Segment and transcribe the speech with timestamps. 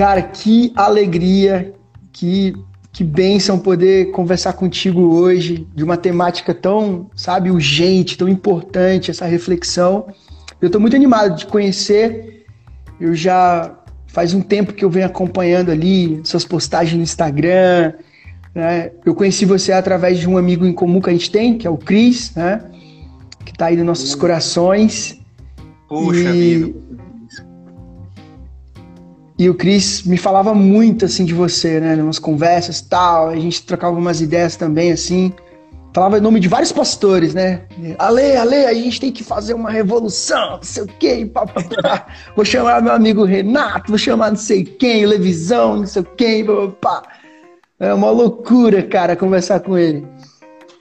[0.00, 1.74] Cara, que alegria,
[2.10, 2.54] que,
[2.90, 9.26] que bênção poder conversar contigo hoje de uma temática tão, sabe, urgente, tão importante, essa
[9.26, 10.06] reflexão.
[10.58, 12.46] Eu estou muito animado de conhecer.
[12.98, 13.76] Eu já
[14.06, 17.92] faz um tempo que eu venho acompanhando ali suas postagens no Instagram.
[18.54, 18.92] Né?
[19.04, 21.70] Eu conheci você através de um amigo em comum que a gente tem, que é
[21.70, 22.64] o Cris, né?
[23.44, 25.20] que está aí nos nossos corações.
[25.86, 26.54] Puxa e...
[26.54, 26.89] vida.
[29.40, 31.94] E o Cris me falava muito assim de você, né?
[31.94, 35.32] Umas conversas tal, a gente trocava umas ideias também, assim.
[35.94, 37.62] Falava em nome de vários pastores, né?
[37.98, 41.62] Ale, Ale, a gente tem que fazer uma revolução, não sei o quê, pá, pá,
[41.62, 42.06] pá.
[42.36, 46.68] Vou chamar meu amigo Renato, vou chamar não sei quem, Levisão, não sei quem, pá,
[46.78, 47.02] pá.
[47.78, 50.06] É uma loucura, cara, conversar com ele.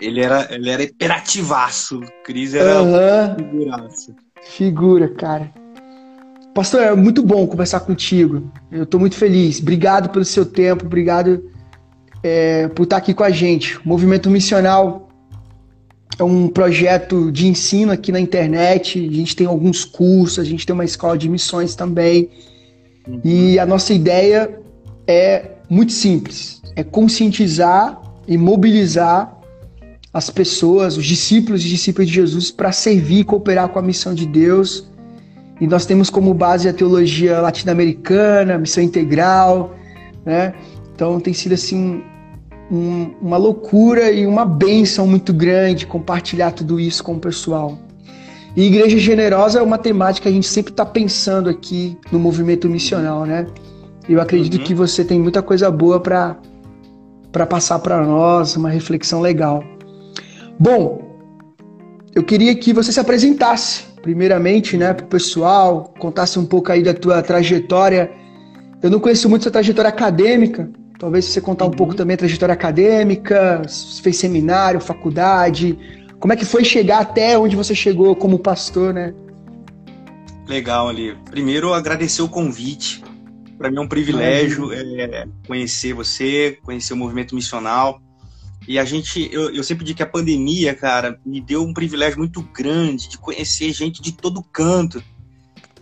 [0.02, 2.00] Ele era, ele era imperativaço.
[2.00, 3.36] O Cris era uhum.
[3.38, 4.16] figuraço.
[4.44, 5.50] Figura, cara.
[6.60, 8.52] Pastor, é muito bom conversar contigo.
[8.70, 9.62] Eu estou muito feliz.
[9.62, 11.42] Obrigado pelo seu tempo, obrigado
[12.22, 13.78] é, por estar aqui com a gente.
[13.78, 15.08] O Movimento Missional
[16.20, 19.00] é um projeto de ensino aqui na internet.
[19.00, 22.30] A gente tem alguns cursos, a gente tem uma escola de missões também.
[23.08, 23.22] Uhum.
[23.24, 24.60] E a nossa ideia
[25.08, 29.34] é muito simples: é conscientizar e mobilizar
[30.14, 34.14] as pessoas, os discípulos e discípulos de Jesus, para servir e cooperar com a missão
[34.14, 34.89] de Deus
[35.60, 39.76] e nós temos como base a teologia latino-americana, missão integral,
[40.26, 40.54] né?
[40.96, 42.02] Então tem sido assim
[42.72, 47.78] um, uma loucura e uma bênção muito grande compartilhar tudo isso com o pessoal.
[48.56, 52.70] E Igreja Generosa é uma temática que a gente sempre está pensando aqui no movimento
[52.70, 53.46] missional, né?
[54.08, 54.64] Eu acredito uhum.
[54.64, 56.38] que você tem muita coisa boa para
[57.32, 59.64] para passar para nós, uma reflexão legal.
[60.60, 61.10] Bom,
[62.16, 66.84] eu queria que você se apresentasse primeiramente, né, para o pessoal, contasse um pouco aí
[66.84, 68.12] da tua trajetória.
[68.82, 71.98] Eu não conheço muito sua trajetória acadêmica, talvez você contar um pouco uhum.
[71.98, 73.62] também a trajetória acadêmica,
[74.02, 75.78] fez seminário, faculdade,
[76.20, 79.14] como é que foi chegar até onde você chegou como pastor, né?
[80.48, 81.16] Legal, ali.
[81.30, 83.04] Primeiro, agradecer o convite.
[83.58, 88.02] Para mim é um privilégio é, conhecer você, conhecer o movimento missional.
[88.70, 92.20] E a gente, eu, eu sempre digo que a pandemia, cara, me deu um privilégio
[92.20, 95.04] muito grande de conhecer gente de todo canto.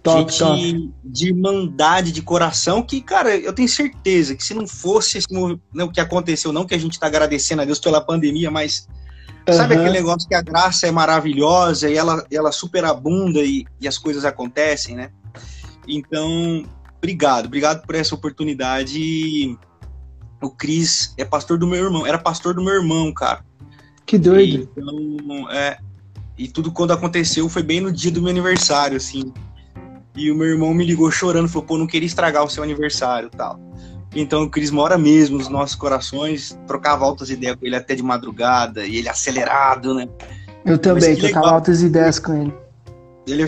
[0.01, 0.93] Top, gente top.
[1.03, 5.27] de irmandade, de coração, que, cara, eu tenho certeza que se não fosse esse,
[5.73, 8.87] né, o que aconteceu, não que a gente está agradecendo a Deus pela pandemia, mas
[9.45, 9.53] uhum.
[9.53, 13.97] sabe aquele negócio que a graça é maravilhosa e ela, ela superabunda e, e as
[13.97, 15.11] coisas acontecem, né?
[15.85, 16.63] Então,
[16.99, 19.57] obrigado, obrigado por essa oportunidade
[20.41, 23.43] o Cris é pastor do meu irmão, era pastor do meu irmão, cara.
[24.05, 24.69] Que doido.
[24.75, 25.77] E, então, é,
[26.37, 29.33] e tudo quando aconteceu foi bem no dia do meu aniversário, assim.
[30.15, 33.29] E o meu irmão me ligou chorando, falou, pô, não queria estragar o seu aniversário
[33.29, 33.59] tal.
[34.15, 38.01] Então o Cris mora mesmo nos nossos corações, trocava altas ideias com ele até de
[38.01, 40.07] madrugada, e ele acelerado, né?
[40.65, 42.53] Eu também, trocava altas ideias com ele.
[43.27, 43.45] Ele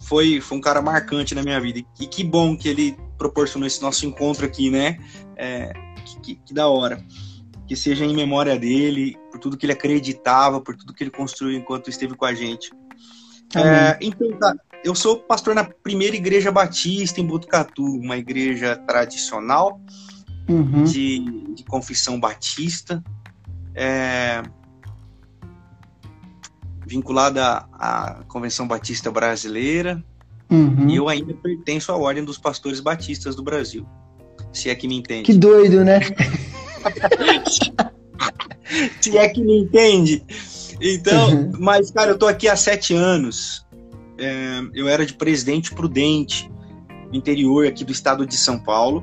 [0.00, 1.80] foi, foi um cara marcante na minha vida.
[1.98, 4.98] E que bom que ele proporcionou esse nosso encontro aqui, né?
[5.36, 5.72] É,
[6.22, 7.04] que, que, da hora.
[7.66, 11.58] Que seja em memória dele, por tudo que ele acreditava, por tudo que ele construiu
[11.58, 12.70] enquanto esteve com a gente.
[13.54, 19.80] É, então, tá, eu sou pastor na primeira igreja batista em Botucatu, uma igreja tradicional
[20.48, 20.84] uhum.
[20.84, 23.02] de, de, confissão batista,
[23.74, 24.42] é,
[26.86, 30.02] vinculada à Convenção Batista Brasileira,
[30.50, 30.88] uhum.
[30.88, 33.86] e eu ainda pertenço à Ordem dos Pastores Batistas do Brasil
[34.52, 35.24] se é que me entende.
[35.24, 36.00] Que doido, né?
[39.00, 40.24] se é que me entende.
[40.80, 41.52] Então, uhum.
[41.58, 43.64] mas, cara, eu tô aqui há sete anos.
[44.18, 46.50] É, eu era de Presidente Prudente,
[47.12, 49.02] interior aqui do estado de São Paulo,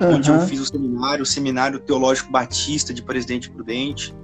[0.00, 0.14] uhum.
[0.14, 4.14] onde eu fiz o seminário, o Seminário Teológico Batista de Presidente Prudente.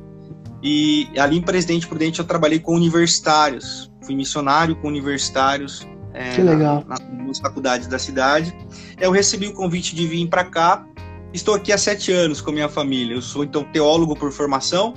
[0.62, 6.42] E ali em Presidente Prudente eu trabalhei com universitários, fui missionário com universitários é, que
[6.42, 6.84] legal.
[6.86, 8.54] Na, nas faculdades da cidade.
[9.00, 10.86] Eu recebi o convite de vir para cá.
[11.32, 13.14] Estou aqui há sete anos com a minha família.
[13.14, 14.94] Eu sou então teólogo por formação.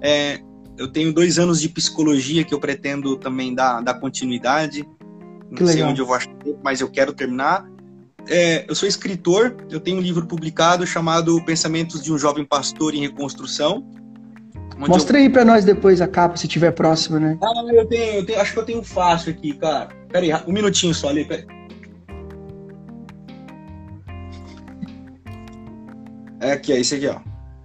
[0.00, 0.40] É,
[0.78, 4.88] eu tenho dois anos de psicologia que eu pretendo também dar, dar continuidade.
[5.50, 5.90] Não que sei legal.
[5.90, 6.30] onde eu vou achar,
[6.62, 7.68] mas eu quero terminar.
[8.28, 12.94] É, eu sou escritor, eu tenho um livro publicado chamado Pensamentos de um Jovem Pastor
[12.94, 13.84] em Reconstrução.
[14.76, 15.22] Mostra eu...
[15.22, 17.38] aí para nós depois a capa, se tiver próximo, né?
[17.42, 19.88] Ah, eu tenho, eu tenho, acho que eu tenho fácil aqui, cara.
[20.08, 21.44] Pera aí, um minutinho só ali, pera
[26.40, 27.20] É aqui, é esse aqui, ó.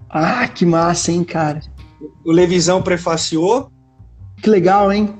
[0.09, 1.61] Ah, que massa, hein, cara.
[2.23, 3.71] O Levisão prefaciou.
[4.41, 5.15] Que legal, hein?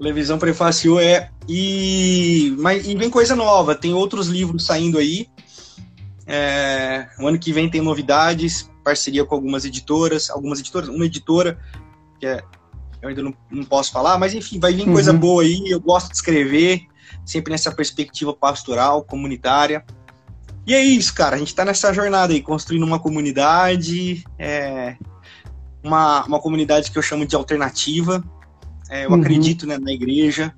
[0.00, 1.30] O Levisão prefaciou, é.
[1.48, 5.28] E, mas, e vem coisa nova, tem outros livros saindo aí.
[6.26, 11.58] É, o ano que vem tem novidades, parceria com algumas editoras, algumas editoras, uma editora
[12.18, 12.42] que é,
[13.02, 14.92] eu ainda não, não posso falar, mas enfim, vai vir uhum.
[14.92, 15.64] coisa boa aí.
[15.66, 16.82] Eu gosto de escrever,
[17.26, 19.84] sempre nessa perspectiva pastoral, comunitária.
[20.64, 21.34] E é isso, cara.
[21.34, 24.96] A gente está nessa jornada aí, construindo uma comunidade, é,
[25.82, 28.22] uma, uma comunidade que eu chamo de alternativa.
[28.88, 29.16] É, eu uhum.
[29.16, 30.54] acredito né, na igreja,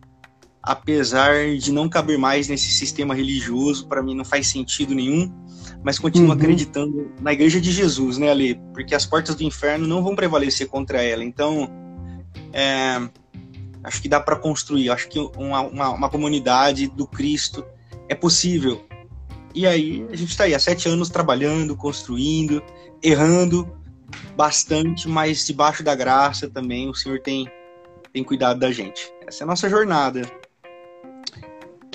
[0.64, 5.30] apesar de não caber mais nesse sistema religioso, para mim não faz sentido nenhum,
[5.82, 6.32] mas continuo uhum.
[6.32, 8.58] acreditando na igreja de Jesus, né, Ali?
[8.72, 11.22] Porque as portas do inferno não vão prevalecer contra ela.
[11.22, 11.70] Então,
[12.50, 12.98] é,
[13.82, 17.62] acho que dá para construir, acho que uma, uma, uma, comunidade do Cristo
[18.08, 18.86] é possível.
[19.54, 22.62] E aí, a gente está aí há sete anos trabalhando, construindo,
[23.02, 23.70] errando
[24.34, 27.46] bastante, mas debaixo da graça também o Senhor tem,
[28.14, 29.12] tem cuidado da gente.
[29.26, 30.22] Essa é a nossa jornada.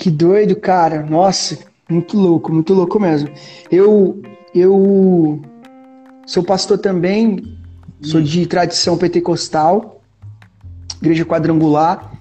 [0.00, 1.04] Que doido, cara.
[1.04, 3.28] Nossa, muito louco, muito louco mesmo.
[3.70, 4.22] Eu,
[4.54, 5.38] eu
[6.24, 7.58] sou pastor também,
[8.00, 10.00] sou de tradição pentecostal
[11.02, 12.18] igreja quadrangular.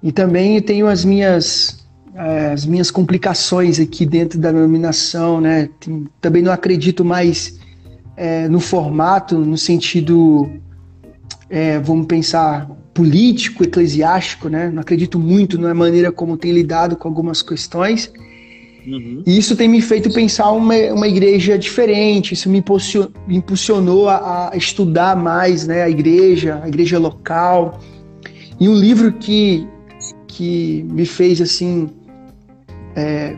[0.00, 1.84] E também tenho as minhas,
[2.14, 5.68] é, as minhas complicações aqui dentro da denominação, né?
[6.20, 7.58] Também não acredito mais
[8.16, 10.48] é, no formato, no sentido,
[11.50, 14.70] é, vamos pensar, político, eclesiástico, né?
[14.70, 18.12] Não acredito muito na maneira como tem lidado com algumas questões.
[18.86, 19.22] Uhum.
[19.26, 22.62] E isso tem me feito pensar uma, uma igreja diferente, isso me
[23.28, 27.80] impulsionou, a, a, estudar mais né, a igreja, a igreja local,
[28.58, 29.66] e um livro que,
[30.26, 31.90] que me fez assim.
[32.96, 33.36] É,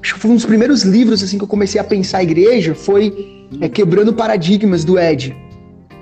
[0.00, 2.74] acho que foi um dos primeiros livros assim que eu comecei a pensar a igreja
[2.74, 5.36] foi é, Quebrando Paradigmas do Ed.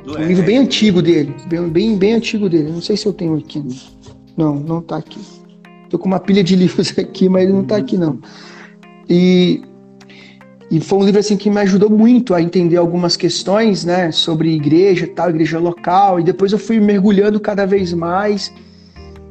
[0.06, 2.70] Um livro bem antigo dele, bem, bem, bem antigo dele.
[2.70, 3.62] Não sei se eu tenho aqui.
[4.36, 5.18] Não, não tá aqui.
[5.90, 8.18] Tô com uma pilha de livros aqui, mas ele não tá aqui não.
[9.08, 9.62] E
[10.70, 14.50] e foi um livro assim que me ajudou muito a entender algumas questões, né, sobre
[14.52, 18.52] igreja, tal, igreja local, e depois eu fui mergulhando cada vez mais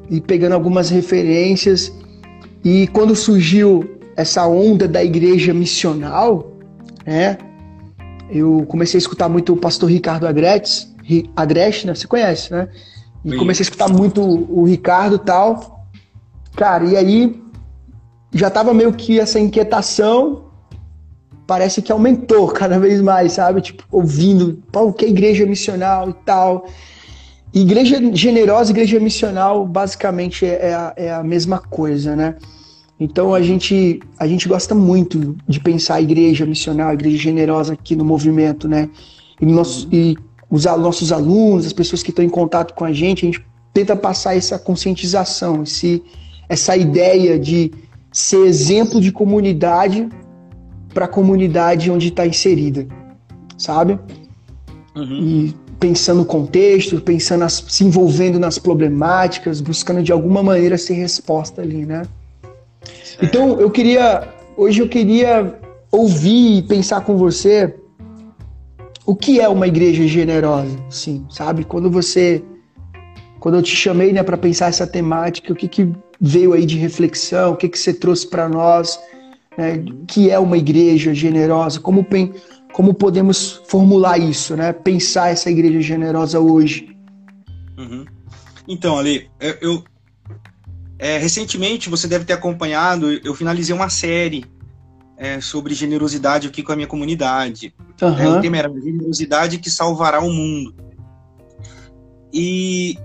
[0.10, 1.92] e pegando algumas referências.
[2.63, 3.83] E quando surgiu
[4.16, 6.54] essa onda da igreja missional,
[7.06, 7.38] né,
[8.30, 10.94] eu comecei a escutar muito o pastor Ricardo Agretes,
[11.36, 12.68] Agreste, né, você conhece, né?
[13.24, 15.86] E comecei a escutar muito o Ricardo tal.
[16.56, 17.42] Cara, e aí
[18.31, 20.45] já tava meio que essa inquietação
[21.48, 23.62] parece que aumentou cada vez mais, sabe?
[23.62, 26.68] Tipo, ouvindo, o que é igreja missional e tal.
[27.54, 32.36] Igreja generosa, igreja missional, basicamente é, é a, é a mesma coisa, né?
[33.00, 37.74] Então a gente, a gente gosta muito de pensar a igreja missional, a igreja generosa
[37.74, 38.89] aqui no movimento, né?
[39.42, 40.18] E, nosso, e
[40.50, 43.95] os nossos alunos, as pessoas que estão em contato com a gente, a gente tenta
[43.95, 46.01] passar essa conscientização, esse,
[46.47, 47.71] essa ideia de
[48.12, 50.07] ser exemplo de comunidade
[50.94, 52.88] para a comunidade onde está inserida,
[53.57, 54.00] sabe?
[54.95, 55.19] Uhum.
[55.21, 60.94] E pensando no contexto, pensando nas, se envolvendo nas problemáticas, buscando de alguma maneira ser
[60.94, 62.03] resposta ali, né?
[63.21, 65.59] Então eu queria hoje eu queria
[65.91, 67.75] ouvir e pensar com você
[69.06, 71.63] o que é uma igreja generosa, sim, sabe?
[71.63, 72.44] Quando você
[73.39, 76.77] quando eu te chamei, né, para pensar essa temática, o que que veio aí de
[76.77, 79.00] reflexão, o que que você trouxe para nós?
[79.57, 82.05] né, que é uma igreja generosa, como,
[82.74, 86.95] como podemos formular isso, né, pensar essa igreja generosa hoje?
[87.77, 88.05] Uhum.
[88.67, 89.84] Então, Ali, eu, eu
[90.97, 94.45] é, recentemente você deve ter acompanhado, eu finalizei uma série
[95.17, 97.73] é, sobre generosidade aqui com a minha comunidade.
[98.01, 98.17] Uhum.
[98.17, 100.75] É, o tema era generosidade que salvará o mundo.
[102.33, 102.97] E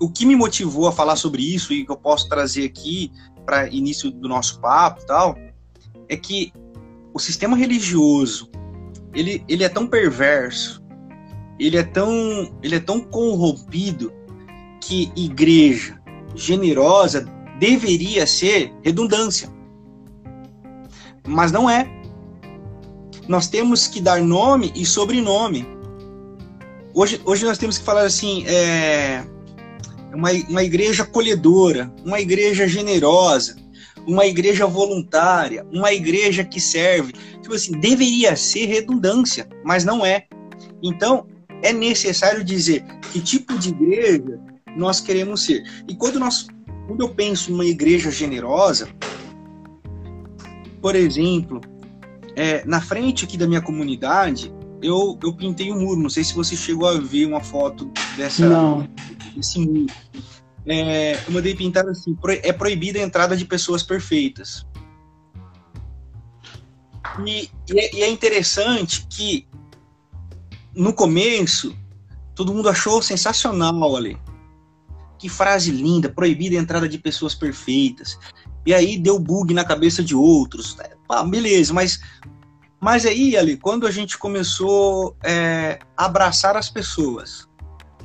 [0.00, 3.12] o que me motivou a falar sobre isso e que eu posso trazer aqui
[3.44, 5.36] para início do nosso papo tal,
[6.08, 6.52] é que
[7.12, 8.50] o sistema religioso
[9.14, 10.82] ele, ele é tão perverso,
[11.58, 12.10] ele é tão,
[12.62, 14.12] ele é tão corrompido
[14.80, 15.97] que igreja
[16.34, 17.26] generosa
[17.58, 19.48] deveria ser redundância.
[21.26, 21.88] Mas não é.
[23.26, 25.66] Nós temos que dar nome e sobrenome.
[26.94, 29.22] Hoje, hoje nós temos que falar assim, é,
[30.14, 33.56] uma, uma igreja acolhedora, uma igreja generosa,
[34.06, 37.12] uma igreja voluntária, uma igreja que serve.
[37.42, 40.26] Tipo assim, deveria ser redundância, mas não é.
[40.82, 41.26] Então,
[41.62, 44.40] é necessário dizer que tipo de igreja
[44.76, 45.64] nós queremos ser.
[45.88, 46.46] E quando nós
[46.86, 48.88] quando eu penso numa igreja generosa,
[50.80, 51.60] por exemplo,
[52.34, 56.00] é, na frente aqui da minha comunidade, eu, eu pintei um muro.
[56.00, 58.88] Não sei se você chegou a ver uma foto dessa, Não
[59.38, 59.92] esse mundo.
[60.66, 64.66] É, eu mandei pintar assim: é proibida a entrada de pessoas perfeitas.
[67.26, 69.46] E, e, é, e é interessante que
[70.74, 71.76] no começo
[72.34, 74.16] todo mundo achou sensacional ali.
[75.18, 78.18] Que frase linda, proibida a entrada de pessoas perfeitas.
[78.64, 80.76] E aí deu bug na cabeça de outros.
[81.08, 82.00] Ah, beleza, mas
[82.80, 87.48] mas aí, ali, quando a gente começou é, a abraçar as pessoas,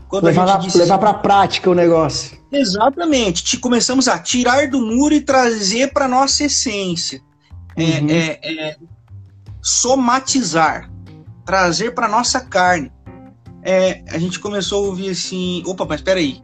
[0.08, 2.38] quando levar, a gente disse, levar para prática o negócio.
[2.52, 3.44] Exatamente.
[3.44, 7.22] Te, começamos a tirar do muro e trazer para nossa essência.
[7.76, 8.10] É, uhum.
[8.10, 8.78] É, é,
[9.62, 10.90] somatizar,
[11.46, 12.92] trazer para nossa carne.
[13.64, 16.42] É, a gente começou a ouvir assim, opa, mas espera aí,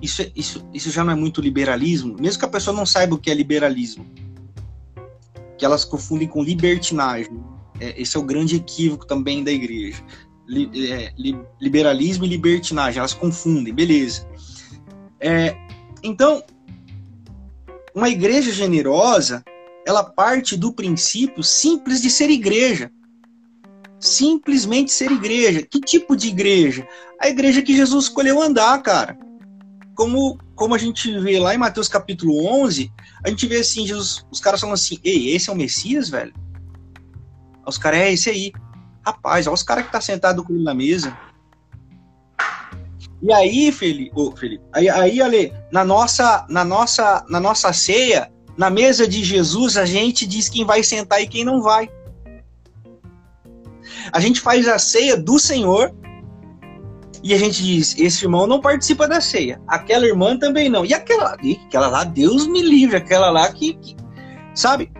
[0.00, 2.16] isso, é, isso, isso já não é muito liberalismo?
[2.20, 4.06] Mesmo que a pessoa não saiba o que é liberalismo,
[5.58, 7.42] que elas confundem com libertinagem.
[7.78, 10.02] É, esse é o grande equívoco também da igreja.
[10.46, 14.26] Li, é, li, liberalismo e libertinagem, elas confundem, beleza.
[15.20, 15.56] É,
[16.02, 16.42] então,
[17.94, 19.44] uma igreja generosa,
[19.86, 22.90] ela parte do princípio simples de ser igreja
[24.00, 25.62] simplesmente ser igreja.
[25.62, 26.88] Que tipo de igreja?
[27.20, 29.18] A igreja que Jesus escolheu andar, cara.
[30.00, 32.90] Como, como a gente vê lá em Mateus capítulo 11,
[33.22, 36.32] a gente vê assim, Jesus, os caras falando assim, ei, esse é o Messias, velho?
[37.66, 38.50] Os caras, é esse aí.
[39.04, 41.14] Rapaz, olha os caras que tá sentado com ele na mesa.
[43.20, 48.70] E aí, Felipe, oh, Felipe aí, aí na nossa, na nossa, na nossa ceia, na
[48.70, 51.90] mesa de Jesus, a gente diz quem vai sentar e quem não vai.
[54.10, 55.94] A gente faz a ceia do Senhor
[57.22, 60.84] e a gente diz: esse irmão não participa da ceia, aquela irmã também não.
[60.84, 63.74] E aquela, e aquela lá, Deus me livre, aquela lá que.
[63.74, 63.96] que
[64.54, 64.90] sabe?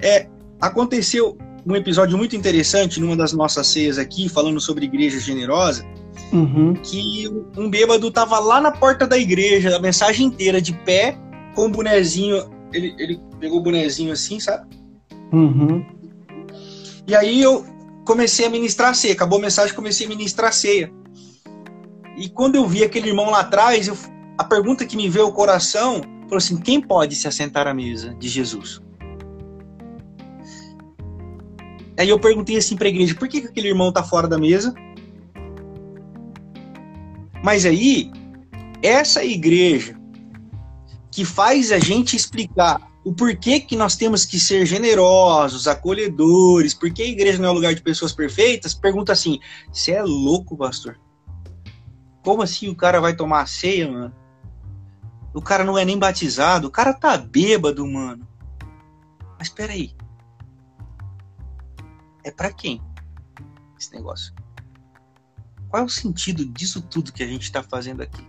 [0.00, 0.26] É,
[0.60, 1.36] aconteceu
[1.66, 5.84] um episódio muito interessante numa das nossas ceias aqui, falando sobre igreja generosa.
[6.32, 6.74] Uhum.
[6.74, 11.16] Que um bêbado tava lá na porta da igreja, a mensagem inteira de pé,
[11.54, 12.50] com o bonezinho.
[12.72, 14.66] Ele, ele pegou o bonezinho assim, sabe?
[15.32, 15.84] Uhum.
[17.06, 17.64] E aí eu,
[18.04, 19.14] comecei a ministrar a ceia.
[19.14, 20.92] Acabou a mensagem, comecei a ministrar a ceia.
[22.16, 23.96] E quando eu vi aquele irmão lá atrás, eu,
[24.38, 28.14] a pergunta que me veio ao coração falou assim: quem pode se assentar à mesa
[28.14, 28.80] de Jesus?
[31.98, 34.38] Aí eu perguntei assim para a igreja: por que, que aquele irmão está fora da
[34.38, 34.74] mesa?
[37.42, 38.10] Mas aí,
[38.82, 39.98] essa igreja
[41.10, 47.02] que faz a gente explicar o porquê que nós temos que ser generosos, acolhedores, porque
[47.02, 49.38] a igreja não é um lugar de pessoas perfeitas, pergunta assim:
[49.70, 50.98] você é louco, pastor?
[52.24, 54.14] Como assim o cara vai tomar ceia, mano?
[55.34, 58.26] O cara não é nem batizado, o cara tá bêbado, mano.
[59.38, 59.94] Mas peraí.
[62.24, 62.80] É para quem
[63.78, 64.32] esse negócio?
[65.68, 68.26] Qual é o sentido disso tudo que a gente tá fazendo aqui?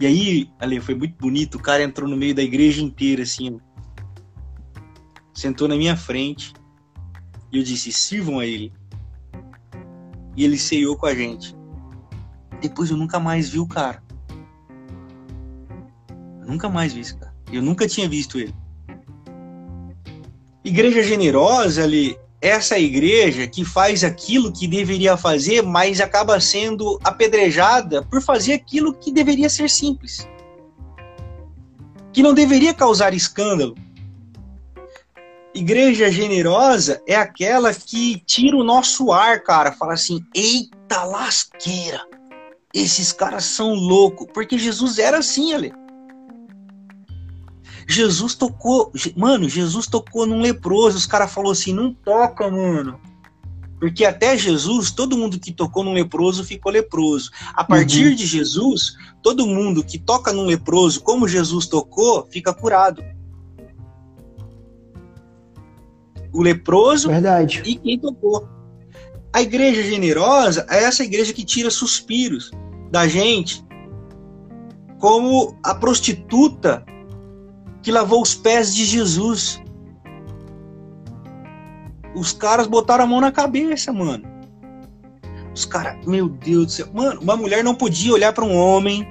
[0.00, 1.56] E aí, Ale, foi muito bonito.
[1.56, 3.60] O cara entrou no meio da igreja inteira, assim.
[5.32, 6.54] Sentou na minha frente.
[7.52, 8.72] E eu disse: sirvam a ele.
[10.34, 11.59] E ele ceiou com a gente.
[12.60, 14.02] Depois eu nunca mais vi o cara.
[16.40, 17.34] Eu nunca mais vi esse cara.
[17.52, 18.54] Eu nunca tinha visto ele.
[20.64, 28.02] Igreja generosa ali essa igreja que faz aquilo que deveria fazer, mas acaba sendo apedrejada
[28.02, 30.26] por fazer aquilo que deveria ser simples.
[32.12, 33.74] Que não deveria causar escândalo.
[35.54, 39.72] Igreja generosa é aquela que tira o nosso ar, cara.
[39.72, 42.09] Fala assim: eita lasqueira.
[42.74, 44.26] Esses caras são loucos.
[44.32, 45.72] Porque Jesus era assim, Ale.
[47.88, 50.96] Jesus tocou, mano, Jesus tocou num leproso.
[50.96, 53.00] Os caras falaram assim: não toca, mano.
[53.80, 57.30] Porque até Jesus, todo mundo que tocou num leproso ficou leproso.
[57.54, 58.14] A partir uhum.
[58.14, 63.02] de Jesus, todo mundo que toca num leproso, como Jesus tocou, fica curado.
[66.32, 67.62] O leproso Verdade.
[67.64, 68.46] e quem tocou.
[69.32, 72.50] A igreja generosa é essa igreja que tira suspiros
[72.90, 73.64] da gente,
[74.98, 76.84] como a prostituta
[77.80, 79.62] que lavou os pés de Jesus.
[82.14, 84.24] Os caras botaram a mão na cabeça, mano.
[85.54, 86.88] Os caras, meu Deus do céu.
[86.92, 89.06] Mano, uma mulher não podia olhar para um homem.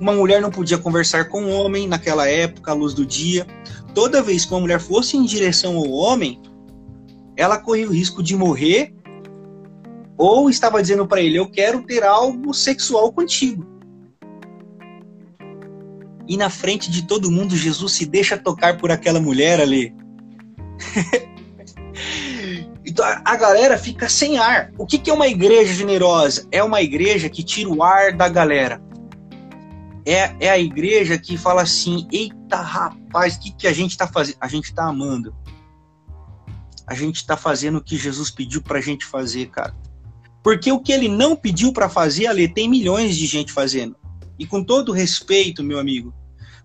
[0.00, 3.46] Uma mulher não podia conversar com um homem naquela época, à luz do dia.
[3.94, 6.40] Toda vez que uma mulher fosse em direção ao homem,
[7.36, 8.92] ela corria o risco de morrer
[10.16, 13.66] ou estava dizendo para ele: Eu quero ter algo sexual contigo.
[16.28, 19.94] E na frente de todo mundo, Jesus se deixa tocar por aquela mulher ali.
[22.86, 24.70] então a galera fica sem ar.
[24.78, 26.46] O que, que é uma igreja generosa?
[26.50, 28.80] É uma igreja que tira o ar da galera.
[30.06, 34.06] É, é a igreja que fala assim: eita rapaz, o que, que a gente está
[34.06, 34.36] fazendo?
[34.40, 35.34] A gente está amando.
[36.86, 39.74] a gente está fazendo o que Jesus pediu para a gente fazer, cara.
[40.42, 43.96] Porque o que ele não pediu para fazer, ali tem milhões de gente fazendo.
[44.38, 46.12] E com todo respeito, meu amigo,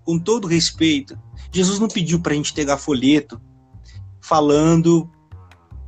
[0.03, 1.17] com todo respeito,
[1.51, 3.39] Jesus não pediu para a gente pegar folheto
[4.21, 5.09] falando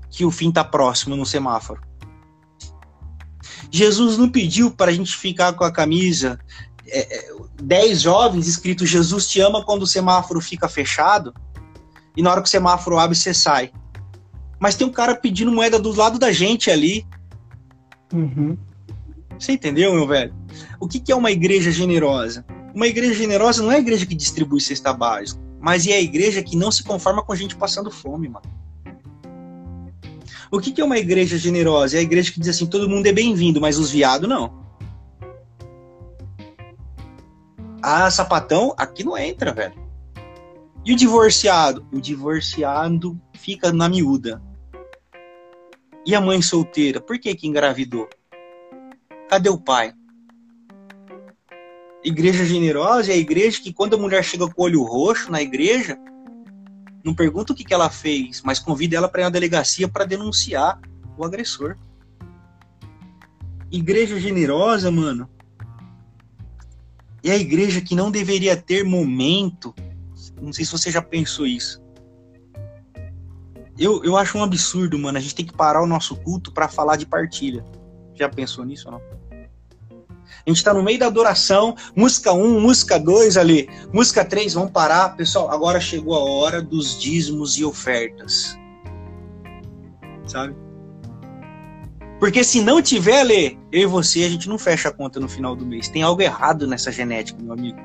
[0.09, 1.81] que o fim está próximo no semáforo.
[3.71, 6.39] Jesus não pediu para a gente ficar com a camisa
[6.91, 7.31] é,
[7.61, 11.33] 10 é, jovens escrito Jesus te ama quando o semáforo fica fechado
[12.15, 13.71] e na hora que o semáforo abre você sai.
[14.59, 17.05] Mas tem um cara pedindo moeda do lado da gente ali.
[18.13, 18.57] Uhum.
[19.37, 20.33] Você entendeu, meu velho?
[20.79, 22.45] O que, que é uma igreja generosa?
[22.73, 26.43] Uma igreja generosa não é a igreja que distribui cesta básica, mas é a igreja
[26.43, 28.45] que não se conforma com a gente passando fome, mano.
[30.51, 31.97] O que, que é uma igreja generosa?
[31.97, 34.67] É a igreja que diz assim: todo mundo é bem-vindo, mas os viados não.
[37.81, 39.75] Ah, sapatão, aqui não entra, velho.
[40.83, 41.85] E o divorciado?
[41.91, 44.41] O divorciado fica na miúda.
[46.05, 47.01] E a mãe solteira?
[47.01, 48.09] Por que que engravidou?
[49.29, 49.93] Cadê o pai?
[52.03, 55.41] Igreja generosa é a igreja que quando a mulher chega com o olho roxo na
[55.41, 55.97] igreja,
[57.03, 60.05] não pergunta o que, que ela fez, mas convida ela para ir na delegacia para
[60.05, 60.79] denunciar
[61.17, 61.77] o agressor.
[63.71, 65.29] Igreja generosa, mano,
[67.23, 69.75] é a igreja que não deveria ter momento.
[70.41, 71.81] Não sei se você já pensou isso.
[73.79, 75.17] Eu, eu acho um absurdo, mano.
[75.17, 77.63] A gente tem que parar o nosso culto para falar de partilha.
[78.13, 79.19] Já pensou nisso ou não?
[80.45, 84.71] A gente tá no meio da adoração, música 1, música 2 ali, música 3, vamos
[84.71, 85.15] parar.
[85.15, 88.57] Pessoal, agora chegou a hora dos dízimos e ofertas.
[90.25, 90.55] Sabe?
[92.19, 95.29] Porque se não tiver, Lê, eu e você, a gente não fecha a conta no
[95.29, 95.87] final do mês.
[95.87, 97.79] Tem algo errado nessa genética, meu amigo.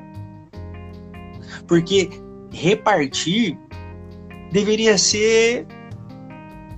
[1.67, 2.09] Porque
[2.51, 3.57] repartir
[4.51, 5.65] deveria ser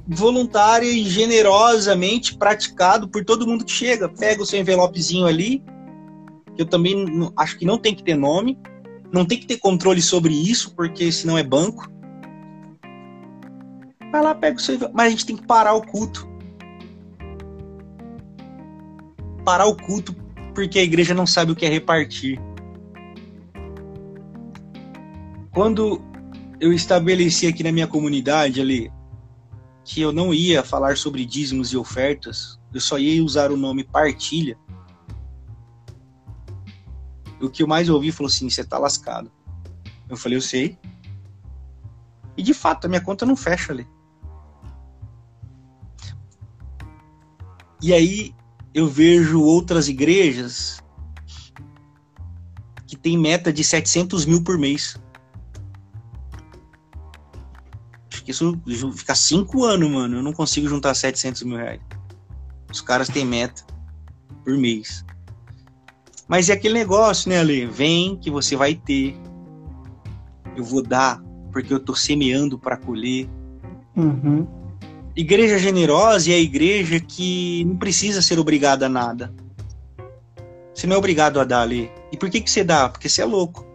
[0.07, 4.07] voluntário e generosamente praticado por todo mundo que chega.
[4.07, 5.63] Pega o seu envelopezinho ali,
[6.55, 8.57] que eu também acho que não tem que ter nome,
[9.11, 11.91] não tem que ter controle sobre isso, porque senão é banco.
[14.11, 14.95] Vai lá, pega o seu envelope.
[14.95, 16.27] Mas a gente tem que parar o culto
[19.47, 20.13] parar o culto
[20.53, 22.37] porque a igreja não sabe o que é repartir.
[25.53, 26.01] Quando
[26.59, 28.91] eu estabeleci aqui na minha comunidade ali
[29.87, 33.85] que eu não ia falar sobre dízimos e ofertas, eu só ia usar o nome
[33.85, 34.59] partilha.
[37.39, 39.31] O que eu mais ouvi falou assim: você tá lascado.
[40.09, 40.77] Eu falei, eu sei.
[42.35, 43.87] E de fato, a minha conta não fecha ali.
[47.81, 48.35] E aí
[48.73, 50.83] eu vejo outras igrejas
[52.85, 54.99] que tem meta de 700 mil por mês.
[58.31, 60.17] Isso fica cinco anos, mano.
[60.17, 61.81] Eu não consigo juntar 700 mil reais.
[62.71, 63.63] Os caras têm meta
[64.43, 65.05] por mês.
[66.27, 67.65] Mas é aquele negócio, né, Ale?
[67.65, 69.15] Vem que você vai ter.
[70.55, 73.27] Eu vou dar porque eu tô semeando para colher.
[73.95, 74.47] Uhum.
[75.15, 79.33] Igreja generosa é a igreja que não precisa ser obrigada a nada.
[80.73, 81.89] Você não é obrigado a dar ali.
[82.11, 82.87] E por que, que você dá?
[82.87, 83.66] Porque você é louco.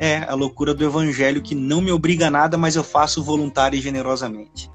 [0.00, 3.78] É a loucura do evangelho que não me obriga a nada, mas eu faço voluntário
[3.78, 4.70] e generosamente.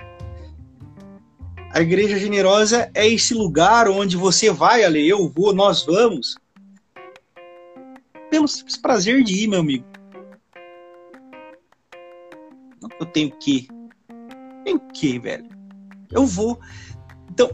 [1.71, 6.38] A igreja generosa é esse lugar onde você vai, ali, eu vou, nós vamos.
[8.29, 9.85] Pelo simples prazer de ir, meu amigo.
[12.99, 13.67] Eu tenho que.
[14.63, 15.55] Tenho que, velho
[16.11, 16.59] eu vou.
[17.29, 17.49] Então,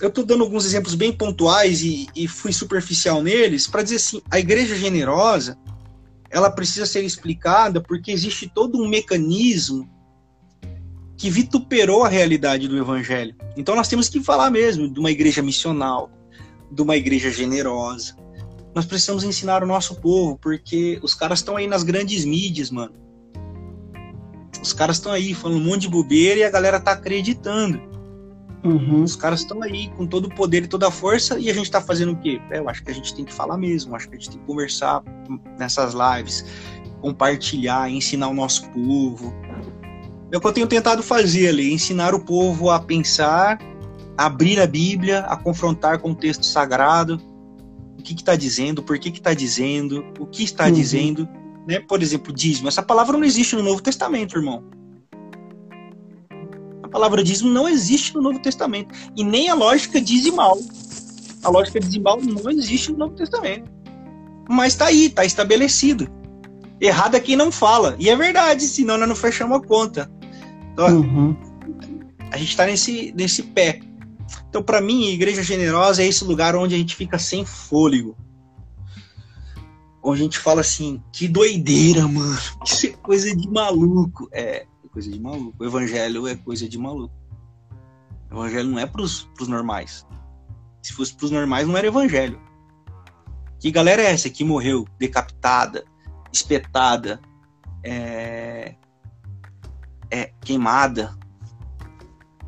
[0.00, 4.22] eu estou dando alguns exemplos bem pontuais e, e fui superficial neles para dizer assim,
[4.30, 5.58] a igreja generosa
[6.30, 9.88] ela precisa ser explicada porque existe todo um mecanismo
[11.16, 13.34] que vituperou a realidade do evangelho.
[13.56, 16.10] Então nós temos que falar mesmo de uma igreja missional,
[16.70, 18.16] de uma igreja generosa.
[18.74, 22.94] Nós precisamos ensinar o nosso povo, porque os caras estão aí nas grandes mídias, mano.
[24.62, 27.95] Os caras estão aí falando um monte de bobeira e a galera tá acreditando.
[28.66, 29.02] Uhum.
[29.02, 31.70] Os caras estão aí com todo o poder e toda a força e a gente
[31.70, 32.40] tá fazendo o quê?
[32.50, 34.38] É, eu acho que a gente tem que falar mesmo, acho que a gente tem
[34.38, 35.02] que conversar
[35.58, 36.44] nessas lives,
[37.00, 39.34] compartilhar, ensinar o nosso povo.
[40.32, 43.58] É o que eu tenho tentado fazer ali, ensinar o povo a pensar,
[44.18, 47.20] a abrir a Bíblia, a confrontar com o texto sagrado,
[47.98, 50.72] o que está dizendo, por que está dizendo, o que está uhum.
[50.72, 51.28] dizendo
[51.66, 51.80] né?
[51.80, 52.68] Por exemplo, dízimo.
[52.68, 54.62] Essa palavra não existe no Novo Testamento, irmão.
[56.96, 58.94] A palavra dízimo não existe no Novo Testamento.
[59.14, 60.58] E nem a lógica dizimal.
[61.44, 63.70] A lógica dizimal não existe no Novo Testamento.
[64.48, 66.08] Mas está aí, está estabelecido.
[66.80, 67.96] Errado é quem não fala.
[67.98, 70.10] E é verdade, senão nós não fechamos a conta.
[70.72, 71.36] Então, uhum.
[72.32, 73.80] a gente está nesse, nesse pé.
[74.48, 78.16] Então, para mim, a igreja generosa é esse lugar onde a gente fica sem fôlego.
[80.02, 82.38] Onde a gente fala assim, que doideira, mano.
[82.64, 84.30] Isso é coisa de maluco.
[84.32, 84.64] É
[84.96, 85.54] coisa de maluco.
[85.58, 87.14] O evangelho é coisa de maluco.
[88.30, 90.06] O evangelho não é pros, pros normais.
[90.82, 92.40] Se fosse pros normais, não era evangelho.
[93.60, 95.84] Que galera é essa que morreu decapitada,
[96.32, 97.20] espetada,
[97.84, 98.74] é,
[100.10, 101.14] é, queimada,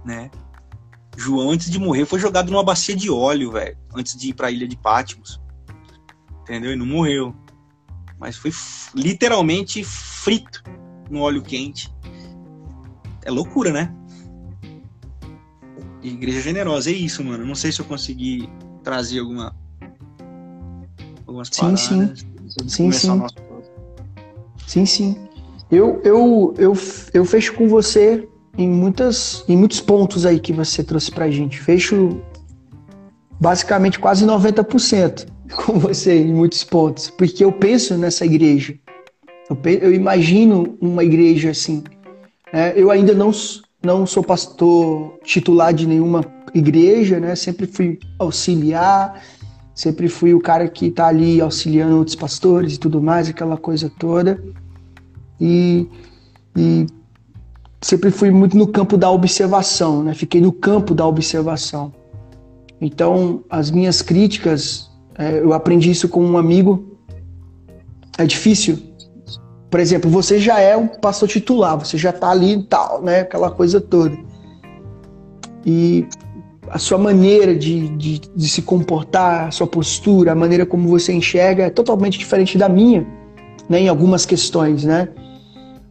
[0.03, 0.31] né?
[1.19, 4.47] João, antes de morrer, foi jogado numa bacia de óleo, velho, antes de ir para
[4.47, 5.39] a ilha de Patmos.
[6.43, 6.73] Entendeu?
[6.73, 7.37] E não morreu.
[8.19, 8.51] Mas foi
[8.95, 10.63] literalmente frito
[11.11, 11.93] no óleo quente.
[13.29, 13.95] É loucura, né?
[16.03, 17.45] Igreja generosa, é isso, mano.
[17.45, 18.49] Não sei se eu consegui
[18.83, 19.55] trazer alguma
[21.27, 22.15] algumas sim, Sim,
[22.67, 23.23] sim, sim.
[24.67, 25.29] Sim, sim.
[25.71, 26.73] Eu, eu, eu,
[27.13, 31.61] eu fecho com você em, muitas, em muitos pontos aí que você trouxe pra gente.
[31.61, 32.23] Fecho
[33.39, 35.27] basicamente quase 90%
[35.67, 38.75] com você em muitos pontos, porque eu penso nessa igreja.
[39.51, 41.85] Eu, eu imagino uma igreja assim.
[42.53, 42.73] Né?
[42.77, 43.31] Eu ainda não,
[43.83, 47.35] não sou pastor titular de nenhuma igreja, né?
[47.35, 49.23] Sempre fui auxiliar,
[49.75, 53.91] sempre fui o cara que está ali auxiliando outros pastores e tudo mais, aquela coisa
[53.99, 54.43] toda.
[55.41, 55.87] E,
[56.57, 56.87] e
[57.81, 60.15] sempre fui muito no campo da observação, né?
[60.15, 61.93] Fiquei no campo da observação.
[62.81, 66.97] Então, as minhas críticas, é, eu aprendi isso com um amigo.
[68.17, 68.79] É difícil.
[69.71, 73.21] Por exemplo, você já é um pastor titular, você já está ali e tal, né?
[73.21, 74.17] Aquela coisa toda.
[75.65, 76.07] E
[76.71, 81.13] a sua maneira de, de, de, se comportar, a sua postura, a maneira como você
[81.13, 83.07] enxerga é totalmente diferente da minha,
[83.69, 83.81] né?
[83.81, 85.09] Em algumas questões, né?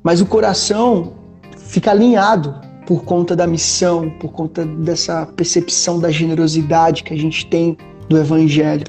[0.02, 1.14] Mas o coração
[1.58, 2.56] fica alinhado
[2.88, 8.18] por conta da missão, por conta dessa percepção da generosidade que a gente tem do
[8.18, 8.86] Evangelho.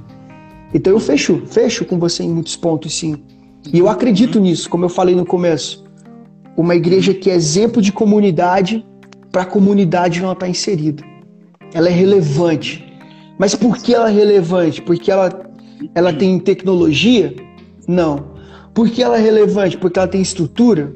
[0.72, 3.22] Então eu fecho, fecho com você em muitos pontos, sim.
[3.72, 5.84] E eu acredito nisso, como eu falei no começo.
[6.56, 8.84] Uma igreja que é exemplo de comunidade
[9.30, 11.04] para a comunidade não estar inserida.
[11.74, 12.84] Ela é relevante.
[13.38, 14.80] Mas por que ela é relevante?
[14.80, 15.30] Porque ela,
[15.94, 17.34] ela tem tecnologia?
[17.86, 18.32] Não.
[18.72, 19.76] Por que ela é relevante?
[19.76, 20.94] Porque ela tem estrutura?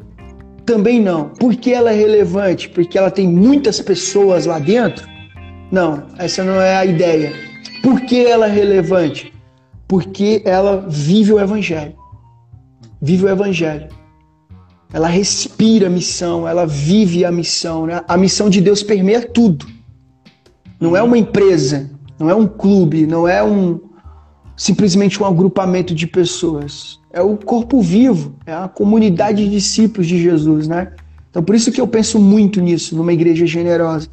[0.65, 1.29] Também não.
[1.29, 2.69] Por que ela é relevante?
[2.71, 5.07] Porque ela tem muitas pessoas lá dentro?
[5.71, 7.33] Não, essa não é a ideia.
[7.83, 9.33] Por que ela é relevante?
[9.87, 12.02] Porque ela vive o Evangelho.
[13.03, 13.89] Vive o Evangelho.
[14.93, 17.87] Ela respira a missão, ela vive a missão.
[17.87, 18.01] Né?
[18.07, 19.67] A missão de Deus permeia tudo.
[20.81, 23.81] Não é uma empresa, não é um clube, não é um
[24.57, 30.21] simplesmente um agrupamento de pessoas é o corpo vivo, é a comunidade de discípulos de
[30.21, 30.93] Jesus, né?
[31.31, 34.09] Então por isso que eu penso muito nisso, numa igreja generosa.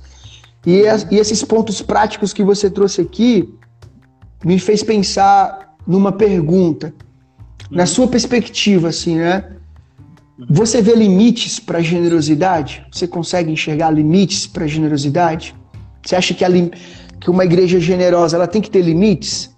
[0.65, 3.53] E, e esses pontos práticos que você trouxe aqui
[4.43, 6.93] me fez pensar numa pergunta.
[7.69, 9.43] Na sua perspectiva, assim, né?
[10.49, 12.85] Você vê limites para generosidade?
[12.91, 15.55] Você consegue enxergar limites para generosidade?
[16.03, 16.49] Você acha que, a,
[17.19, 19.55] que uma igreja generosa ela tem que ter limites?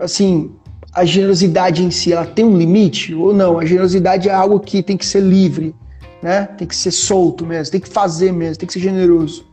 [0.00, 0.50] Assim,
[0.92, 3.58] a generosidade em si ela tem um limite ou não?
[3.58, 5.74] A generosidade é algo que tem que ser livre,
[6.22, 6.46] né?
[6.46, 9.44] Tem que ser solto mesmo, tem que fazer mesmo, tem que ser generoso.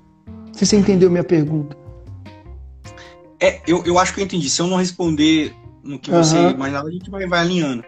[0.54, 1.76] Se você entendeu minha pergunta.
[3.42, 4.50] É, eu, eu acho que eu entendi.
[4.50, 5.54] Se eu não responder
[5.84, 6.52] no que você uhum.
[6.52, 7.84] imaginava, a gente vai, vai alinhando.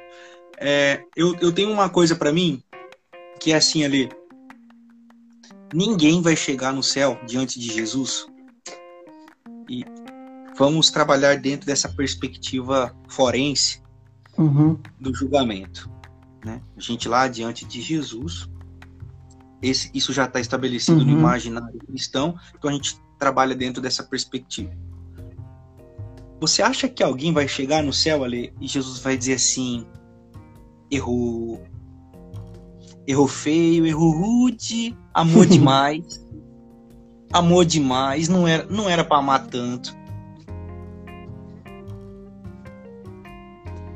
[0.58, 2.62] É, eu, eu tenho uma coisa para mim
[3.40, 4.10] que é assim ali.
[5.74, 8.28] Ninguém vai chegar no céu diante de Jesus
[9.70, 9.84] e
[10.58, 13.82] vamos trabalhar dentro dessa perspectiva forense
[14.38, 14.80] uhum.
[15.00, 15.90] do julgamento.
[16.44, 16.62] Né?
[16.78, 18.48] A gente lá diante de Jesus,
[19.62, 21.06] esse, isso já está estabelecido uhum.
[21.06, 24.72] no imaginário cristão, então a gente trabalha dentro dessa perspectiva.
[26.39, 29.86] Você acha que alguém vai chegar no céu ali e Jesus vai dizer assim:
[30.91, 31.63] errou,
[33.08, 36.24] errou feio, errou rude, amou demais,
[37.32, 39.95] amou demais, não era, não era para amar tanto.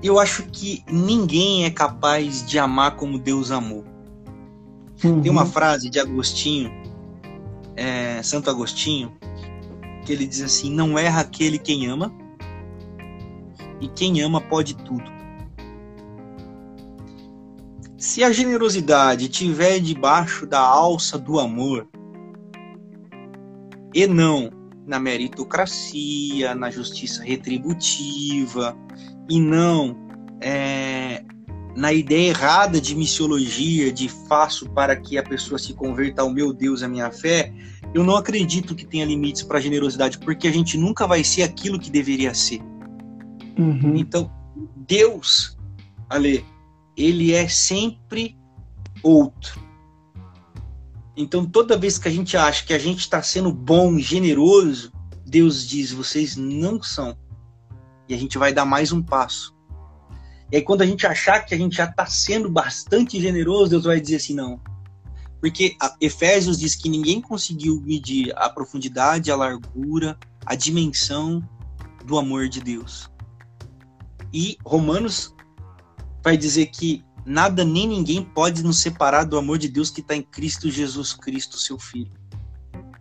[0.02, 3.84] eu acho que ninguém é capaz de amar como Deus amou.
[5.04, 5.21] Uhum.
[5.21, 6.71] Tem uma frase de Agostinho,
[7.75, 9.13] é, Santo Agostinho,
[10.06, 12.13] que ele diz assim: Não erra aquele quem ama,
[13.80, 15.20] e quem ama pode tudo.
[17.98, 21.88] Se a generosidade estiver debaixo da alça do amor,
[23.94, 24.50] e não
[24.86, 28.76] na meritocracia, na justiça retributiva,
[29.30, 29.96] e não
[30.42, 31.24] é,
[31.76, 36.54] na ideia errada de missiologia, de faço para que a pessoa se converta ao meu
[36.54, 37.54] Deus, a minha fé,
[37.94, 41.80] eu não acredito que tenha limites para generosidade, porque a gente nunca vai ser aquilo
[41.80, 42.62] que deveria ser.
[43.60, 43.98] Uhum.
[43.98, 44.32] Então,
[44.88, 45.58] Deus,
[46.10, 46.45] Ale,
[46.95, 48.38] ele é sempre
[49.04, 49.60] outro.
[51.15, 54.93] Então, toda vez que a gente acha que a gente está sendo bom, generoso,
[55.26, 57.17] Deus diz: vocês não são.
[58.08, 59.54] E a gente vai dar mais um passo.
[60.50, 63.84] E aí, quando a gente achar que a gente já está sendo bastante generoso, Deus
[63.84, 64.62] vai dizer assim: não.
[65.41, 71.41] Porque Efésios diz que ninguém conseguiu medir a profundidade, a largura, a dimensão
[72.06, 73.09] do amor de Deus.
[74.34, 75.36] E Romanos
[76.24, 80.15] vai dizer que nada nem ninguém pode nos separar do amor de Deus que está
[80.15, 82.12] em Cristo Jesus Cristo, seu Filho.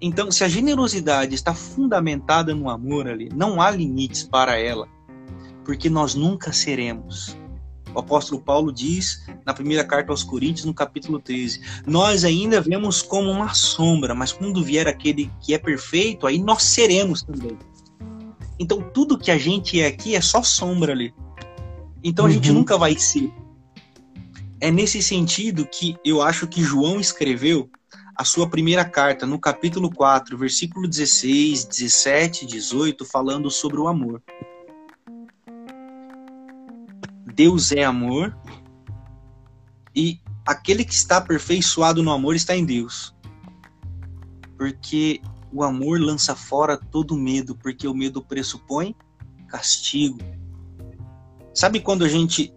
[0.00, 4.88] Então, se a generosidade está fundamentada no amor ali, não há limites para ela
[5.68, 7.36] porque nós nunca seremos.
[7.94, 13.02] O apóstolo Paulo diz na primeira carta aos Coríntios, no capítulo 13: Nós ainda vemos
[13.02, 17.58] como uma sombra, mas quando vier aquele que é perfeito, aí nós seremos também.
[18.58, 21.14] Então, tudo que a gente é aqui é só sombra ali.
[22.02, 22.56] Então, a gente uhum.
[22.56, 23.32] nunca vai ser.
[24.60, 27.70] É nesse sentido que eu acho que João escreveu
[28.16, 34.20] a sua primeira carta, no capítulo 4, versículo 16, 17, 18, falando sobre o amor.
[37.32, 38.36] Deus é amor
[39.94, 43.14] e aquele que está aperfeiçoado no amor está em Deus.
[44.56, 45.20] Porque
[45.52, 48.94] o amor lança fora todo medo, porque o medo pressupõe
[49.48, 50.18] castigo.
[51.54, 52.52] Sabe quando a gente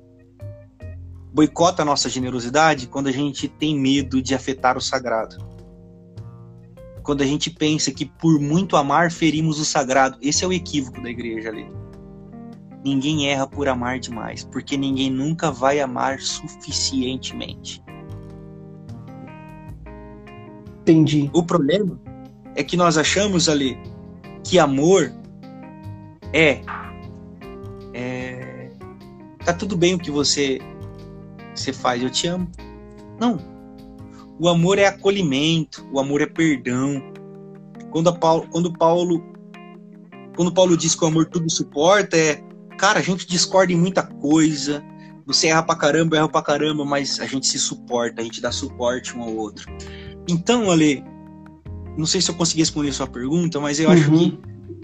[1.34, 2.88] boicota a nossa generosidade?
[2.88, 5.38] Quando a gente tem medo de afetar o sagrado.
[7.02, 10.18] Quando a gente pensa que por muito amar ferimos o sagrado.
[10.22, 11.66] Esse é o equívoco da igreja ali.
[12.84, 17.82] Ninguém erra por amar demais, porque ninguém nunca vai amar suficientemente.
[20.82, 21.30] Entendi.
[21.34, 22.00] O problema
[22.56, 23.78] é que nós achamos ali
[24.44, 25.12] que amor
[26.34, 26.62] é,
[27.94, 28.70] é
[29.46, 30.60] tá tudo bem o que você
[31.54, 32.50] você faz, eu te amo.
[33.20, 33.38] Não.
[34.40, 37.04] O amor é acolhimento, o amor é perdão.
[37.92, 39.24] Quando Paulo, quando Paulo
[40.36, 42.42] quando Paulo diz que o amor tudo suporta, é
[42.78, 44.84] cara, a gente discorda em muita coisa.
[45.28, 48.52] Você erra pra caramba, erra pra caramba, mas a gente se suporta, a gente dá
[48.52, 49.72] suporte um ao outro.
[50.28, 51.04] Então, Ale,
[52.02, 53.94] não sei se eu consegui responder a sua pergunta, mas eu uhum.
[53.94, 54.40] acho que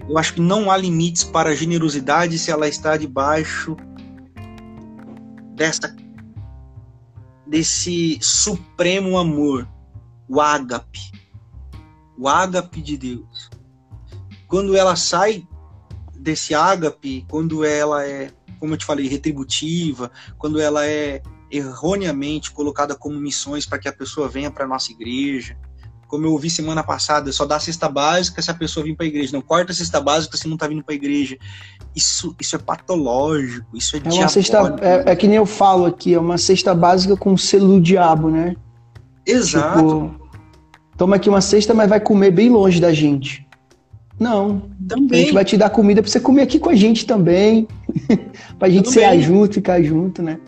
[0.08, 3.76] eu acho que não há limites para a generosidade se ela está debaixo
[5.54, 5.94] dessa
[7.46, 9.68] desse supremo amor,
[10.28, 11.00] o ágape,
[12.16, 13.50] o ágape de Deus.
[14.46, 15.46] Quando ela sai
[16.14, 22.94] desse ágape, quando ela é, como eu te falei, retributiva, quando ela é erroneamente colocada
[22.94, 25.58] como missões para que a pessoa venha para nossa igreja.
[26.08, 29.08] Como eu ouvi semana passada, só dá cesta básica se a pessoa vir para a
[29.08, 29.30] igreja.
[29.34, 31.36] Não corta a cesta básica se não está vindo para a igreja.
[31.94, 35.84] Isso, isso é patológico, isso é, é uma cesta, é, é, que nem eu falo
[35.84, 38.56] aqui, é uma cesta básica com selo do diabo, né?
[39.26, 39.78] Exato.
[39.78, 40.28] Tipo,
[40.96, 43.46] toma aqui uma cesta, mas vai comer bem longe da gente.
[44.18, 44.62] Não.
[44.88, 45.20] Também.
[45.20, 47.68] A gente vai te dar comida para você comer aqui com a gente também.
[48.58, 50.40] pra gente ser junto, ficar junto, né?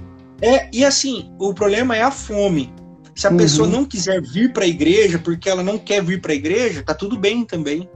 [0.42, 2.72] É, e assim, o problema é a fome.
[3.20, 3.36] Se a uhum.
[3.36, 6.82] pessoa não quiser vir para a igreja porque ela não quer vir para a igreja,
[6.82, 7.86] tá tudo bem também.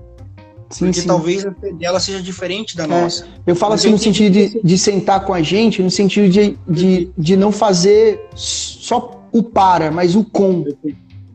[0.68, 1.06] Sim, porque sim.
[1.06, 2.86] talvez a fé dela seja diferente da é.
[2.86, 3.26] nossa.
[3.46, 7.10] Eu falo assim no sentido de, de sentar com a gente, no sentido de, de,
[7.16, 10.62] de não fazer só o para, mas o com.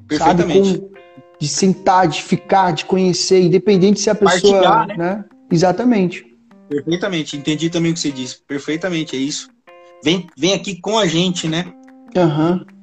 [0.08, 0.68] Perfeitamente.
[0.68, 0.80] Sabe?
[0.82, 0.90] Com,
[1.40, 4.62] de sentar, de ficar, de conhecer, independente se a pessoa.
[4.62, 4.98] Partilhar, né?
[4.98, 5.26] né?
[5.52, 6.28] Exatamente.
[6.70, 8.38] Perfeitamente, entendi também o que você disse.
[8.48, 9.50] Perfeitamente, é isso.
[10.04, 11.74] Vem, vem aqui com a gente, né?
[12.16, 12.52] Aham.
[12.52, 12.79] Uhum.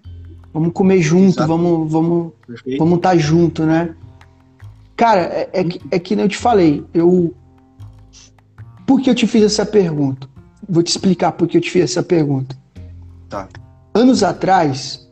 [0.56, 1.48] Vamos comer junto, Exato.
[1.48, 2.32] vamos vamos
[2.78, 3.94] vamos estar tá junto, né?
[4.96, 7.34] Cara, é, é, que, é que eu te falei, eu
[8.86, 10.26] por que eu te fiz essa pergunta?
[10.66, 12.56] Vou te explicar por que eu te fiz essa pergunta.
[13.28, 13.48] Tá.
[13.92, 15.06] Anos atrás,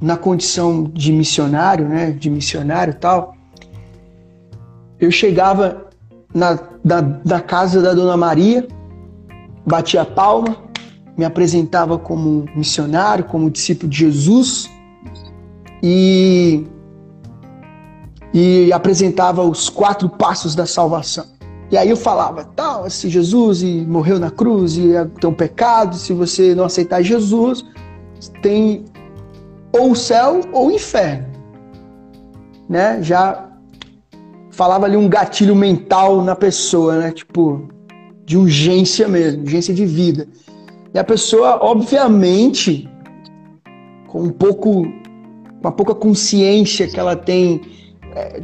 [0.00, 3.36] na condição de missionário, né, de missionário e tal,
[4.98, 5.86] eu chegava
[6.34, 8.66] na, da, da casa da Dona Maria,
[9.64, 10.56] batia palma,
[11.18, 14.70] me apresentava como missionário, como discípulo de Jesus
[15.82, 16.64] e,
[18.32, 21.26] e apresentava os quatro passos da salvação.
[21.72, 26.12] E aí eu falava, tal, esse Jesus morreu na cruz e tem um pecado, se
[26.12, 27.64] você não aceitar Jesus,
[28.40, 28.84] tem
[29.72, 31.26] ou céu ou inferno.
[32.68, 33.02] Né?
[33.02, 33.48] Já
[34.52, 37.12] falava ali um gatilho mental na pessoa, né?
[37.12, 37.68] Tipo,
[38.24, 40.26] de urgência mesmo, urgência de vida.
[40.98, 42.90] E a pessoa, obviamente,
[44.08, 44.84] com um pouco,
[45.60, 47.60] uma pouca consciência que ela tem
[48.16, 48.42] é,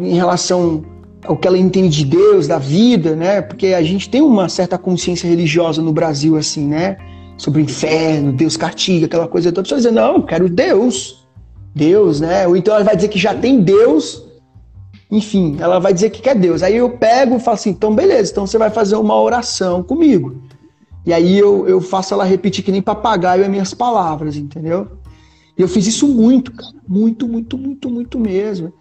[0.00, 0.82] em relação
[1.22, 3.42] ao que ela entende de Deus, da vida, né?
[3.42, 6.96] Porque a gente tem uma certa consciência religiosa no Brasil, assim, né?
[7.36, 9.60] Sobre o inferno, Deus castiga, aquela coisa toda.
[9.60, 11.28] A pessoa dizer, não, eu quero Deus.
[11.74, 12.48] Deus, né?
[12.48, 14.26] Ou então ela vai dizer que já tem Deus.
[15.10, 16.62] Enfim, ela vai dizer que quer Deus.
[16.62, 20.40] Aí eu pego e falo assim, então beleza, então você vai fazer uma oração comigo.
[21.10, 24.86] E aí eu, eu faço ela repetir que nem papagaio as minhas palavras, entendeu?
[25.58, 26.72] E eu fiz isso muito, cara.
[26.86, 28.72] Muito, muito, muito, muito mesmo.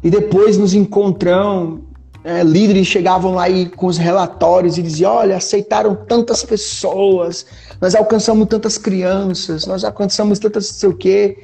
[0.00, 1.80] E depois nos encontrão,
[2.22, 7.46] é, líderes chegavam lá aí com os relatórios e diziam: olha, aceitaram tantas pessoas,
[7.80, 11.36] nós alcançamos tantas crianças, nós alcançamos tantas não sei o quê.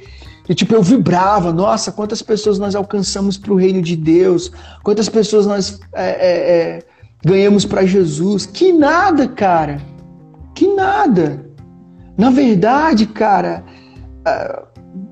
[0.47, 5.09] E tipo, eu vibrava, nossa, quantas pessoas nós alcançamos para o reino de Deus, quantas
[5.09, 6.79] pessoas nós é, é, é
[7.25, 8.45] ganhamos para Jesus.
[8.45, 9.98] Que nada, cara.
[10.59, 11.49] Que nada.
[12.17, 13.63] Na verdade, cara,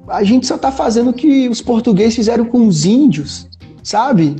[0.09, 3.47] a gente só tá fazendo o que os portugueses fizeram com os índios,
[3.81, 4.35] sabe?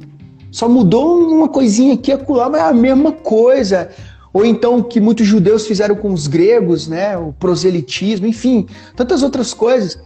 [0.52, 3.90] Só mudou uma coisinha aqui acolá, mas é a mesma coisa.
[4.34, 7.18] Ou então o que muitos judeus fizeram com os gregos, né?
[7.18, 9.98] O proselitismo, enfim, tantas outras coisas.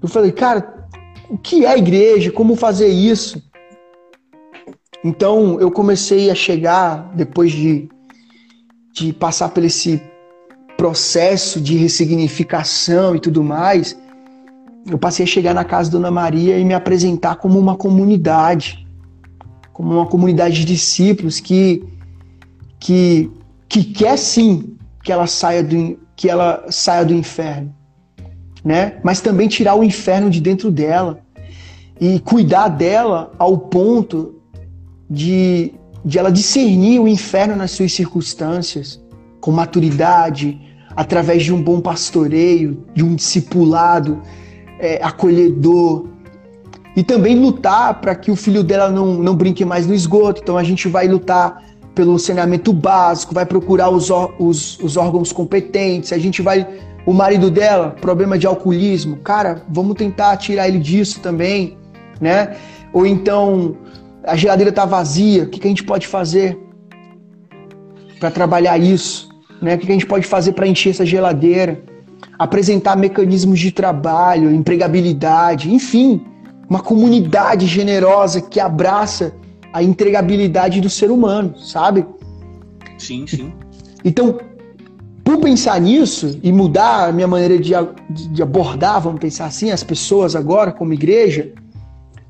[0.00, 0.86] Eu falei, cara,
[1.28, 2.30] o que é igreja?
[2.30, 3.42] Como fazer isso?
[5.02, 7.88] Então eu comecei a chegar, depois de,
[8.94, 10.08] de passar por esse
[10.80, 13.94] processo de ressignificação e tudo mais,
[14.90, 18.86] eu passei a chegar na casa da Dona Maria e me apresentar como uma comunidade,
[19.74, 21.84] como uma comunidade de discípulos que
[22.78, 23.30] que
[23.68, 27.76] que quer sim que ela saia do que ela saia do inferno,
[28.64, 28.94] né?
[29.04, 31.20] Mas também tirar o inferno de dentro dela
[32.00, 34.40] e cuidar dela ao ponto
[35.10, 38.98] de de ela discernir o inferno nas suas circunstâncias
[39.42, 44.20] com maturidade, através de um bom pastoreio, de um discipulado,
[44.78, 46.06] é, acolhedor.
[46.96, 50.40] E também lutar para que o filho dela não, não brinque mais no esgoto.
[50.42, 51.62] Então a gente vai lutar
[51.94, 56.66] pelo saneamento básico, vai procurar os, os, os órgãos competentes, a gente vai.
[57.06, 61.78] O marido dela, problema de alcoolismo, cara, vamos tentar tirar ele disso também,
[62.20, 62.56] né?
[62.92, 63.74] Ou então
[64.22, 66.58] a geladeira tá vazia, o que, que a gente pode fazer
[68.18, 69.29] para trabalhar isso?
[69.60, 69.74] Né?
[69.74, 71.82] O que a gente pode fazer para encher essa geladeira?
[72.40, 76.24] apresentar mecanismos de trabalho, empregabilidade, enfim,
[76.68, 79.34] uma comunidade generosa que abraça
[79.72, 82.06] a entregabilidade do ser humano, sabe?
[82.96, 83.52] Sim, sim.
[84.02, 84.40] Então,
[85.22, 87.72] por pensar nisso e mudar a minha maneira de,
[88.08, 91.52] de abordar, vamos pensar assim, as pessoas agora como igreja,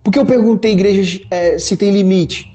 [0.03, 2.51] por que eu perguntei igreja é, se tem limite?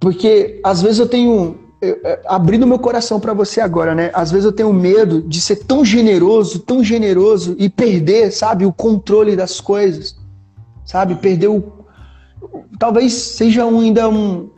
[0.00, 4.12] Porque às vezes eu tenho é, abrindo meu coração para você agora, né?
[4.14, 8.72] Às vezes eu tenho medo de ser tão generoso, tão generoso e perder, sabe, o
[8.72, 10.16] controle das coisas,
[10.84, 11.16] sabe?
[11.16, 11.84] Perder o.
[12.78, 14.48] Talvez seja um, ainda um.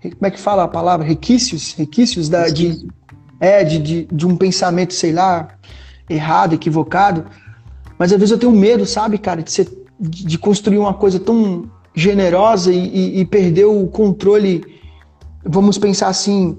[0.00, 1.06] Como é que fala a palavra?
[1.06, 1.74] Requícios?
[1.74, 2.88] Requícios da, de,
[3.38, 5.48] é, de, de, de um pensamento, sei lá,
[6.08, 7.26] errado, equivocado.
[7.98, 9.68] Mas às vezes eu tenho medo, sabe, cara, de, ser,
[10.00, 14.79] de construir uma coisa tão generosa e, e, e perder o controle
[15.44, 16.58] vamos pensar assim,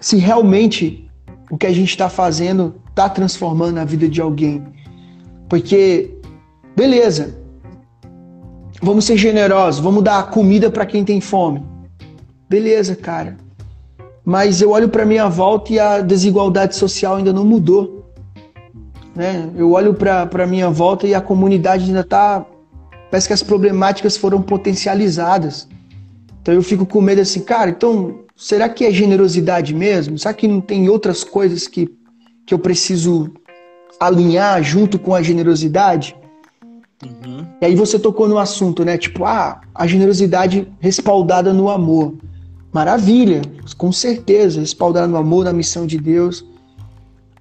[0.00, 1.08] se realmente
[1.50, 4.64] o que a gente está fazendo está transformando a vida de alguém.
[5.48, 6.14] Porque,
[6.76, 7.34] beleza,
[8.82, 11.62] vamos ser generosos, vamos dar comida para quem tem fome.
[12.48, 13.36] Beleza, cara.
[14.24, 18.12] Mas eu olho para minha volta e a desigualdade social ainda não mudou.
[19.14, 19.50] Né?
[19.56, 22.44] Eu olho para minha volta e a comunidade ainda está.
[23.10, 25.66] Parece que as problemáticas foram potencializadas.
[26.48, 30.18] Então eu fico com medo assim, cara, então será que é generosidade mesmo?
[30.18, 31.94] Será que não tem outras coisas que,
[32.46, 33.30] que eu preciso
[34.00, 36.16] alinhar junto com a generosidade?
[37.04, 37.46] Uhum.
[37.60, 38.96] E aí você tocou no assunto, né?
[38.96, 42.14] Tipo, ah, a generosidade respaldada no amor.
[42.72, 43.42] Maravilha,
[43.76, 46.46] com certeza, respaldada no amor, na missão de Deus.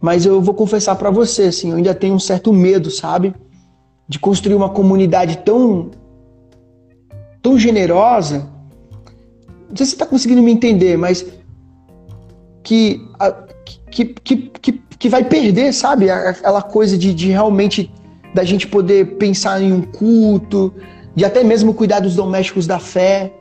[0.01, 3.33] Mas eu vou confessar para você, assim, eu ainda tenho um certo medo, sabe?
[4.05, 5.91] De construir uma comunidade tão
[7.41, 8.56] tão generosa
[9.69, 11.25] não sei se você está conseguindo me entender, mas
[12.63, 13.01] que,
[13.91, 16.09] que, que, que, que vai perder, sabe?
[16.09, 17.91] Aquela coisa de, de realmente
[18.33, 20.73] da gente poder pensar em um culto,
[21.15, 23.33] de até mesmo cuidar dos domésticos da fé,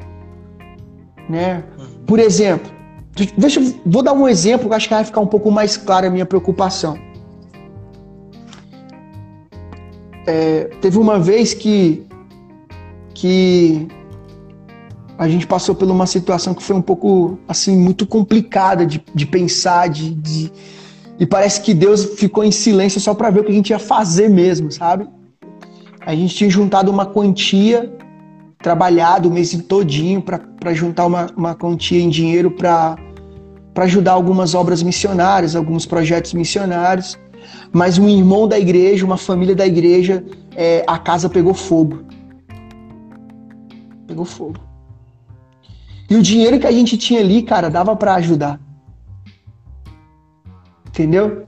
[1.28, 1.64] né?
[2.06, 2.70] Por exemplo,
[3.36, 6.10] deixa vou dar um exemplo que acho que vai ficar um pouco mais clara a
[6.10, 6.98] minha preocupação.
[10.26, 12.06] É, teve uma vez que
[13.14, 13.88] que
[15.18, 19.26] a gente passou por uma situação que foi um pouco, assim, muito complicada de, de
[19.26, 20.52] pensar, de, de,
[21.18, 23.78] e parece que Deus ficou em silêncio só para ver o que a gente ia
[23.78, 25.08] fazer mesmo, sabe?
[26.04, 27.92] A gente tinha juntado uma quantia,
[28.58, 32.96] trabalhado o mês todinho para juntar uma, uma quantia em dinheiro para
[33.76, 37.18] ajudar algumas obras missionárias, alguns projetos missionários.
[37.72, 42.04] Mas um irmão da igreja, uma família da igreja, é, a casa pegou fogo.
[44.06, 44.65] Pegou fogo.
[46.09, 48.61] E o dinheiro que a gente tinha ali, cara, dava para ajudar.
[50.88, 51.46] Entendeu?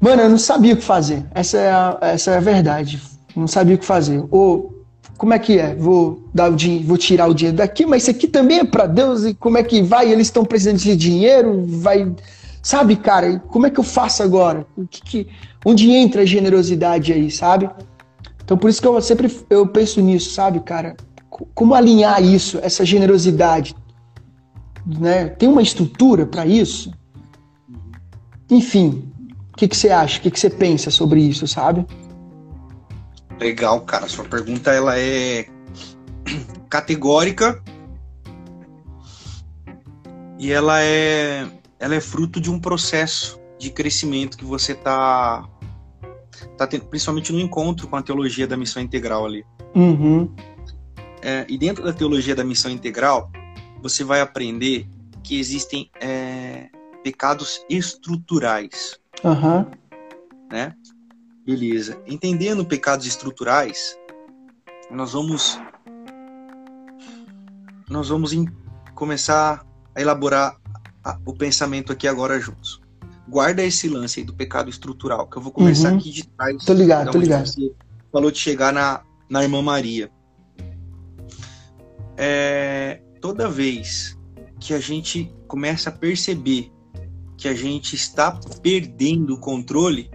[0.00, 1.24] Mano, eu não sabia o que fazer.
[1.34, 3.00] Essa é a, essa é a verdade.
[3.34, 4.22] Não sabia o que fazer.
[4.30, 4.84] Ou
[5.16, 5.74] como é que é?
[5.74, 8.86] Vou dar o dinheiro, vou tirar o dinheiro daqui, mas isso aqui também é para
[8.86, 10.10] Deus e como é que vai?
[10.10, 12.12] Eles estão precisando de dinheiro, vai,
[12.62, 13.38] sabe, cara?
[13.48, 14.66] Como é que eu faço agora?
[14.76, 15.28] O que, que
[15.64, 17.70] onde entra a generosidade aí, sabe?
[18.44, 20.96] Então por isso que eu sempre eu penso nisso, sabe, cara?
[21.54, 23.74] Como alinhar isso, essa generosidade,
[24.86, 25.26] né?
[25.26, 26.92] Tem uma estrutura para isso?
[28.50, 29.12] Enfim,
[29.52, 30.18] o que, que você acha?
[30.18, 31.86] O que, que você pensa sobre isso, sabe?
[33.40, 34.08] Legal, cara.
[34.08, 35.46] Sua pergunta ela é
[36.68, 37.62] categórica
[40.38, 41.46] e ela é
[41.78, 45.48] ela é fruto de um processo de crescimento que você tá
[46.56, 49.44] tá tendo, principalmente no encontro com a teologia da missão integral ali.
[49.74, 50.30] Uhum.
[51.24, 53.32] É, e dentro da teologia da missão integral,
[53.80, 54.86] você vai aprender
[55.22, 56.68] que existem é,
[57.02, 59.00] pecados estruturais.
[59.24, 59.64] Uhum.
[60.52, 60.74] Né?
[61.46, 61.98] Beleza.
[62.06, 63.98] Entendendo pecados estruturais,
[64.90, 65.58] nós vamos
[67.88, 68.46] nós vamos em,
[68.94, 69.64] começar
[69.94, 70.58] a elaborar
[71.02, 72.82] a, o pensamento aqui agora juntos.
[73.26, 75.96] Guarda esse lance aí do pecado estrutural, que eu vou começar uhum.
[75.96, 76.62] aqui de trás.
[76.66, 77.50] Tô ligado, tô ligado.
[78.12, 79.00] falou de chegar na,
[79.30, 80.10] na irmã Maria.
[82.16, 84.18] É, toda vez
[84.60, 86.70] que a gente começa a perceber
[87.36, 90.10] que a gente está perdendo o controle,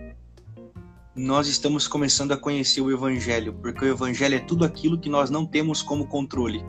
[1.16, 5.30] nós estamos começando a conhecer o Evangelho, porque o Evangelho é tudo aquilo que nós
[5.30, 6.64] não temos como controle.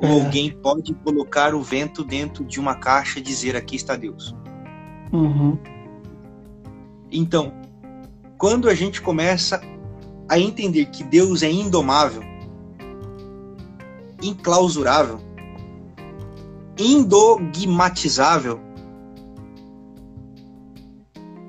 [0.00, 0.10] É.
[0.10, 4.34] alguém pode colocar o vento dentro de uma caixa e dizer: aqui está Deus.
[5.12, 5.58] Uhum.
[7.10, 7.52] Então,
[8.36, 9.60] quando a gente começa
[10.28, 12.22] a entender que Deus é indomável,
[14.28, 15.18] inclausurável,
[16.78, 18.60] indogmatizável,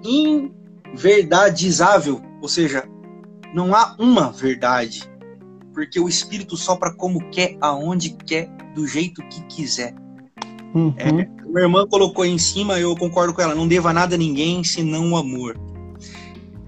[0.03, 2.87] inverdadizável, ou seja,
[3.53, 5.03] não há uma verdade,
[5.73, 9.93] porque o Espírito sopra como quer, aonde quer, do jeito que quiser.
[10.73, 10.93] Uhum.
[10.97, 14.17] É, minha irmã colocou aí em cima, eu concordo com ela, não deva nada a
[14.17, 15.59] ninguém senão o amor.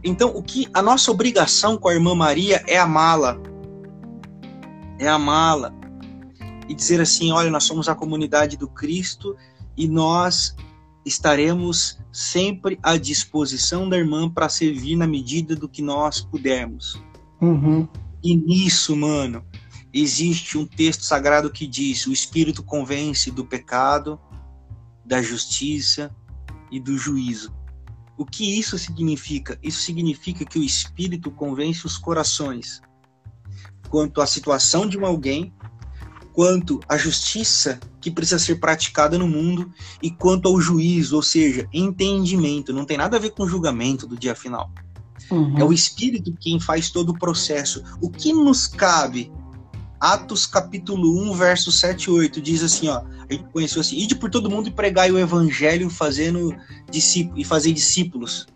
[0.04, 3.38] Então, o que a nossa obrigação com a irmã Maria é amá-la.
[4.98, 5.74] É amá-la.
[6.70, 9.36] E dizer assim: olha, nós somos a comunidade do Cristo
[9.76, 10.56] e nós
[11.04, 17.02] estaremos sempre à disposição da irmã para servir na medida do que nós pudermos.
[17.42, 17.88] Uhum.
[18.24, 19.44] E nisso, mano,
[19.92, 24.20] existe um texto sagrado que diz: o Espírito convence do pecado,
[25.04, 26.16] da justiça
[26.72, 27.52] e do juízo.
[28.16, 29.58] O que isso significa?
[29.64, 32.82] Isso significa que o Espírito convence os corações
[33.90, 35.54] quanto à situação de um alguém
[36.40, 39.70] quanto à justiça que precisa ser praticada no mundo
[40.02, 42.72] e quanto ao juízo, ou seja, entendimento.
[42.72, 44.72] Não tem nada a ver com julgamento do dia final.
[45.30, 45.58] Uhum.
[45.58, 47.84] É o Espírito quem faz todo o processo.
[48.00, 49.30] O que nos cabe?
[50.00, 54.16] Atos capítulo 1, verso 7 e 8, diz assim, ó, a gente conheceu assim, ide
[54.16, 56.56] por todo mundo e pregai o evangelho fazendo
[56.90, 58.48] discípulos, e fazer discípulos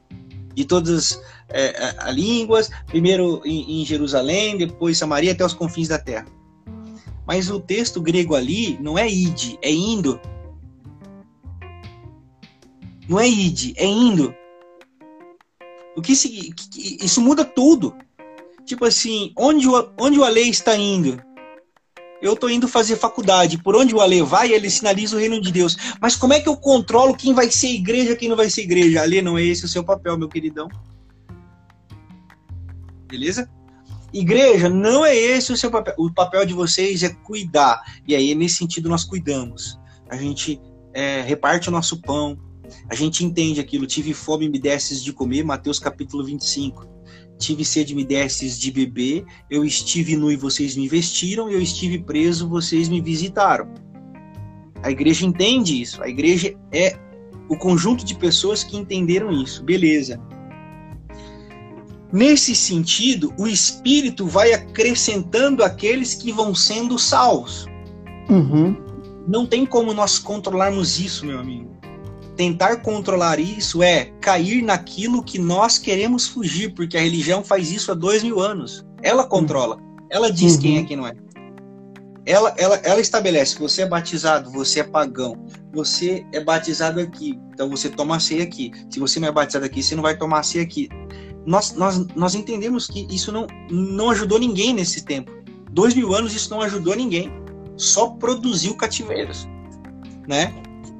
[0.56, 6.00] de todas é, as línguas, primeiro em, em Jerusalém, depois Samaria, até os confins da
[6.00, 6.26] terra.
[7.26, 10.20] Mas o texto grego ali não é id, é indo.
[13.08, 14.36] Não é id, é indo.
[15.96, 17.96] O que, isso muda tudo.
[18.66, 21.22] Tipo assim, onde o, onde o Ale está indo?
[22.22, 23.58] Eu estou indo fazer faculdade.
[23.58, 25.78] Por onde o Ale vai, ele sinaliza o reino de Deus.
[26.02, 29.02] Mas como é que eu controlo quem vai ser igreja, quem não vai ser igreja?
[29.02, 30.70] Ale, não é esse o seu papel, meu queridão.
[33.08, 33.50] Beleza?
[34.14, 35.96] Igreja, não é esse o seu papel.
[35.98, 37.82] O papel de vocês é cuidar.
[38.08, 39.80] E aí, nesse sentido, nós cuidamos.
[40.08, 40.62] A gente
[40.94, 42.38] é, reparte o nosso pão.
[42.90, 43.88] A gente entende aquilo.
[43.88, 45.44] Tive fome, me desses de comer.
[45.44, 46.88] Mateus capítulo 25.
[47.40, 49.26] Tive sede, me desses de beber.
[49.50, 51.50] Eu estive nu e vocês me vestiram.
[51.50, 53.74] Eu estive preso, vocês me visitaram.
[54.84, 56.04] A igreja entende isso.
[56.04, 57.00] A igreja é
[57.50, 59.64] o conjunto de pessoas que entenderam isso.
[59.64, 60.22] Beleza.
[62.14, 67.66] Nesse sentido, o Espírito vai acrescentando aqueles que vão sendo salvos.
[68.30, 68.78] Uhum.
[69.28, 71.76] Não tem como nós controlarmos isso, meu amigo.
[72.36, 77.92] Tentar controlar isso é cair naquilo que nós queremos fugir, porque a religião faz isso
[77.92, 78.86] há dois mil anos.
[79.02, 79.80] Ela controla.
[80.08, 80.62] Ela diz uhum.
[80.62, 80.86] quem é uhum.
[80.86, 81.16] quem não é.
[82.28, 85.36] Ela, ela, ela estabelece: você é batizado, você é pagão,
[85.74, 88.72] você é batizado aqui, então você toma a ceia aqui.
[88.92, 90.90] Se você não é batizado aqui, você não vai tomar a ceia aqui.
[91.46, 95.32] Nós, nós, nós entendemos que isso não, não ajudou ninguém nesse tempo.
[95.72, 97.32] Dois mil anos isso não ajudou ninguém.
[97.76, 99.48] Só produziu cativeiros,
[100.28, 100.54] né?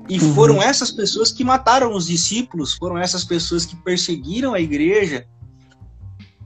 [0.10, 0.34] E uhum.
[0.34, 5.26] foram essas pessoas que mataram os discípulos, foram essas pessoas que perseguiram a igreja.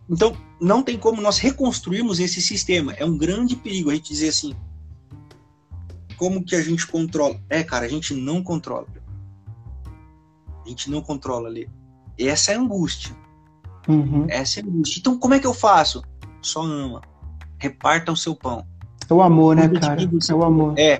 [0.09, 2.93] Então, não tem como nós reconstruirmos esse sistema.
[2.93, 4.55] É um grande perigo a gente dizer assim:
[6.17, 7.39] como que a gente controla?
[7.49, 8.87] É, cara, a gente não controla.
[10.65, 11.69] A gente não controla ali.
[12.17, 13.15] Essa é a angústia.
[13.88, 14.25] Uhum.
[14.29, 14.99] Essa é a angústia.
[14.99, 16.01] Então, como é que eu faço?
[16.41, 17.01] Só ama.
[17.57, 18.65] Reparta o seu pão.
[19.09, 20.01] É o amor, né, cara?
[20.01, 20.77] É o amor.
[20.77, 20.99] É.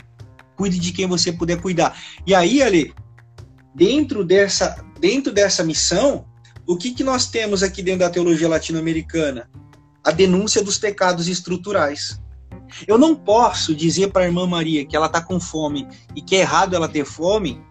[0.56, 1.98] Cuide de quem você puder cuidar.
[2.26, 2.94] E aí, ali,
[3.76, 6.26] dentro dessa, dentro dessa missão,
[6.66, 9.50] o que, que nós temos aqui dentro da teologia latino-americana?
[10.04, 12.20] A denúncia dos pecados estruturais.
[12.88, 16.36] Eu não posso dizer para a irmã Maria que ela está com fome e que
[16.36, 17.62] é errado ela ter fome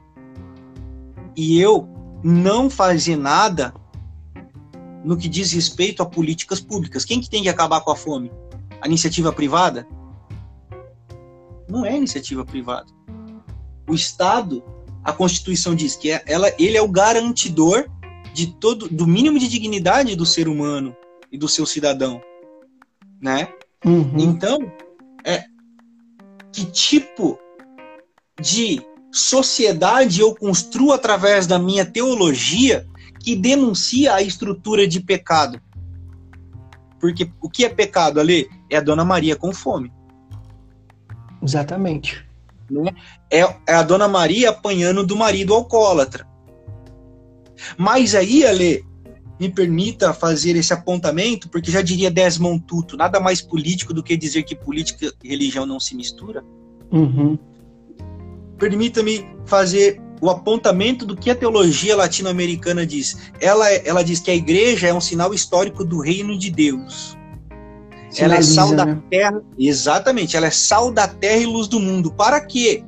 [1.36, 1.88] e eu
[2.24, 3.74] não fazer nada
[5.06, 7.04] no que diz respeito a políticas públicas.
[7.04, 8.28] Quem que tem que acabar com a fome?
[8.80, 9.86] A iniciativa privada?
[11.68, 12.92] Não é iniciativa privada.
[13.88, 14.64] O Estado,
[15.04, 17.88] a Constituição diz que é, ela, ele é o garantidor
[18.34, 20.94] de todo, do mínimo de dignidade do ser humano
[21.30, 22.20] e do seu cidadão,
[23.22, 23.48] né?
[23.84, 24.18] Uhum.
[24.18, 24.58] Então,
[25.24, 25.44] é,
[26.52, 27.38] que tipo
[28.40, 28.82] de
[29.12, 32.84] sociedade eu construo através da minha teologia
[33.26, 35.60] que denuncia a estrutura de pecado?
[37.00, 38.48] Porque o que é pecado ali?
[38.70, 39.92] É a Dona Maria com fome.
[41.42, 42.24] Exatamente.
[42.70, 42.94] Né?
[43.28, 46.24] É, é a Dona Maria apanhando do marido alcoólatra.
[47.76, 48.84] Mas aí, Ale,
[49.40, 54.16] me permita fazer esse apontamento, porque já diria Desmond Tutu, nada mais político do que
[54.16, 56.44] dizer que política e religião não se mistura.
[56.92, 57.36] Uhum.
[58.56, 63.16] Permita-me fazer o apontamento do que a teologia latino-americana diz.
[63.40, 67.16] Ela, ela diz que a igreja é um sinal histórico do reino de Deus.
[68.10, 69.02] Sinaliza, ela é sal da né?
[69.10, 72.12] terra, exatamente, ela é sal da terra e luz do mundo.
[72.12, 72.84] Para quê?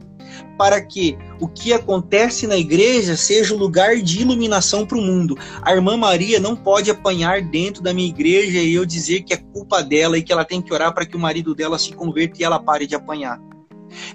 [0.59, 5.39] para que o que acontece na igreja seja o lugar de iluminação para o mundo.
[5.62, 9.37] A irmã Maria não pode apanhar dentro da minha igreja e eu dizer que é
[9.37, 12.41] culpa dela e que ela tem que orar para que o marido dela se converta
[12.41, 13.41] e ela pare de apanhar.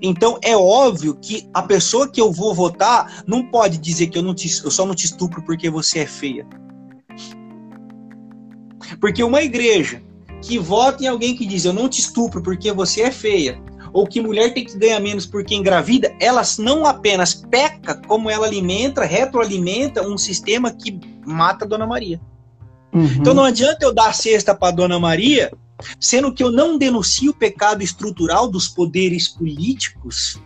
[0.01, 4.23] Então é óbvio que a pessoa que eu vou votar não pode dizer que eu,
[4.23, 6.45] não te, eu só não te estupro porque você é feia.
[8.99, 10.01] Porque uma igreja
[10.41, 13.61] que vota em alguém que diz eu não te estupro porque você é feia,
[13.93, 18.47] ou que mulher tem que ganhar menos porque engravida, elas não apenas peca, como ela
[18.47, 22.19] alimenta, retroalimenta um sistema que mata a Dona Maria.
[22.91, 23.05] Uhum.
[23.05, 25.51] Então não adianta eu dar a cesta para Dona Maria,
[25.99, 30.39] sendo que eu não denuncio o pecado estrutural dos poderes políticos,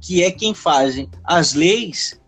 [0.00, 2.20] que é quem fazem as leis.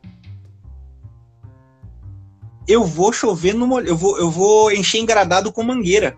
[2.66, 6.16] Eu vou chover no eu vou, eu vou encher engradado com mangueira.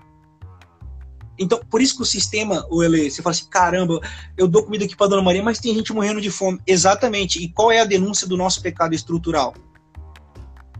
[1.38, 4.00] Então, por isso que o sistema, o Ele, você fala assim, caramba,
[4.36, 6.60] eu dou comida aqui para Dona Maria, mas tem gente morrendo de fome.
[6.66, 7.42] Exatamente.
[7.42, 9.54] E qual é a denúncia do nosso pecado estrutural?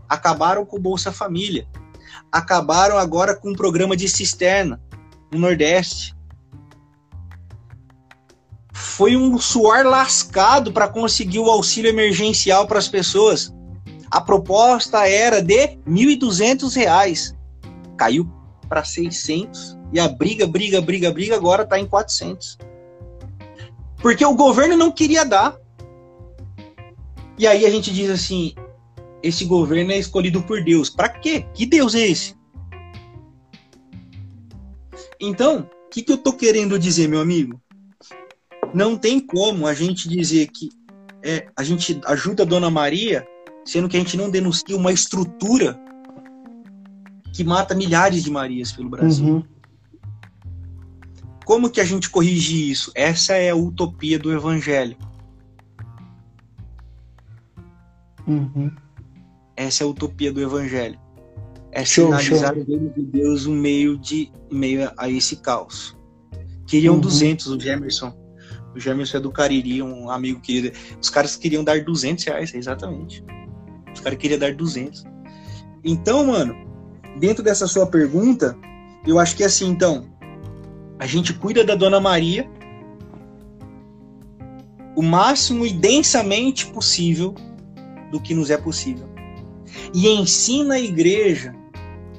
[0.09, 1.67] Acabaram com o Bolsa Família.
[2.31, 4.81] Acabaram agora com o programa de cisterna
[5.31, 6.15] no Nordeste.
[8.73, 13.53] Foi um suor lascado para conseguir o auxílio emergencial para as pessoas.
[14.09, 17.35] A proposta era de R$ 1.200.
[17.97, 18.31] Caiu
[18.69, 22.57] para 600 e a briga, briga, briga, briga agora está em 400.
[24.01, 25.57] Porque o governo não queria dar.
[27.37, 28.53] E aí a gente diz assim:
[29.21, 30.89] esse governo é escolhido por Deus.
[30.89, 31.45] Para quê?
[31.53, 32.36] Que Deus é esse?
[35.19, 37.61] Então, o que, que eu tô querendo dizer, meu amigo?
[38.73, 40.69] Não tem como a gente dizer que
[41.23, 43.27] é, a gente ajuda a Dona Maria,
[43.65, 45.79] sendo que a gente não denuncia uma estrutura
[47.33, 49.25] que mata milhares de Marias pelo Brasil.
[49.25, 49.43] Uhum.
[51.45, 52.91] Como que a gente corrige isso?
[52.93, 54.97] Essa é a utopia do evangelho.
[58.27, 58.69] Uhum.
[59.55, 60.99] Essa é a utopia do evangelho.
[61.77, 62.63] É show, sinalizar show.
[62.63, 65.95] o reino de Deus um meio de meio a esse caos.
[66.65, 67.01] Queriam uhum.
[67.01, 68.11] 200 o Gemerson.
[68.75, 70.75] O Gemerson é do Cariri, um amigo querido.
[70.99, 73.23] Os caras queriam dar 200 reais, exatamente.
[73.93, 75.03] Os caras queriam dar 200.
[75.83, 76.55] Então, mano,
[77.19, 78.57] dentro dessa sua pergunta,
[79.05, 80.09] eu acho que é assim, então,
[80.97, 82.49] a gente cuida da Dona Maria
[84.95, 87.35] o máximo e densamente possível
[88.11, 89.07] do que nos é possível.
[89.93, 91.53] E ensina a igreja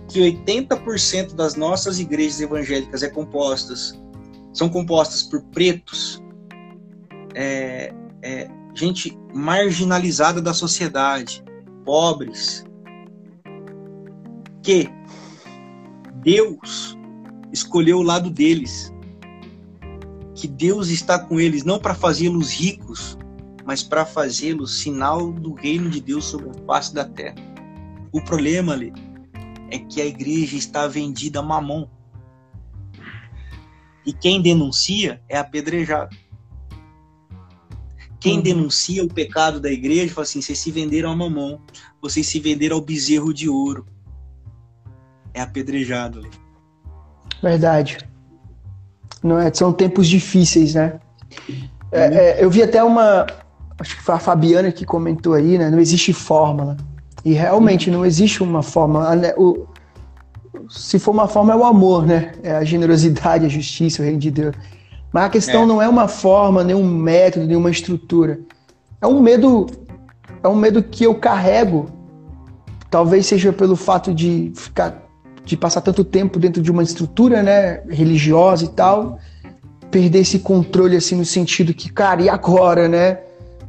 [0.08, 3.98] que 80% das nossas igrejas evangélicas é compostas,
[4.52, 6.22] são compostas por pretos,
[7.34, 7.92] é,
[8.22, 11.44] é, gente marginalizada da sociedade,
[11.84, 12.64] pobres,
[14.62, 14.88] que
[16.22, 16.96] Deus
[17.52, 18.92] escolheu o lado deles
[20.38, 23.18] que Deus está com eles não para fazê-los ricos,
[23.64, 27.34] mas para fazê-los sinal do reino de Deus sobre a face da terra.
[28.12, 28.92] O problema ali
[29.70, 31.86] é que a igreja está vendida a mamon.
[34.04, 36.16] E quem denuncia é apedrejado.
[38.20, 38.42] Quem uhum.
[38.42, 41.58] denuncia o pecado da igreja fala assim: vocês se venderam a mamon,
[42.00, 43.86] vocês se venderam ao bezerro de ouro.
[45.32, 46.28] É apedrejado.
[47.42, 47.98] Verdade.
[49.22, 50.98] Não é, são tempos difíceis, né?
[51.92, 52.00] É,
[52.40, 53.26] é, eu vi até uma.
[53.78, 55.70] Acho que foi a Fabiana que comentou aí, né?
[55.70, 56.76] Não existe fórmula.
[57.28, 59.14] E realmente não existe uma fórmula.
[59.36, 59.66] O,
[60.66, 62.32] se for uma forma, é o amor, né?
[62.42, 64.56] É a generosidade, a justiça, o reino de Deus.
[65.12, 65.66] Mas a questão é.
[65.66, 68.40] não é uma forma, nenhum método, nenhuma estrutura.
[68.98, 69.66] É um medo.
[70.42, 71.90] É um medo que eu carrego.
[72.88, 75.06] Talvez seja pelo fato de ficar
[75.44, 79.18] de passar tanto tempo dentro de uma estrutura, né, religiosa e tal,
[79.90, 83.18] perder esse controle assim no sentido que, cara, e agora, né?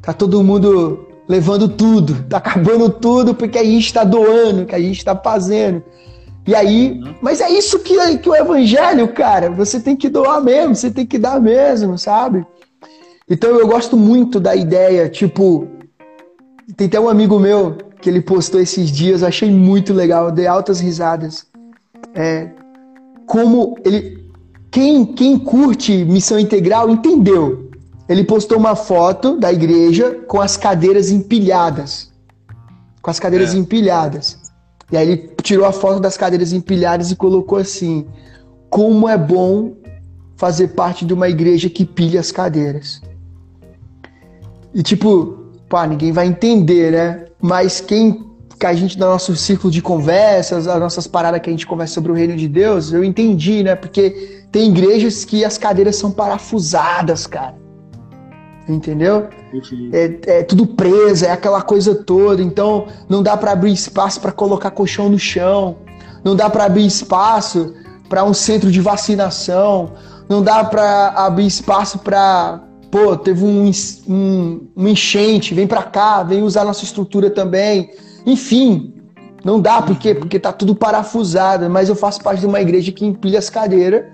[0.02, 4.80] Tá todo mundo levando tudo, tá acabando tudo porque a gente está doando, que a
[4.80, 5.84] gente está fazendo.
[6.48, 7.14] E aí, uhum.
[7.22, 11.06] mas é isso que, que o evangelho, cara, você tem que doar mesmo, você tem
[11.06, 12.44] que dar mesmo, sabe?
[13.30, 15.68] Então eu gosto muito da ideia, tipo,
[16.76, 20.80] tem até um amigo meu que ele postou esses dias, achei muito legal, dei altas
[20.80, 21.46] risadas
[22.16, 22.50] é,
[23.28, 24.28] como ele.
[24.72, 27.69] Quem, quem curte missão integral entendeu.
[28.10, 32.12] Ele postou uma foto da igreja com as cadeiras empilhadas.
[33.04, 33.58] Com as cadeiras é.
[33.58, 34.40] empilhadas.
[34.92, 38.08] E aí ele tirou a foto das cadeiras empilhadas e colocou assim:
[38.68, 39.76] Como é bom
[40.36, 43.00] fazer parte de uma igreja que pilha as cadeiras.
[44.74, 47.26] E tipo, pá, ninguém vai entender, né?
[47.40, 48.28] Mas quem
[48.60, 51.94] que a gente, no nosso círculo de conversas, as nossas paradas que a gente conversa
[51.94, 53.76] sobre o reino de Deus, eu entendi, né?
[53.76, 57.69] Porque tem igrejas que as cadeiras são parafusadas, cara.
[58.70, 59.28] Entendeu?
[59.92, 62.42] É, é, tudo preso, é aquela coisa toda.
[62.42, 65.78] Então, não dá para abrir espaço para colocar colchão no chão.
[66.24, 67.74] Não dá para abrir espaço
[68.08, 69.94] para um centro de vacinação.
[70.30, 73.72] Não dá para abrir espaço para pô, teve um,
[74.08, 77.90] um, um enchente, vem para cá, vem usar nossa estrutura também.
[78.26, 78.94] Enfim,
[79.44, 83.06] não dá porque porque tá tudo parafusado, mas eu faço parte de uma igreja que
[83.06, 84.06] empilha as cadeiras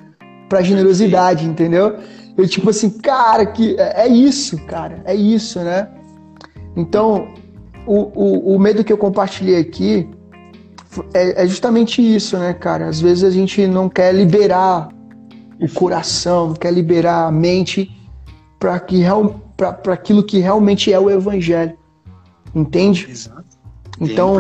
[0.48, 1.98] para generosidade, entendeu?
[2.38, 5.88] Eu tipo assim, cara, que é, é isso, cara, é isso, né?
[6.76, 7.28] Então,
[7.88, 10.10] o, o, o medo que eu compartilhei aqui
[11.14, 12.88] é, é, justamente isso, né, cara?
[12.88, 14.90] Às vezes a gente não quer liberar
[15.60, 17.92] o coração, não quer liberar a mente
[18.60, 19.04] para que
[19.56, 21.78] para aquilo que realmente é o evangelho.
[22.54, 23.08] Entende?
[23.10, 23.46] Exato.
[24.00, 24.36] Então,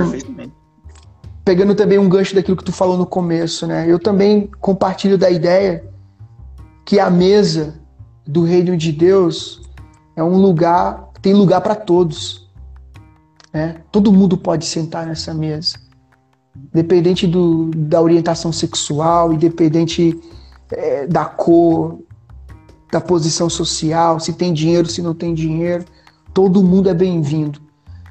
[1.43, 3.85] pegando também um gancho daquilo que tu falou no começo, né?
[3.87, 5.83] Eu também compartilho da ideia
[6.85, 7.79] que a mesa
[8.27, 9.61] do reino de Deus
[10.15, 12.49] é um lugar, tem lugar para todos.
[13.53, 13.77] Né?
[13.91, 15.77] Todo mundo pode sentar nessa mesa.
[16.73, 20.19] Independente do, da orientação sexual, independente
[20.71, 21.99] é, da cor,
[22.91, 25.85] da posição social, se tem dinheiro, se não tem dinheiro,
[26.33, 27.59] todo mundo é bem-vindo.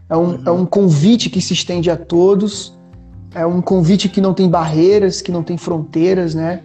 [0.09, 0.43] É um, uhum.
[0.47, 2.77] é um convite que se estende a todos,
[3.35, 6.63] é um convite que não tem barreiras, que não tem fronteiras, né?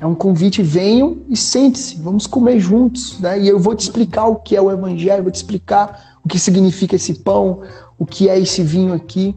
[0.00, 3.40] É um convite, venham e sente-se, vamos comer juntos, né?
[3.40, 6.38] E eu vou te explicar o que é o evangelho, vou te explicar o que
[6.38, 7.62] significa esse pão,
[7.98, 9.34] o que é esse vinho aqui,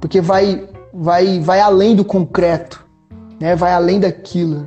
[0.00, 2.84] porque vai vai vai além do concreto,
[3.38, 3.54] né?
[3.54, 4.66] Vai além daquilo.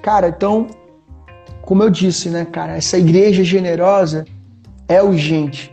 [0.00, 0.66] Cara, então,
[1.62, 4.24] como eu disse, né, cara, essa igreja generosa
[4.88, 5.72] é urgente.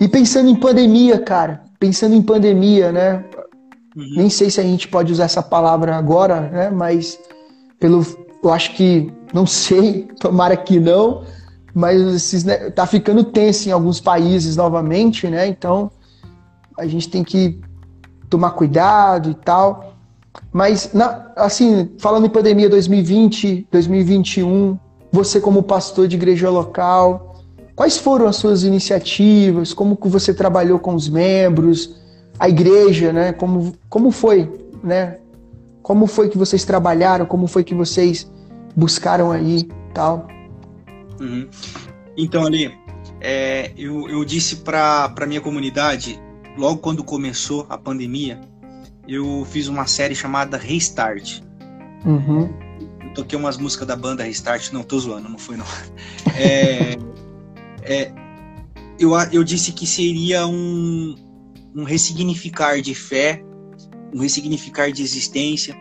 [0.00, 3.24] E pensando em pandemia, cara, pensando em pandemia, né?
[3.96, 4.14] Uhum.
[4.16, 6.70] Nem sei se a gente pode usar essa palavra agora, né?
[6.70, 7.18] Mas
[7.78, 8.04] pelo,
[8.44, 11.24] eu acho que não sei, tomara que não,
[11.74, 15.46] mas esses, né, tá ficando tenso em alguns países novamente, né?
[15.46, 15.90] Então
[16.78, 17.60] a gente tem que
[18.28, 19.94] tomar cuidado e tal.
[20.52, 24.78] Mas, na, assim, falando em pandemia 2020, 2021,
[25.12, 27.34] você como pastor de igreja local,
[27.74, 29.74] Quais foram as suas iniciativas?
[29.74, 31.96] Como que você trabalhou com os membros?
[32.38, 33.32] A igreja, né?
[33.32, 34.50] Como, como foi,
[34.82, 35.18] né?
[35.82, 37.26] Como foi que vocês trabalharam?
[37.26, 38.30] Como foi que vocês
[38.76, 40.26] buscaram aí, tal?
[41.20, 41.48] Uhum.
[42.16, 42.72] Então ali,
[43.20, 46.20] É, eu, eu disse para minha comunidade,
[46.58, 48.38] logo quando começou a pandemia,
[49.08, 51.40] eu fiz uma série chamada Restart.
[52.04, 52.52] Uhum.
[53.02, 55.64] Eu toquei umas músicas da banda Restart, não, tô zoando, não foi não.
[56.36, 56.96] É,
[57.82, 58.12] é,
[58.98, 61.14] eu, eu disse que seria um,
[61.74, 63.42] um ressignificar de fé,
[64.12, 65.76] um ressignificar de existência.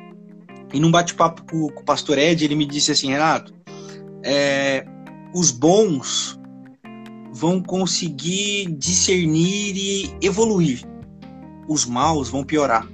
[0.74, 3.53] E num bate-papo com, com, o pastor Ed, ele me disse assim, Renato,
[4.24, 4.84] é,
[5.34, 6.39] os bons
[7.32, 10.84] vão conseguir discernir e evoluir.
[11.67, 12.88] Os maus vão piorar.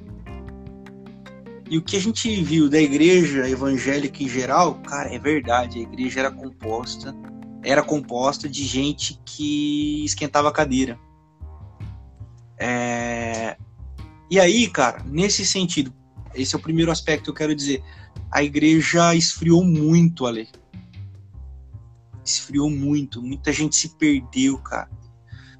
[1.70, 5.82] E o que a gente viu da igreja evangélica em geral, cara, é verdade, a
[5.84, 7.16] igreja era composta,
[7.64, 11.00] era composta de gente que esquentava a cadeira.
[12.58, 13.56] É...
[14.32, 15.94] E aí, cara, nesse sentido,
[16.42, 17.84] esse é o primeiro aspecto que eu quero dizer.
[18.32, 20.48] A igreja esfriou muito, Ale.
[22.26, 23.22] Esfriou muito.
[23.22, 24.90] Muita gente se perdeu, cara.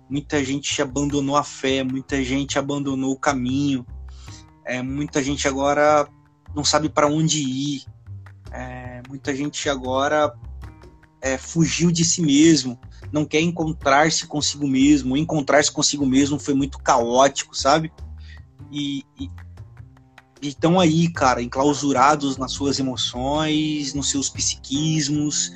[0.10, 3.86] Muita gente abandonou a fé, muita gente abandonou o caminho
[4.70, 6.08] é, muita gente agora
[6.56, 7.86] não sabe para onde ir.
[8.52, 10.32] É, muita gente agora
[11.20, 12.80] é, fugiu de si mesmo,
[13.12, 15.18] não quer encontrar-se consigo mesmo.
[15.18, 17.92] Encontrar-se consigo mesmo foi muito caótico, sabe?
[18.72, 19.28] E, e
[20.42, 25.52] estão aí, cara, enclausurados nas suas emoções, nos seus psiquismos.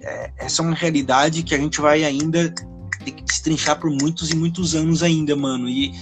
[0.00, 2.52] É, essa é uma realidade que a gente vai ainda
[3.04, 5.68] ter que destrinchar por muitos e muitos anos ainda, mano.
[5.68, 5.92] E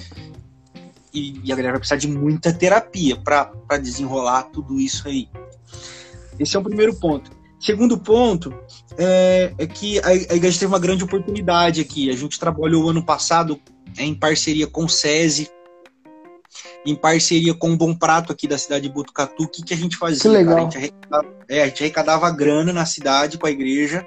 [1.16, 5.28] e, e a galera vai precisar de muita terapia para desenrolar tudo isso aí.
[6.38, 7.30] Esse é o primeiro ponto.
[7.58, 8.54] Segundo ponto
[8.98, 12.10] é, é que a, a, igreja teve uma grande oportunidade aqui.
[12.10, 13.58] A gente trabalhou ano passado
[13.98, 15.48] em parceria com o SESI,
[16.84, 19.44] em parceria com o Bom Prato aqui da cidade de Botucatu.
[19.44, 20.20] O que, que a gente fazia?
[20.20, 20.58] Que legal.
[20.58, 24.06] A gente, arrecadava, é, a gente arrecadava grana na cidade com a igreja.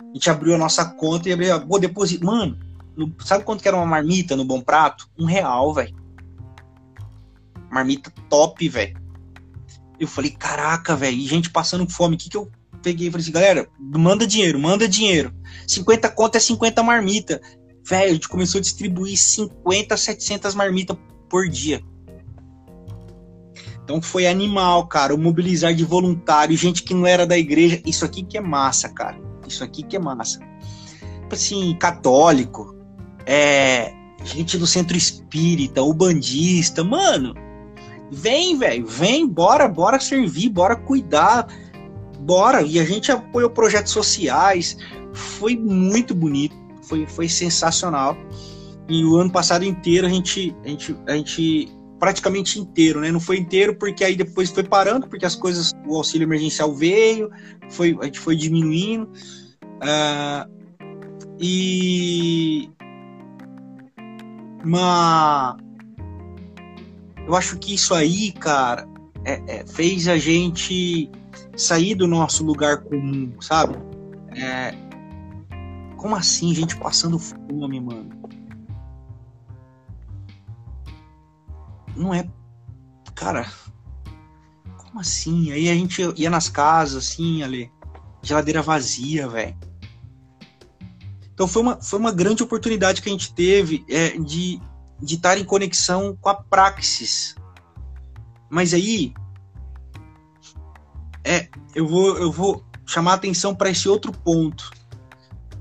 [0.00, 2.24] A gente abriu a nossa conta e abriu, pô, deposito.
[2.24, 2.58] Mano,
[2.96, 5.08] no, sabe quanto que era uma marmita no Bom Prato?
[5.18, 6.08] Um real, velho
[7.70, 8.96] marmita top, velho.
[9.98, 12.50] Eu falei, caraca, velho, e gente passando fome, o que que eu
[12.82, 13.10] peguei?
[13.10, 15.34] Falei assim, galera, manda dinheiro, manda dinheiro.
[15.66, 17.40] 50 conto é 50 marmita.
[17.84, 20.96] Velho, a gente começou a distribuir 50, 700 marmitas
[21.28, 21.82] por dia.
[23.84, 27.80] Então foi animal, cara, o mobilizar de voluntário, gente que não era da igreja.
[27.86, 29.18] Isso aqui que é massa, cara.
[29.46, 30.40] Isso aqui que é massa.
[31.22, 32.76] Tipo assim, católico,
[33.24, 33.92] é,
[34.24, 37.34] gente do centro espírita, o bandista, mano
[38.10, 41.46] Vem, velho, vem, bora, bora servir, bora cuidar,
[42.20, 42.62] bora.
[42.62, 44.76] E a gente apoiou projetos sociais,
[45.12, 48.16] foi muito bonito, foi, foi sensacional.
[48.88, 51.68] E o ano passado inteiro a gente, a gente, a gente
[51.98, 53.10] praticamente inteiro, né?
[53.10, 57.30] Não foi inteiro porque aí depois foi parando, porque as coisas, o auxílio emergencial veio,
[57.70, 59.10] foi, a gente foi diminuindo.
[59.82, 60.58] Uh,
[61.40, 62.70] e
[64.64, 65.56] uma
[67.28, 68.88] eu acho que isso aí, cara,
[69.22, 71.10] é, é, fez a gente
[71.54, 73.76] sair do nosso lugar comum, sabe?
[74.34, 74.74] É,
[75.98, 78.08] como assim, gente passando fome, mano?
[81.98, 82.28] Não é.
[83.14, 83.50] Cara,
[84.76, 85.50] como assim?
[85.50, 87.70] Aí a gente ia nas casas, assim, ali,
[88.22, 89.56] geladeira vazia, velho.
[91.34, 94.60] Então foi uma, foi uma grande oportunidade que a gente teve é, de
[95.00, 97.36] de estar em conexão com a praxis.
[98.50, 99.14] Mas aí
[101.24, 104.70] é, eu vou eu vou chamar atenção para esse outro ponto.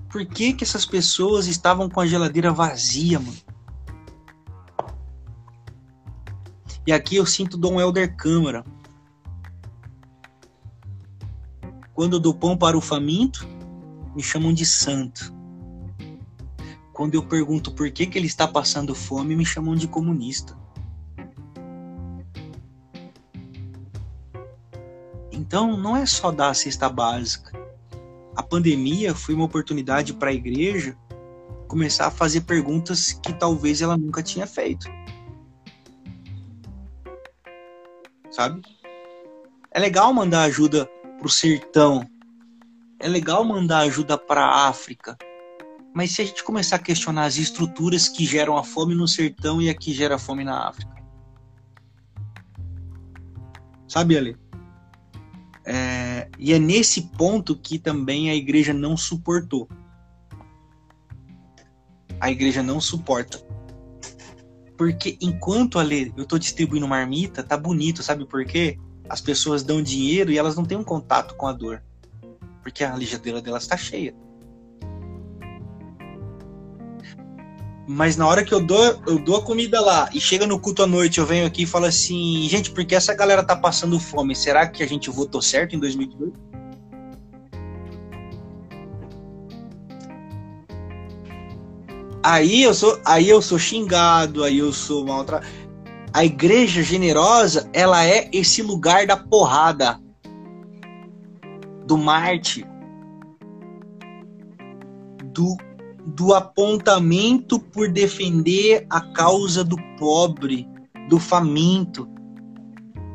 [0.10, 3.38] Por que que essas pessoas estavam com a geladeira vazia, mano?
[6.88, 8.64] E aqui eu sinto Dom Helder Câmara.
[11.94, 13.46] Quando dou pão para o faminto,
[14.16, 15.36] me chamam de santo.
[16.94, 20.58] Quando eu pergunto por que, que ele está passando fome, me chamam de comunista.
[25.30, 27.52] Então, não é só dar a cesta básica.
[28.34, 30.98] A pandemia foi uma oportunidade para a igreja
[31.68, 34.88] começar a fazer perguntas que talvez ela nunca tinha feito.
[38.38, 38.62] Sabe?
[39.72, 40.86] É legal mandar ajuda
[41.18, 42.08] para o sertão.
[43.00, 45.18] É legal mandar ajuda para África.
[45.92, 49.60] Mas se a gente começar a questionar as estruturas que geram a fome no sertão
[49.60, 50.96] e a que gera a fome na África.
[53.88, 54.38] Sabe, Ali?
[55.66, 59.68] É, e é nesse ponto que também a igreja não suportou.
[62.20, 63.44] A igreja não suporta.
[64.78, 68.78] Porque enquanto ali eu estou distribuindo marmita, tá bonito, sabe por quê?
[69.10, 71.82] As pessoas dão dinheiro e elas não têm um contato com a dor.
[72.62, 74.14] Porque a geladeira delas está cheia.
[77.90, 80.84] Mas na hora que eu dou, eu dou a comida lá e chega no culto
[80.84, 84.36] à noite, eu venho aqui e falo assim, gente, porque essa galera tá passando fome?
[84.36, 86.38] Será que a gente votou certo em 2018?
[92.30, 95.50] Aí eu sou, aí eu sou xingado, aí eu sou maltratado.
[96.12, 99.98] A igreja generosa, ela é esse lugar da porrada,
[101.86, 102.66] do Marte,
[105.34, 105.56] do
[106.06, 110.68] do apontamento por defender a causa do pobre,
[111.08, 112.10] do faminto,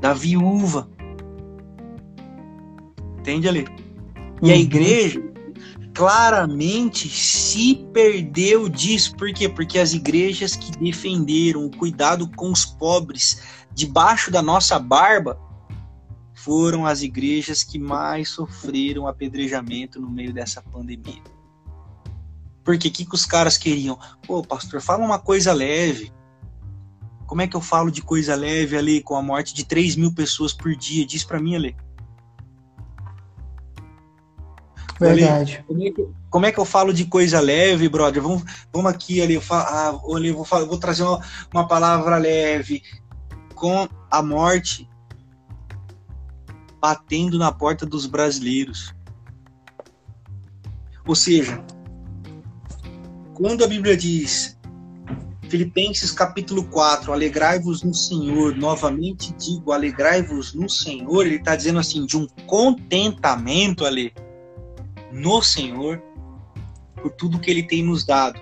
[0.00, 0.88] da viúva.
[3.18, 3.66] Entende ali?
[4.40, 4.52] E uhum.
[4.52, 5.32] a igreja
[5.95, 9.14] claramente se perdeu disso.
[9.16, 9.49] Por quê?
[9.49, 13.43] Porque as igrejas que defenderam o cuidado com os pobres
[13.74, 15.38] debaixo da nossa barba
[16.34, 21.22] foram as igrejas que mais sofreram apedrejamento no meio dessa pandemia.
[22.64, 23.99] Porque o que, que os caras queriam?
[24.26, 26.12] Pô, pastor, fala uma coisa leve.
[27.26, 30.12] Como é que eu falo de coisa leve ali com a morte de 3 mil
[30.12, 31.07] pessoas por dia?
[31.07, 31.76] Diz para mim, Ale.
[35.03, 35.64] Verdade.
[35.66, 38.22] como, é que, como, é que, eu falo de coisa leve, brother?
[38.22, 38.42] Vamos,
[38.72, 39.34] vamos aqui ali.
[39.34, 41.20] Eu, falo, ah, eu vou, vou trazer uma,
[41.53, 42.82] uma palavra leve.
[43.55, 44.88] Com a morte
[46.80, 48.92] batendo na porta dos brasileiros.
[51.07, 51.64] Ou seja,
[53.34, 54.59] quando a Bíblia diz,
[55.48, 62.05] Filipenses capítulo 4, alegrai-vos no Senhor, novamente digo, alegrai-vos no Senhor, ele está dizendo assim,
[62.05, 64.12] de um contentamento ali
[65.12, 66.02] no Senhor,
[67.00, 68.40] por tudo que ele tem nos dado.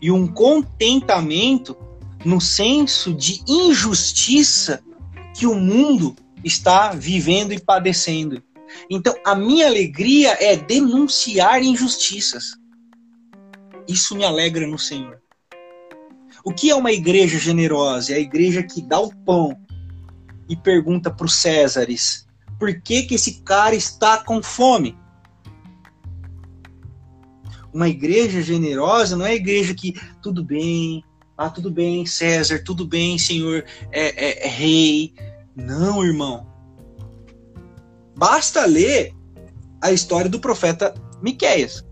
[0.00, 1.76] E um contentamento
[2.24, 4.82] no senso de injustiça
[5.34, 8.42] que o mundo está vivendo e padecendo.
[8.88, 12.58] Então, a minha alegria é denunciar injustiças.
[13.88, 15.20] Isso me alegra no Senhor.
[16.44, 18.12] O que é uma igreja generosa?
[18.12, 19.58] É a igreja que dá o pão
[20.48, 22.26] e pergunta para os Césares:
[22.58, 24.96] por que, que esse cara está com fome?
[27.72, 31.04] Uma igreja generosa não é igreja que tudo bem,
[31.36, 35.14] ah, tudo bem, César, tudo bem, Senhor, é, é, é rei.
[35.56, 36.46] Não, irmão.
[38.16, 39.14] Basta ler
[39.82, 40.92] a história do profeta
[41.22, 41.84] Miqueias.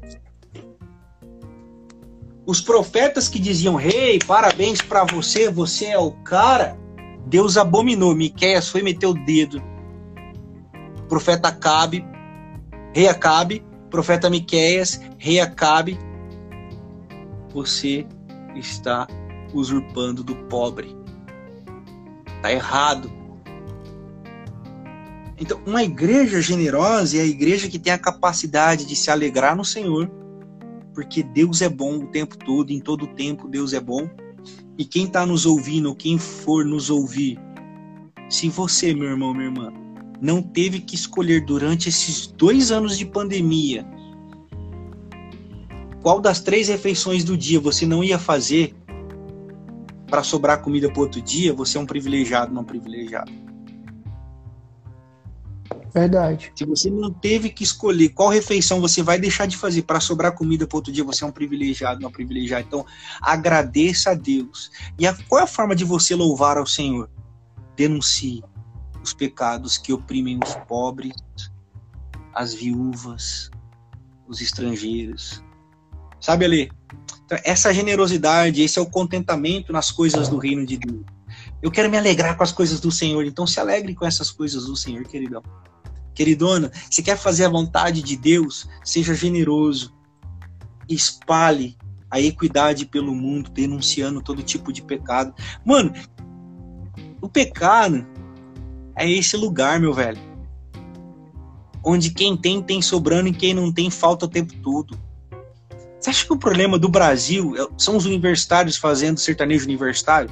[2.47, 6.79] Os profetas que diziam, rei, hey, parabéns para você, você é o cara,
[7.27, 8.15] Deus abominou.
[8.15, 9.63] Miqueias foi meter o dedo.
[11.09, 12.05] Profeta Acabe,
[12.95, 15.99] rei Acabe, profeta Miqueias, rei Acabe,
[17.53, 18.07] você
[18.55, 19.07] está
[19.53, 20.97] usurpando do pobre.
[22.43, 23.11] Tá errado.
[25.41, 29.65] Então, uma igreja generosa é a igreja que tem a capacidade de se alegrar no
[29.65, 30.11] Senhor
[30.99, 34.11] porque Deus é bom o tempo todo, em todo tempo Deus é bom.
[34.77, 37.39] E quem está nos ouvindo, quem for nos ouvir,
[38.29, 39.73] se você, meu irmão, minha irmã,
[40.21, 43.87] não teve que escolher durante esses dois anos de pandemia
[46.03, 48.75] qual das três refeições do dia você não ia fazer
[50.09, 53.31] para sobrar comida para outro dia, você é um privilegiado, não privilegiado.
[55.93, 56.53] Verdade.
[56.55, 60.33] Se você não teve que escolher qual refeição você vai deixar de fazer para sobrar
[60.33, 62.65] comida para outro dia, você é um privilegiado, não privilegiado.
[62.67, 62.87] Então,
[63.21, 64.71] agradeça a Deus.
[64.99, 67.11] E a, qual é a forma de você louvar ao Senhor?
[67.77, 68.43] Denuncie
[69.09, 71.17] os pecados que oprimem os pobres,
[72.35, 73.51] as viúvas,
[74.29, 75.43] os estrangeiros.
[76.21, 76.71] Sabe ali?
[77.25, 81.05] Então, essa generosidade, esse é o contentamento nas coisas do reino de Deus.
[81.63, 84.67] Eu quero me alegrar com as coisas do Senhor, então se alegre com essas coisas
[84.67, 85.43] do Senhor, queridão.
[86.15, 89.95] Queridona, se quer fazer a vontade de Deus, seja generoso.
[90.89, 91.77] Espalhe
[92.11, 95.35] a equidade pelo mundo, denunciando todo tipo de pecado.
[95.65, 95.93] Mano,
[97.21, 98.07] o pecado
[98.99, 100.19] é esse lugar, meu velho.
[101.85, 104.99] Onde quem tem, tem sobrando e quem não tem, falta o tempo todo.
[105.99, 110.31] Você acha que o problema do Brasil é, são os universitários fazendo sertanejo universitário?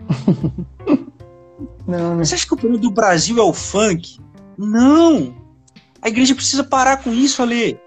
[1.86, 2.24] não, né?
[2.24, 4.18] Você acha que o problema do Brasil é o funk?
[4.58, 5.34] Não!
[6.02, 7.78] A igreja precisa parar com isso, Ale.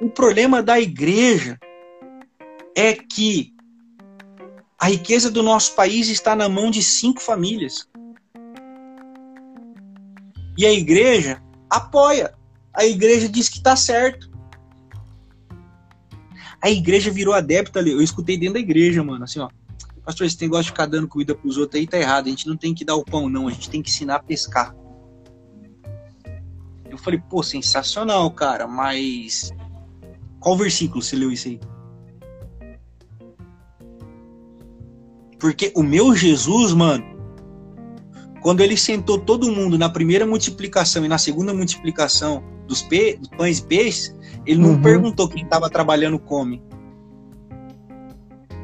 [0.00, 1.58] O problema da igreja
[2.76, 3.52] é que
[4.78, 7.88] a riqueza do nosso país está na mão de cinco famílias.
[10.58, 11.40] E a igreja
[11.70, 12.34] apoia.
[12.74, 14.28] A igreja diz que está certo.
[16.60, 17.92] A igreja virou adepta ali.
[17.92, 19.48] Eu escutei dentro da igreja, mano, assim, ó.
[20.04, 22.26] Pastor, esse negócio de ficar dando comida pros outros aí tá errado.
[22.26, 23.46] A gente não tem que dar o pão, não.
[23.46, 24.74] A gente tem que ensinar a pescar.
[26.90, 29.52] Eu falei, pô, sensacional, cara, mas.
[30.40, 31.60] Qual versículo você leu isso aí?
[35.38, 37.04] Porque o meu Jesus, mano,
[38.48, 43.28] quando ele sentou todo mundo na primeira multiplicação e na segunda multiplicação dos, pe dos
[43.28, 44.80] pães e peixes, ele não uhum.
[44.80, 46.62] perguntou quem estava trabalhando come.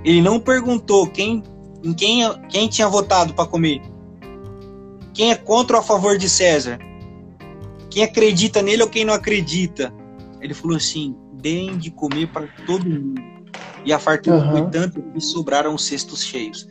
[0.03, 1.43] Ele não perguntou quem,
[1.83, 3.83] em quem, quem tinha votado para comer.
[5.13, 6.79] Quem é contra ou a favor de César?
[7.91, 9.93] Quem acredita nele ou quem não acredita?
[10.41, 13.21] Ele falou assim: deem de comer para todo mundo.
[13.85, 14.51] E a fartura uhum.
[14.51, 16.67] foi tanto que sobraram os cestos cheios.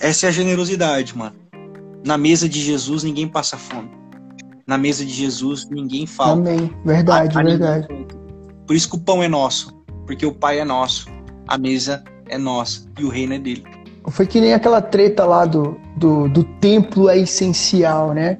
[0.00, 1.34] Essa é a generosidade, mano.
[2.04, 3.90] Na mesa de Jesus ninguém passa fome.
[4.66, 6.50] Na mesa de Jesus ninguém falta.
[6.50, 6.70] Amém.
[6.84, 7.88] Verdade, a, a verdade.
[8.66, 9.72] Por isso que o pão é nosso,
[10.06, 11.08] porque o Pai é nosso,
[11.46, 13.64] a mesa é nossa e o reino é dele.
[14.08, 18.38] Foi que nem aquela treta lá do, do, do templo é essencial, né?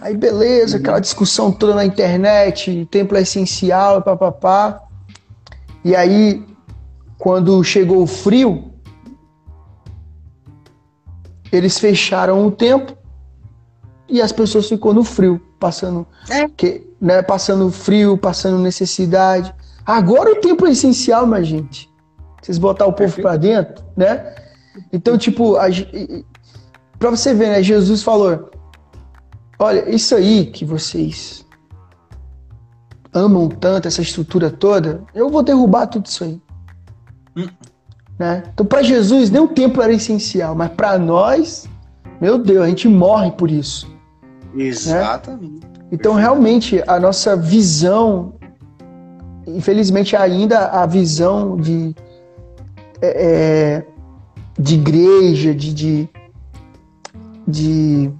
[0.00, 0.82] Aí beleza, uhum.
[0.82, 4.80] aquela discussão toda na internet, templo é essencial, papapá.
[5.84, 6.44] E aí,
[7.18, 8.72] quando chegou o frio,
[11.52, 12.96] eles fecharam o templo
[14.08, 16.48] e as pessoas ficou no frio, passando, é.
[16.48, 19.54] que, né, passando frio, passando necessidade.
[19.84, 21.90] Agora o templo é essencial, minha gente.
[22.40, 24.34] Vocês botar o povo para dentro, né?
[24.92, 25.56] Então, tipo,
[26.98, 27.62] para você ver, né?
[27.62, 28.50] Jesus falou:
[29.58, 31.44] Olha, isso aí que vocês
[33.12, 36.40] amam tanto, essa estrutura toda, eu vou derrubar tudo isso aí.
[38.18, 38.42] Né?
[38.52, 41.68] Então, para Jesus, nem o templo era essencial, mas para nós,
[42.20, 43.90] meu Deus, a gente morre por isso.
[44.54, 45.66] Exatamente.
[45.66, 45.70] Né?
[45.92, 48.34] Então, realmente, a nossa visão,
[49.46, 51.94] infelizmente, ainda a visão de,
[53.00, 53.86] é, é
[54.58, 56.08] de igreja, de, de,
[57.46, 58.10] de,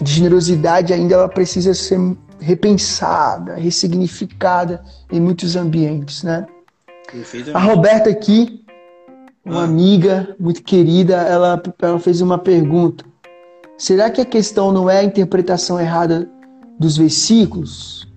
[0.00, 2.00] de generosidade, ainda ela precisa ser
[2.40, 6.46] repensada, ressignificada em muitos ambientes, né?
[7.54, 8.65] A Roberta aqui,
[9.46, 9.64] uma ah.
[9.64, 13.04] amiga muito querida, ela, ela fez uma pergunta.
[13.78, 16.28] Será que a questão não é a interpretação errada
[16.80, 18.12] dos versículos?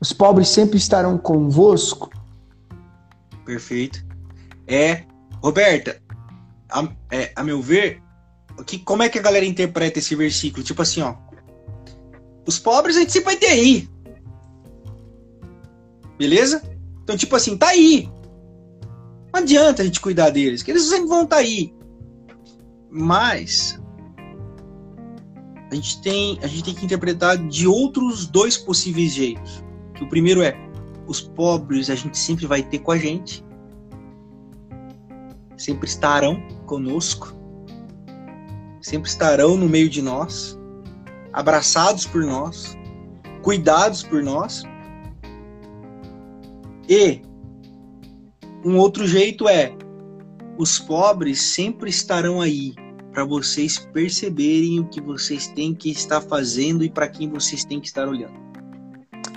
[0.00, 2.10] Os pobres sempre estarão convosco?
[3.44, 4.02] Perfeito.
[4.66, 5.04] É,
[5.42, 6.00] Roberta,
[6.70, 8.00] a, é, a meu ver,
[8.64, 10.64] que, como é que a galera interpreta esse versículo?
[10.64, 11.14] Tipo assim, ó.
[12.46, 13.88] Os pobres a gente sempre vai ter aí.
[16.18, 16.62] Beleza?
[17.02, 18.08] Então, tipo assim, tá aí.
[19.32, 21.72] Não adianta a gente cuidar deles, que eles sempre vão estar tá aí.
[22.90, 23.80] Mas
[25.70, 29.64] a gente tem a gente tem que interpretar de outros dois possíveis jeitos.
[29.94, 30.56] Que o primeiro é
[31.06, 33.44] os pobres a gente sempre vai ter com a gente,
[35.56, 37.34] sempre estarão conosco,
[38.80, 40.58] sempre estarão no meio de nós,
[41.32, 42.76] abraçados por nós,
[43.42, 44.62] cuidados por nós.
[46.88, 47.22] E
[48.64, 49.72] um outro jeito é:
[50.58, 52.74] os pobres sempre estarão aí
[53.12, 57.80] para vocês perceberem o que vocês têm que estar fazendo e para quem vocês têm
[57.80, 58.38] que estar olhando.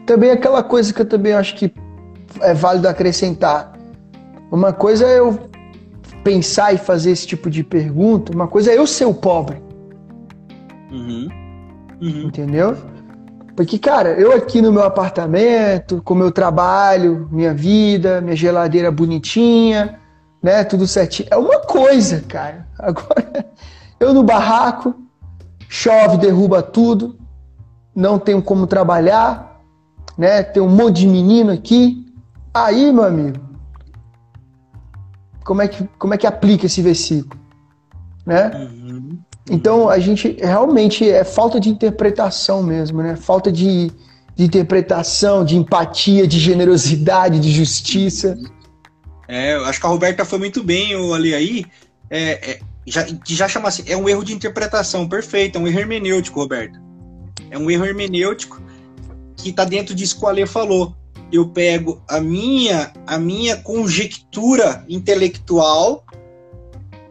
[0.06, 1.74] Também aquela coisa que eu também acho que
[2.42, 3.74] é válido acrescentar.
[4.52, 5.40] Uma coisa é eu
[6.24, 9.62] pensar e fazer esse tipo de pergunta, uma coisa é eu ser o pobre.
[10.92, 11.28] Uhum.
[12.02, 12.28] Uhum.
[12.28, 12.78] Entendeu?
[13.56, 20.00] Porque, cara, eu aqui no meu apartamento, com meu trabalho, minha vida, minha geladeira bonitinha,
[20.42, 20.64] né?
[20.64, 21.28] Tudo certinho.
[21.30, 22.68] É uma coisa, cara.
[22.80, 23.46] Agora,
[24.00, 24.96] eu no barraco,
[25.70, 27.18] chove, derruba tudo,
[27.96, 29.62] não tenho como trabalhar,
[30.18, 30.42] né?
[30.42, 32.12] Tem um monte de menino aqui.
[32.52, 33.40] Aí, meu amigo,
[35.44, 37.40] como é que, como é que aplica esse versículo?
[38.26, 38.52] Né?
[38.56, 38.83] Uhum.
[39.50, 43.16] Então a gente realmente é falta de interpretação mesmo, né?
[43.16, 43.92] Falta de,
[44.36, 48.38] de interpretação, de empatia, de generosidade, de justiça.
[49.28, 51.66] É, eu acho que a Roberta foi muito bem o ali aí.
[52.10, 55.80] É, é, já, já chama assim, é um erro de interpretação, perfeito, é um erro
[55.80, 56.82] hermenêutico, Roberta.
[57.50, 58.62] É um erro hermenêutico
[59.36, 60.96] que está dentro disso que o Ale falou.
[61.32, 66.06] Eu pego a minha, a minha conjectura intelectual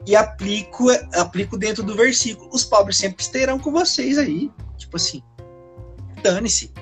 [0.06, 2.50] e aplico, aplico dentro do versículo.
[2.52, 4.50] Os pobres sempre estarão com vocês aí.
[4.76, 5.22] Tipo assim,
[6.22, 6.72] dane-se.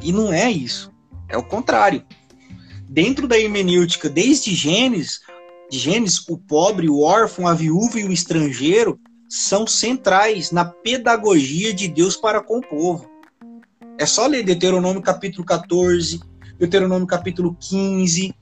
[0.00, 0.92] E não é isso.
[1.28, 2.04] É o contrário.
[2.88, 5.20] Dentro da hermenêutica, desde Gênesis,
[5.70, 8.98] de Gênesis, o pobre, o órfão, a viúva e o estrangeiro
[9.28, 13.08] são centrais na pedagogia de Deus para com o povo.
[13.98, 16.20] É só ler Deuteronômio capítulo 14,
[16.58, 18.34] Deuteronômio capítulo 15.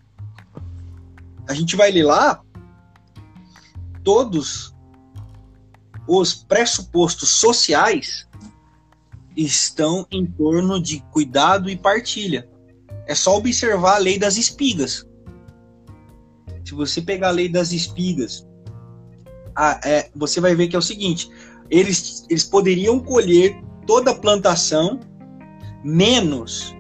[1.49, 2.41] A gente vai ler lá
[4.07, 4.73] todos
[6.07, 8.25] os pressupostos sociais
[9.37, 12.49] estão em torno de cuidado e partilha.
[13.09, 15.05] É só observar a lei das espigas.
[16.65, 18.47] se você pegar a lei das espigas,
[19.57, 21.29] a, é, você vai ver que é o seguinte:
[21.69, 25.01] eles, eles poderiam colher toda a plantação,
[25.83, 26.77] menos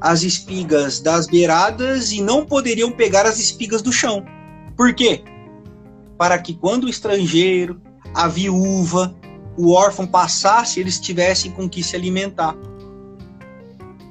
[0.00, 4.24] as espigas das beiradas, e não poderiam pegar as espigas do chão.
[4.74, 5.22] Por quê?
[6.18, 7.80] Para que quando o estrangeiro,
[8.14, 9.14] a viúva,
[9.56, 12.54] o órfão passasse, eles tivessem com que se alimentar.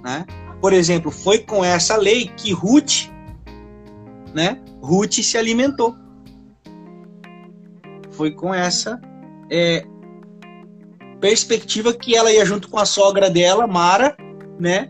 [0.03, 0.25] Né?
[0.61, 3.09] Por exemplo, foi com essa lei que Ruth,
[4.33, 4.59] né?
[4.81, 5.95] Ruth se alimentou.
[8.11, 8.99] Foi com essa
[9.51, 9.85] é,
[11.19, 14.15] perspectiva que ela ia junto com a sogra dela, Mara,
[14.59, 14.89] né?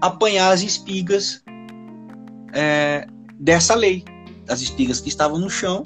[0.00, 1.42] Apanhar as espigas
[2.52, 3.06] é,
[3.38, 4.04] dessa lei,
[4.48, 5.82] as espigas que estavam no chão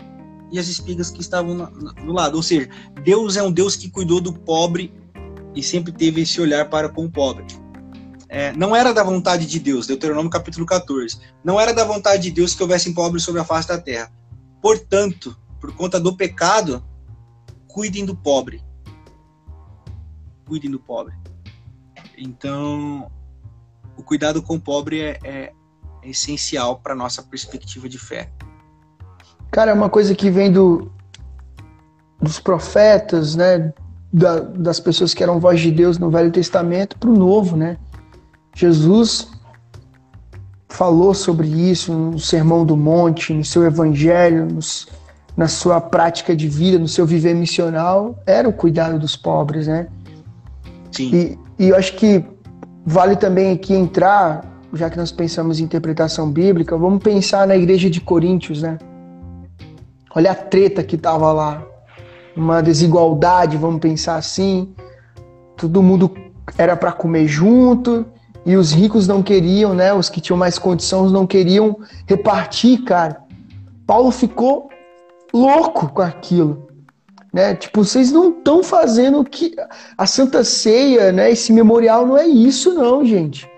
[0.51, 2.37] e as espigas que estavam no, no lado.
[2.37, 2.69] Ou seja,
[3.03, 4.93] Deus é um Deus que cuidou do pobre
[5.55, 7.45] e sempre teve esse olhar para com o pobre.
[8.29, 12.31] É, não era da vontade de Deus, Deuteronômio capítulo 14, não era da vontade de
[12.31, 14.13] Deus que houvessem pobres sobre a face da terra.
[14.63, 16.85] Portanto, por conta do pecado,
[17.67, 18.63] cuidem do pobre.
[20.47, 21.15] Cuidem do pobre.
[22.17, 23.11] Então,
[23.97, 25.53] o cuidado com o pobre é, é,
[26.03, 28.33] é essencial para nossa perspectiva de fé.
[29.51, 30.91] Cara, é uma coisa que vem do,
[32.21, 33.73] dos profetas, né?
[34.13, 37.77] Da, das pessoas que eram voz de Deus no Velho Testamento para o Novo, né?
[38.55, 39.31] Jesus
[40.69, 44.89] falou sobre isso no Sermão do Monte, no seu Evangelho, nos,
[45.37, 49.89] na sua prática de vida, no seu viver missional, era o cuidado dos pobres, né?
[50.91, 51.37] Sim.
[51.59, 52.25] E, e eu acho que
[52.85, 57.89] vale também aqui entrar, já que nós pensamos em interpretação bíblica, vamos pensar na igreja
[57.89, 58.79] de Coríntios, né?
[60.15, 61.63] Olha a treta que tava lá.
[62.37, 64.73] Uma desigualdade, vamos pensar assim.
[65.57, 66.13] Todo mundo
[66.57, 68.07] era para comer junto
[68.45, 69.93] e os ricos não queriam, né?
[69.93, 73.21] Os que tinham mais condições não queriam repartir, cara.
[73.87, 74.69] Paulo ficou
[75.33, 76.69] louco com aquilo,
[77.33, 77.55] né?
[77.55, 79.55] Tipo, vocês não estão fazendo que
[79.97, 81.31] a Santa Ceia, né?
[81.31, 83.49] Esse memorial não é isso, não, gente.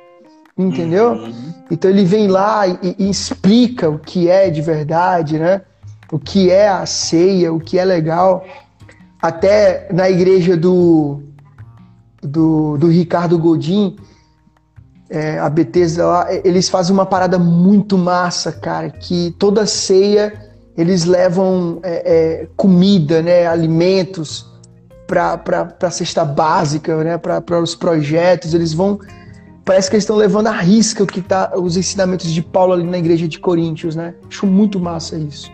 [0.58, 1.12] Entendeu?
[1.12, 1.52] Uhum.
[1.70, 5.62] Então ele vem lá e, e explica o que é de verdade, né?
[6.12, 8.44] O que é a ceia, o que é legal.
[9.20, 11.22] Até na igreja do,
[12.20, 13.96] do, do Ricardo Godin,
[15.08, 21.04] é, a Bethesda lá, eles fazem uma parada muito massa, cara, que toda ceia eles
[21.04, 24.46] levam é, é, comida, né, alimentos
[25.06, 28.98] para a cesta básica, né, para os projetos, eles vão
[29.64, 32.84] parece que eles estão levando a risca o que tá os ensinamentos de Paulo ali
[32.84, 34.14] na igreja de Coríntios, né?
[34.28, 35.52] Acho muito massa isso.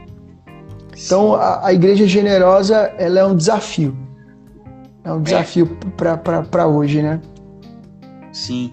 [1.05, 3.97] Então, a, a, igreja generosa, ela é um desafio.
[5.05, 6.43] É um desafio é.
[6.43, 7.21] para hoje, né?
[8.33, 8.73] Sim.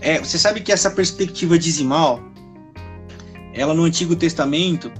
[0.00, 2.20] É, você sabe que essa perspectiva dizimal,
[3.52, 4.90] ela no Antigo Testamento,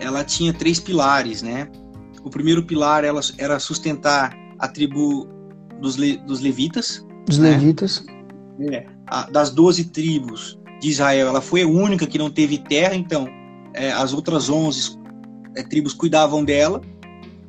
[0.00, 1.68] ela tinha três pilares, né?
[2.22, 5.28] O primeiro pilar ela, era sustentar a tribo
[5.80, 7.06] dos, le, dos levitas.
[7.26, 7.50] Dos né?
[7.50, 8.04] levitas.
[8.72, 12.94] É, a, das doze tribos de Israel, ela foi a única que não teve terra,
[12.94, 13.28] então
[13.72, 15.03] é, as outras onze
[15.54, 16.80] é, tribos cuidavam dela.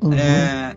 [0.01, 0.13] Uhum.
[0.13, 0.75] É,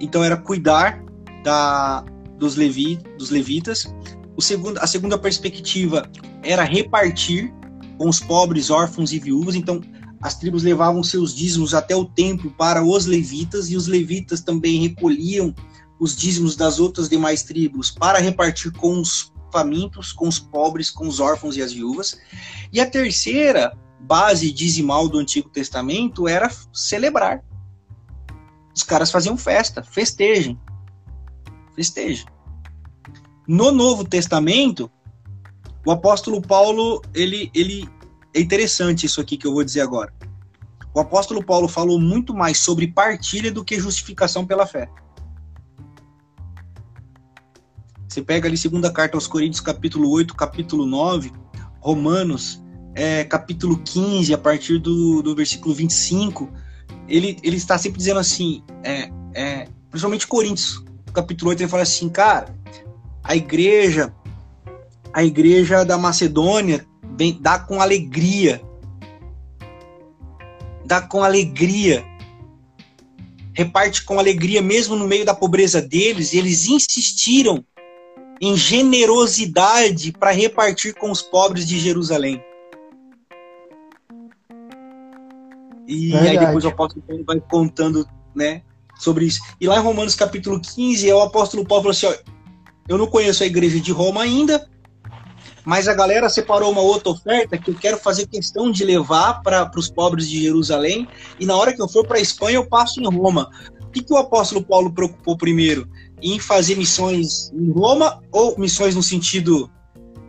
[0.00, 1.02] então era cuidar
[1.44, 2.04] da,
[2.38, 3.92] dos, levi, dos levitas.
[4.36, 6.08] O segundo, a segunda perspectiva
[6.42, 7.52] era repartir
[7.98, 9.54] com os pobres, órfãos e viúvas.
[9.54, 9.80] Então
[10.22, 14.80] as tribos levavam seus dízimos até o templo para os levitas e os levitas também
[14.80, 15.54] recolhiam
[15.98, 21.06] os dízimos das outras demais tribos para repartir com os famintos, com os pobres, com
[21.06, 22.18] os órfãos e as viúvas.
[22.72, 27.42] E a terceira base dizimal do Antigo Testamento era celebrar.
[28.74, 30.58] Os caras faziam festa, festejem.
[31.74, 32.26] Festejem.
[33.46, 34.90] No Novo Testamento,
[35.84, 37.88] o apóstolo Paulo, ele, ele
[38.34, 40.12] é interessante isso aqui que eu vou dizer agora.
[40.92, 44.88] O apóstolo Paulo falou muito mais sobre partilha do que justificação pela fé.
[48.08, 51.32] Você pega ali segunda carta aos Coríntios, capítulo 8, capítulo 9,
[51.80, 52.60] Romanos,
[52.94, 56.50] é, capítulo 15, a partir do, do versículo 25,
[57.08, 62.08] ele, ele está sempre dizendo assim, é, é, principalmente Coríntios, capítulo 8, ele fala assim,
[62.08, 62.54] cara,
[63.22, 64.14] a igreja,
[65.12, 66.86] a igreja da Macedônia
[67.16, 68.62] vem, dá com alegria,
[70.84, 72.04] dá com alegria,
[73.52, 77.64] reparte com alegria mesmo no meio da pobreza deles, eles insistiram
[78.40, 82.42] em generosidade para repartir com os pobres de Jerusalém.
[85.90, 86.28] E Verdade.
[86.28, 88.62] aí depois o apóstolo Paulo vai contando, né,
[88.96, 89.40] sobre isso.
[89.60, 92.32] E lá em Romanos capítulo 15, é o apóstolo Paulo falou assim, ó,
[92.88, 94.68] eu não conheço a igreja de Roma ainda,
[95.64, 99.70] Mas a galera separou uma outra oferta que eu quero fazer questão de levar para
[99.76, 101.06] os pobres de Jerusalém.
[101.38, 103.50] E na hora que eu for para a Espanha, eu passo em Roma.
[103.82, 105.88] O que, que o apóstolo Paulo preocupou primeiro?
[106.22, 109.70] Em fazer missões em Roma ou missões no sentido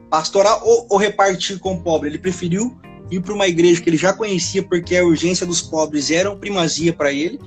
[0.09, 2.09] pastoral ou, ou repartir com o pobre?
[2.09, 2.79] Ele preferiu
[3.11, 6.38] ir para uma igreja que ele já conhecia porque a urgência dos pobres era uma
[6.38, 7.39] primazia para ele.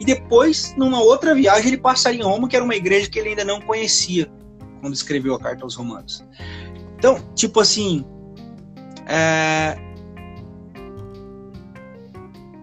[0.00, 3.30] E depois, numa outra viagem, ele passaria em Roma, que era uma igreja que ele
[3.30, 4.30] ainda não conhecia
[4.80, 6.24] quando escreveu a carta aos Romanos.
[6.98, 8.04] Então, tipo assim,
[9.06, 9.78] é...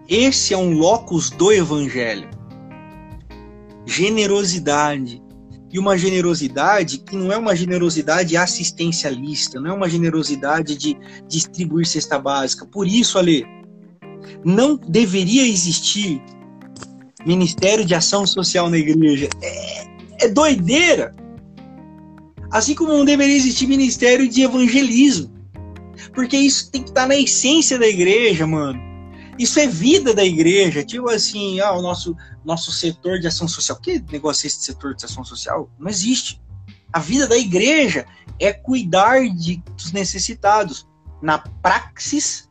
[0.06, 2.28] esse é um locus do evangelho.
[3.86, 5.22] Generosidade.
[5.72, 10.96] E uma generosidade que não é uma generosidade assistencialista, não é uma generosidade de
[11.26, 12.66] distribuir cesta básica.
[12.66, 13.46] Por isso, Ale,
[14.44, 16.22] não deveria existir
[17.24, 19.28] Ministério de Ação Social na igreja.
[19.40, 19.86] É,
[20.26, 21.14] é doideira.
[22.50, 25.32] Assim como não deveria existir Ministério de Evangelismo.
[26.12, 28.91] Porque isso tem que estar na essência da igreja, mano.
[29.38, 30.84] Isso é vida da igreja.
[30.84, 33.78] Tipo assim, ah, o nosso, nosso setor de ação social.
[33.78, 35.70] Que negócio é esse setor de ação social?
[35.78, 36.40] Não existe.
[36.92, 38.06] A vida da igreja
[38.38, 40.86] é cuidar de, dos necessitados.
[41.22, 42.48] Na praxis,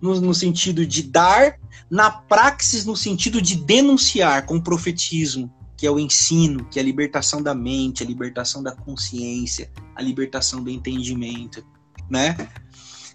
[0.00, 1.58] no, no sentido de dar
[1.92, 6.84] na praxis no sentido de denunciar com profetismo, que é o ensino, que é a
[6.84, 11.62] libertação da mente, a libertação da consciência, a libertação do entendimento,
[12.08, 12.34] né?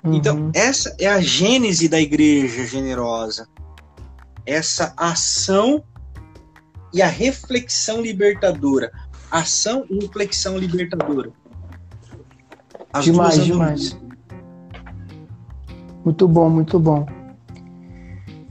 [0.08, 0.14] Uhum.
[0.14, 3.48] Então, essa é a gênese da igreja generosa.
[4.46, 5.84] Essa ação
[6.94, 8.92] e a reflexão libertadora.
[9.30, 11.32] Ação e reflexão libertadora.
[12.94, 13.98] As demais, demais.
[16.06, 17.06] Muito bom, muito bom.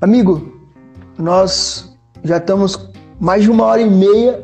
[0.00, 0.60] Amigo,
[1.16, 4.42] nós já estamos mais de uma hora e meia.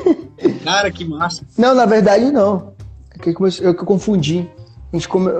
[0.64, 1.46] Cara, que massa.
[1.58, 2.72] Não, na verdade não.
[3.10, 4.50] É que eu, que confundi.
[4.90, 5.30] A gente come...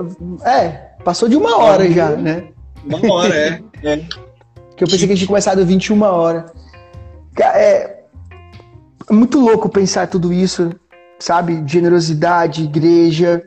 [0.43, 2.47] É, passou de uma hora já, né?
[2.83, 3.61] Uma hora, é.
[3.83, 3.97] é.
[4.75, 6.51] Que eu pensei que a gente tinha começado 21 horas.
[7.39, 7.99] É,
[9.07, 10.71] é muito louco pensar tudo isso,
[11.19, 11.63] sabe?
[11.67, 13.43] Generosidade, igreja.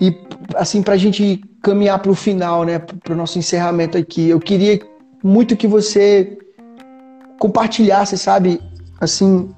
[0.00, 0.18] E,
[0.56, 2.78] assim, pra gente caminhar pro final, né?
[2.78, 4.30] Pro nosso encerramento aqui.
[4.30, 4.80] Eu queria
[5.22, 6.38] muito que você
[7.38, 8.60] compartilhasse, sabe,
[9.00, 9.50] assim,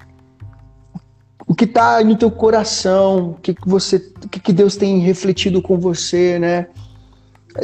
[1.47, 4.99] o que está no teu coração, o que, que você, o que, que Deus tem
[4.99, 6.67] refletido com você, né,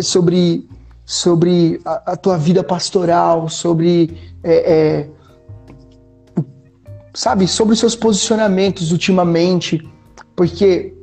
[0.01, 0.69] sobre
[1.05, 5.09] sobre a, a tua vida pastoral, sobre é, é,
[7.15, 9.83] sabe, sobre os seus posicionamentos ultimamente,
[10.37, 10.95] porque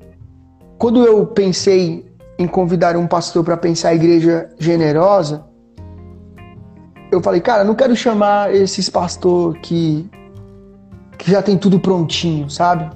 [0.77, 2.05] quando eu pensei
[2.37, 5.45] em convidar um pastor para pensar a igreja generosa,
[7.11, 10.09] eu falei, cara, não quero chamar esses pastor que,
[11.17, 12.89] que já tem tudo prontinho, sabe?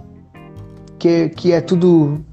[0.98, 2.24] Que, que é tudo.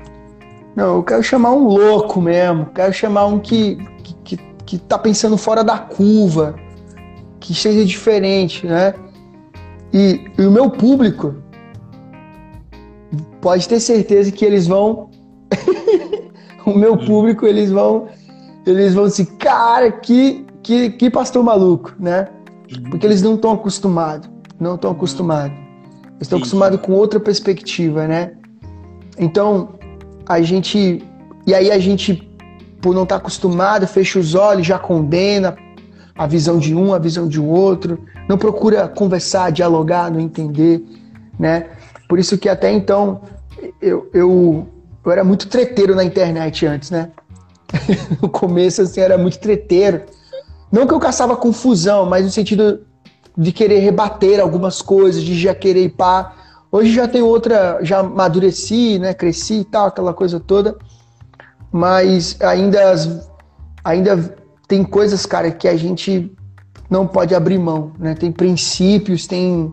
[0.76, 2.66] Não, eu quero chamar um louco mesmo.
[2.66, 3.78] Quero chamar um que,
[4.22, 6.54] que, que, tá pensando fora da curva,
[7.40, 8.94] que seja diferente, né?
[9.92, 11.34] E, e o meu público
[13.40, 15.08] pode ter certeza que eles vão.
[16.66, 18.06] o meu público, eles vão.
[18.66, 22.26] Eles vão assim, cara, que que, que pastor maluco, né?
[22.90, 24.28] Porque eles não estão acostumados,
[24.58, 25.56] não estão acostumados.
[25.56, 28.32] Eles estão acostumados com outra perspectiva, né?
[29.16, 29.75] Então,
[30.28, 31.02] a gente.
[31.46, 32.28] E aí a gente,
[32.80, 35.56] por não estar tá acostumado, fecha os olhos, já condena
[36.16, 37.98] a visão de um, a visão de outro,
[38.28, 40.82] não procura conversar, dialogar, não entender,
[41.38, 41.66] né?
[42.08, 43.20] Por isso que até então
[43.80, 44.66] eu, eu,
[45.04, 47.10] eu era muito treteiro na internet antes, né?
[48.22, 50.02] no começo, assim, era muito treteiro.
[50.70, 52.80] Não que eu caçava confusão, mas no sentido
[53.36, 56.34] de querer rebater algumas coisas, de já querer ir pá.
[56.76, 60.76] Hoje já tem outra, já amadureci, né, cresci e tal, aquela coisa toda.
[61.72, 62.78] Mas ainda,
[63.82, 64.36] ainda
[64.68, 66.30] tem coisas, cara, que a gente
[66.90, 68.14] não pode abrir mão, né?
[68.14, 69.72] Tem princípios, tem,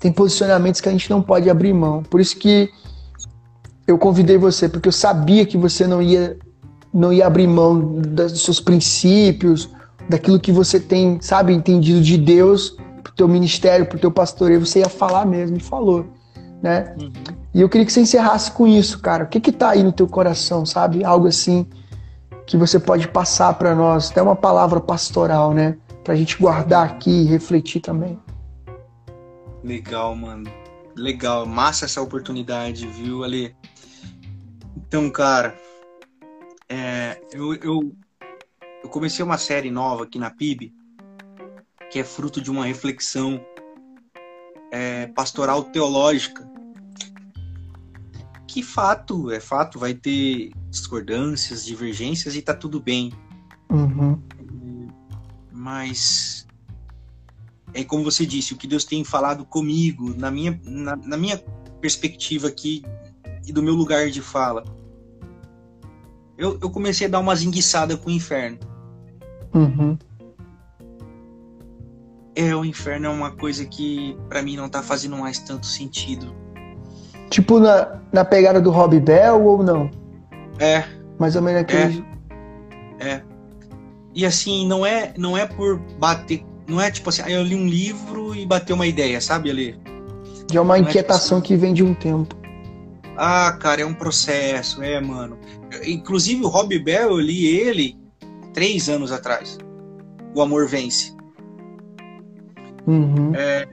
[0.00, 2.02] tem posicionamentos que a gente não pode abrir mão.
[2.02, 2.70] Por isso que
[3.86, 6.38] eu convidei você, porque eu sabia que você não ia,
[6.94, 9.68] não ia abrir mão dos seus princípios,
[10.08, 14.78] daquilo que você tem, sabe, entendido de Deus pro teu ministério, pro teu pastoreio, você
[14.78, 16.16] ia falar mesmo e falou,
[16.62, 16.94] né?
[17.00, 17.12] Uhum.
[17.54, 19.24] E eu queria que você encerrasse com isso, cara.
[19.24, 21.04] O que que tá aí no teu coração, sabe?
[21.04, 21.66] Algo assim
[22.46, 25.76] que você pode passar para nós, até uma palavra pastoral, né?
[26.02, 28.18] Pra gente guardar aqui e refletir também.
[29.62, 30.50] Legal, mano.
[30.96, 33.54] Legal, massa essa oportunidade, viu, Ali?
[34.76, 35.54] Então, cara,
[36.68, 37.92] é, eu, eu
[38.82, 40.72] eu comecei uma série nova aqui na PIB,
[41.90, 43.40] que é fruto de uma reflexão
[44.70, 46.46] é, pastoral teológica.
[48.46, 53.12] que fato, é fato, vai ter discordâncias, divergências e tá tudo bem.
[53.70, 54.20] Uhum.
[55.52, 56.46] Mas
[57.74, 61.38] é como você disse, o que Deus tem falado comigo, na minha, na, na minha
[61.80, 62.82] perspectiva aqui
[63.46, 64.64] e do meu lugar de fala.
[66.36, 68.58] Eu, eu comecei a dar uma zinguiçada com o inferno.
[69.54, 69.98] Uhum.
[72.38, 76.32] É, o inferno é uma coisa que para mim não tá fazendo mais tanto sentido.
[77.28, 79.90] Tipo na, na pegada do Rob Bell ou não?
[80.60, 80.84] É.
[81.18, 82.04] Mais ou menos aquele.
[83.00, 83.08] É.
[83.10, 83.22] é.
[84.14, 86.44] E assim, não é, não é por bater.
[86.68, 89.76] Não é tipo assim, ah, eu li um livro e bateu uma ideia, sabe, ali?
[90.46, 92.36] De uma não inquietação é tipo assim, que vem de um tempo.
[93.16, 95.36] Ah, cara, é um processo, é, mano.
[95.84, 97.98] Inclusive o Rob Bell, eu li ele
[98.54, 99.58] três anos atrás.
[100.36, 101.17] O Amor Vence.
[102.88, 103.34] Uhum.
[103.34, 103.68] É,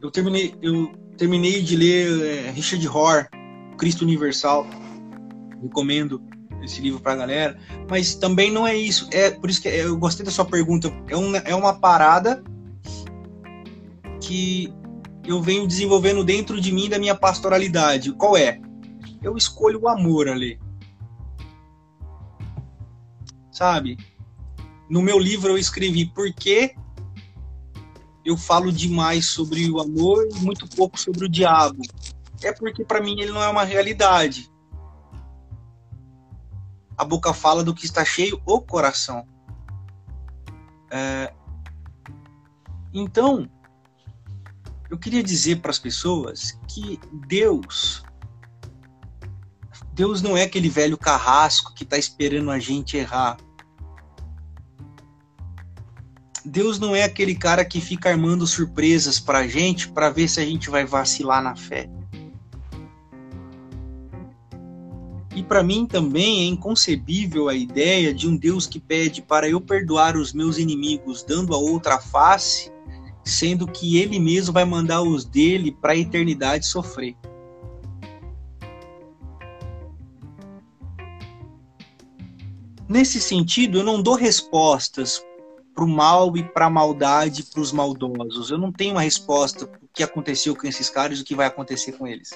[0.00, 3.26] eu terminei, eu terminei de ler é, Richard Rohr,
[3.76, 4.64] Cristo Universal.
[5.60, 6.22] Recomendo
[6.62, 7.58] esse livro pra galera.
[7.90, 9.08] Mas também não é isso.
[9.10, 10.92] É por isso que eu gostei da sua pergunta.
[11.08, 12.42] É, um, é uma parada
[14.20, 14.72] que
[15.24, 18.12] eu venho desenvolvendo dentro de mim da minha pastoralidade.
[18.12, 18.60] Qual é?
[19.20, 20.60] Eu escolho o amor ali.
[23.50, 23.96] Sabe?
[24.88, 26.76] No meu livro eu escrevi por que
[28.26, 31.80] eu falo demais sobre o amor e muito pouco sobre o diabo.
[32.42, 34.50] É porque para mim ele não é uma realidade.
[36.98, 39.24] A boca fala do que está cheio o coração.
[40.90, 41.32] É...
[42.92, 43.48] Então,
[44.90, 46.98] eu queria dizer para as pessoas que
[47.28, 48.02] Deus
[49.92, 53.36] Deus não é aquele velho carrasco que está esperando a gente errar.
[56.46, 60.40] Deus não é aquele cara que fica armando surpresas para a gente para ver se
[60.40, 61.90] a gente vai vacilar na fé.
[65.34, 69.60] E para mim também é inconcebível a ideia de um Deus que pede para eu
[69.60, 72.70] perdoar os meus inimigos dando a outra face
[73.24, 77.16] sendo que ele mesmo vai mandar os dele para a eternidade sofrer.
[82.88, 85.25] Nesse sentido, eu não dou respostas
[85.76, 88.50] para o mal e para a maldade, para os maldosos.
[88.50, 91.34] Eu não tenho uma resposta para o que aconteceu com esses caras e o que
[91.34, 92.30] vai acontecer com eles.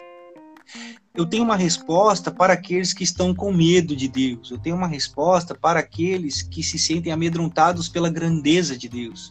[1.14, 4.50] Eu tenho uma resposta para aqueles que estão com medo de Deus.
[4.50, 9.30] Eu tenho uma resposta para aqueles que se sentem amedrontados pela grandeza de Deus.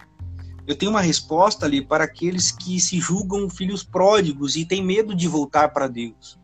[0.68, 5.16] Eu tenho uma resposta ali para aqueles que se julgam filhos pródigos e têm medo
[5.16, 6.38] de voltar para Deus.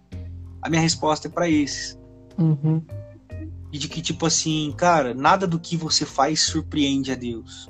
[0.61, 1.99] A minha resposta é para esses.
[2.37, 2.81] Uhum.
[3.75, 7.69] E de que, tipo assim, cara, nada do que você faz surpreende a Deus.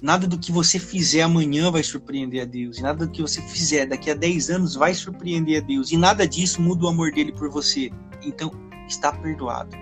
[0.00, 2.78] Nada do que você fizer amanhã vai surpreender a Deus.
[2.78, 5.92] E nada do que você fizer daqui a 10 anos vai surpreender a Deus.
[5.92, 7.90] E nada disso muda o amor dele por você.
[8.22, 8.50] Então,
[8.88, 9.76] está perdoado.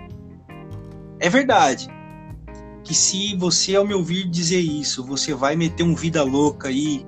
[1.17, 1.87] É verdade
[2.83, 7.05] que se você, ao me ouvir dizer isso, você vai meter um vida louca aí,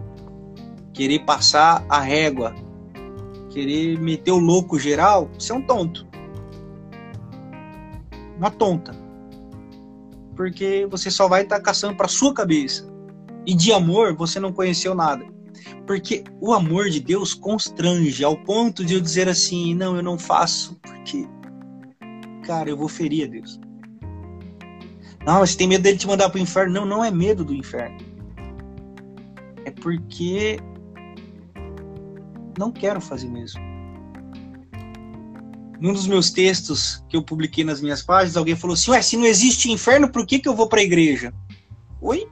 [0.93, 2.55] querer passar a régua,
[3.49, 6.07] querer meter o louco geral, você é um tonto.
[8.39, 8.95] Uma tonta.
[10.35, 12.89] Porque você só vai estar tá caçando para sua cabeça.
[13.45, 15.25] E de amor você não conheceu nada.
[15.85, 20.17] Porque o amor de Deus constrange ao ponto de eu dizer assim: não, eu não
[20.17, 21.27] faço porque,
[22.45, 23.59] cara, eu vou ferir a Deus.
[25.25, 26.73] Não, você tem medo dele te mandar pro inferno.
[26.73, 27.97] Não, não é medo do inferno.
[29.65, 30.57] É porque
[32.57, 33.68] não quero fazer mesmo.
[35.79, 39.15] Num dos meus textos que eu publiquei nas minhas páginas, alguém falou assim: Ué, se
[39.15, 41.33] não existe inferno, por que, que eu vou para a igreja?
[42.01, 42.27] Oi?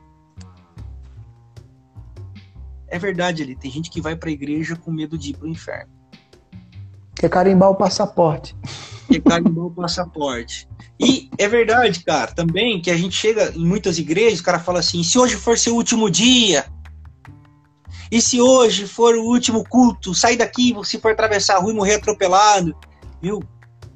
[2.87, 3.55] É verdade, ali.
[3.55, 5.91] Tem gente que vai para a igreja com medo de ir para o inferno.
[7.15, 8.55] Quer carimbar o passaporte.
[9.07, 10.67] Quer carimbar o passaporte.
[10.99, 14.79] E é verdade, cara, também que a gente chega em muitas igrejas, o cara fala
[14.79, 16.65] assim: se hoje for seu último dia,
[18.11, 21.75] e se hoje for o último culto, sai daqui, você for atravessar a rua e
[21.75, 22.75] morrer atropelado.
[23.21, 23.43] Meu,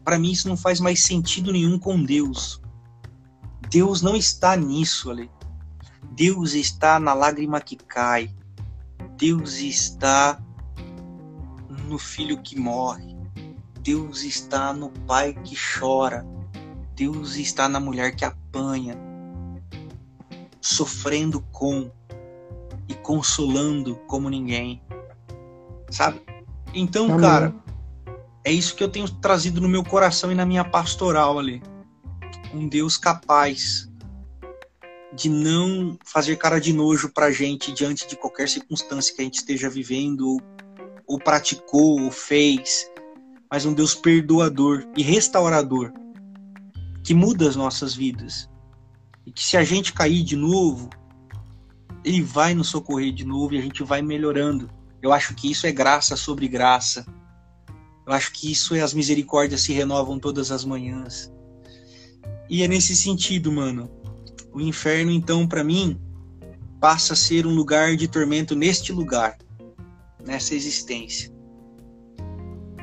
[0.03, 2.61] para mim isso não faz mais sentido nenhum com Deus.
[3.69, 5.29] Deus não está nisso, ali.
[6.11, 8.33] Deus está na lágrima que cai.
[9.17, 10.41] Deus está
[11.87, 13.15] no filho que morre.
[13.81, 16.25] Deus está no pai que chora.
[16.95, 18.95] Deus está na mulher que apanha,
[20.59, 21.89] sofrendo com
[22.87, 24.81] e consolando como ninguém.
[25.89, 26.21] Sabe?
[26.73, 27.19] Então, Amém.
[27.19, 27.55] cara,
[28.43, 31.61] é isso que eu tenho trazido no meu coração e na minha pastoral ali.
[32.53, 33.89] Um Deus capaz
[35.13, 39.35] de não fazer cara de nojo pra gente diante de qualquer circunstância que a gente
[39.35, 40.37] esteja vivendo
[41.05, 42.89] ou praticou, ou fez,
[43.51, 45.91] mas um Deus perdoador e restaurador,
[47.03, 48.49] que muda as nossas vidas.
[49.25, 50.89] E que se a gente cair de novo,
[52.03, 54.69] ele vai nos socorrer de novo e a gente vai melhorando.
[55.01, 57.05] Eu acho que isso é graça sobre graça.
[58.11, 61.31] Eu acho que isso é as misericórdias se renovam todas as manhãs.
[62.49, 63.89] E é nesse sentido, mano.
[64.53, 65.97] O inferno, então, para mim,
[66.77, 69.37] passa a ser um lugar de tormento neste lugar,
[70.25, 71.31] nessa existência.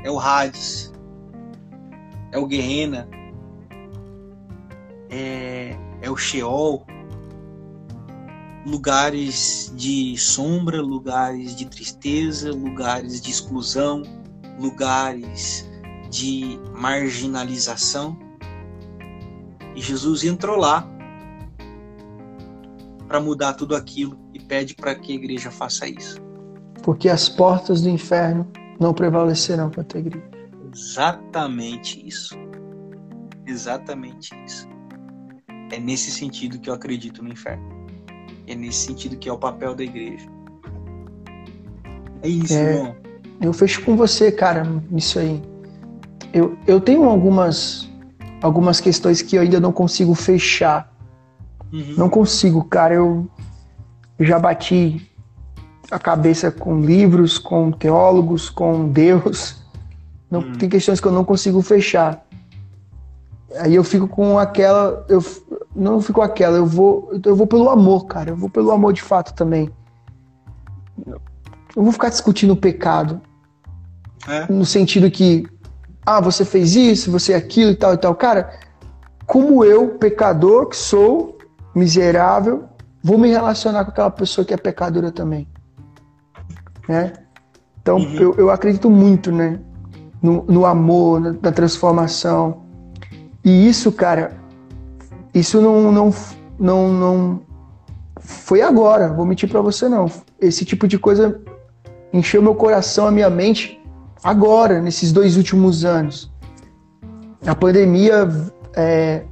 [0.03, 0.91] É o Hades,
[2.33, 3.07] é o Guerrena,
[5.11, 6.87] é, é o Sheol,
[8.65, 14.03] lugares de sombra, lugares de tristeza, lugares de exclusão,
[14.59, 15.69] lugares
[16.11, 18.19] de marginalização.
[19.75, 20.89] E Jesus entrou lá
[23.07, 26.21] para mudar tudo aquilo e pede para que a igreja faça isso.
[26.83, 28.47] Porque as portas do inferno
[28.79, 30.29] não prevalecerão contra a igreja.
[30.75, 32.37] Exatamente isso.
[33.47, 34.69] Exatamente isso.
[35.71, 37.67] É nesse sentido que eu acredito no inferno.
[38.47, 40.27] É nesse sentido que é o papel da igreja.
[42.23, 42.97] É isso, é, irmão.
[43.41, 45.43] Eu fecho com você, cara, nisso aí.
[46.33, 47.89] Eu, eu tenho algumas,
[48.43, 50.93] algumas questões que eu ainda não consigo fechar
[51.73, 51.95] Uhum.
[51.97, 52.95] Não consigo, cara.
[52.95, 53.29] Eu
[54.19, 55.09] já bati
[55.91, 59.63] a cabeça com livros, com teólogos, com Deus.
[60.31, 60.53] Não, uhum.
[60.55, 62.25] Tem questões que eu não consigo fechar.
[63.61, 65.05] Aí eu fico com aquela.
[65.09, 65.25] Eu
[65.75, 68.31] não fico com aquela, eu vou, eu vou pelo amor, cara.
[68.31, 69.71] Eu vou pelo amor de fato também.
[71.07, 73.21] Eu vou ficar discutindo o pecado.
[74.27, 74.51] É.
[74.53, 75.47] No sentido que,
[76.05, 78.15] ah, você fez isso, você aquilo e tal e tal.
[78.15, 78.51] Cara,
[79.27, 81.39] como eu, pecador que sou,
[81.75, 82.65] miserável,
[83.03, 85.47] vou me relacionar com aquela pessoa que é pecadora também.
[86.89, 87.13] Né?
[87.81, 88.15] Então, uhum.
[88.15, 89.61] eu, eu acredito muito né?
[90.23, 92.63] no, no amor, na, na, transformação.
[93.45, 94.33] E isso, cara,
[95.35, 96.15] isso não, não,
[96.59, 97.41] não, não
[98.19, 100.11] foi agora, vou mentir para você não.
[100.41, 101.41] Esse tipo de coisa
[102.13, 103.81] encheu meu coração, a minha mente
[104.23, 106.31] agora, nesses dois últimos anos.
[107.47, 108.29] A pandemia
[108.75, 109.23] é,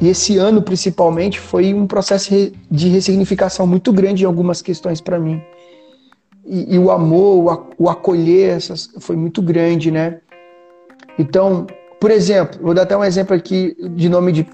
[0.00, 2.30] e esse ano, principalmente, foi um processo
[2.70, 5.40] de ressignificação muito grande em algumas questões para mim.
[6.44, 10.20] E, e, o amor, o, acolher, essas, foi muito grande, né?
[11.18, 11.66] Então,
[12.00, 14.46] por exemplo, vou dar até um exemplo aqui de nome de,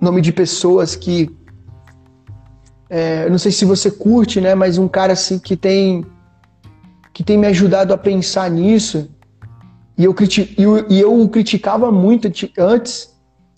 [0.00, 1.30] nome de pessoas que.
[2.88, 4.54] É, não sei se você curte, né?
[4.54, 6.04] Mas um cara assim que tem
[7.16, 9.08] que tem me ajudado a pensar nisso.
[9.96, 13.16] E eu, criti, eu, e eu criticava muito antes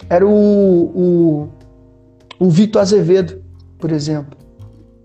[0.09, 1.48] era o, o,
[2.39, 3.43] o Vitor Azevedo,
[3.76, 4.39] por exemplo.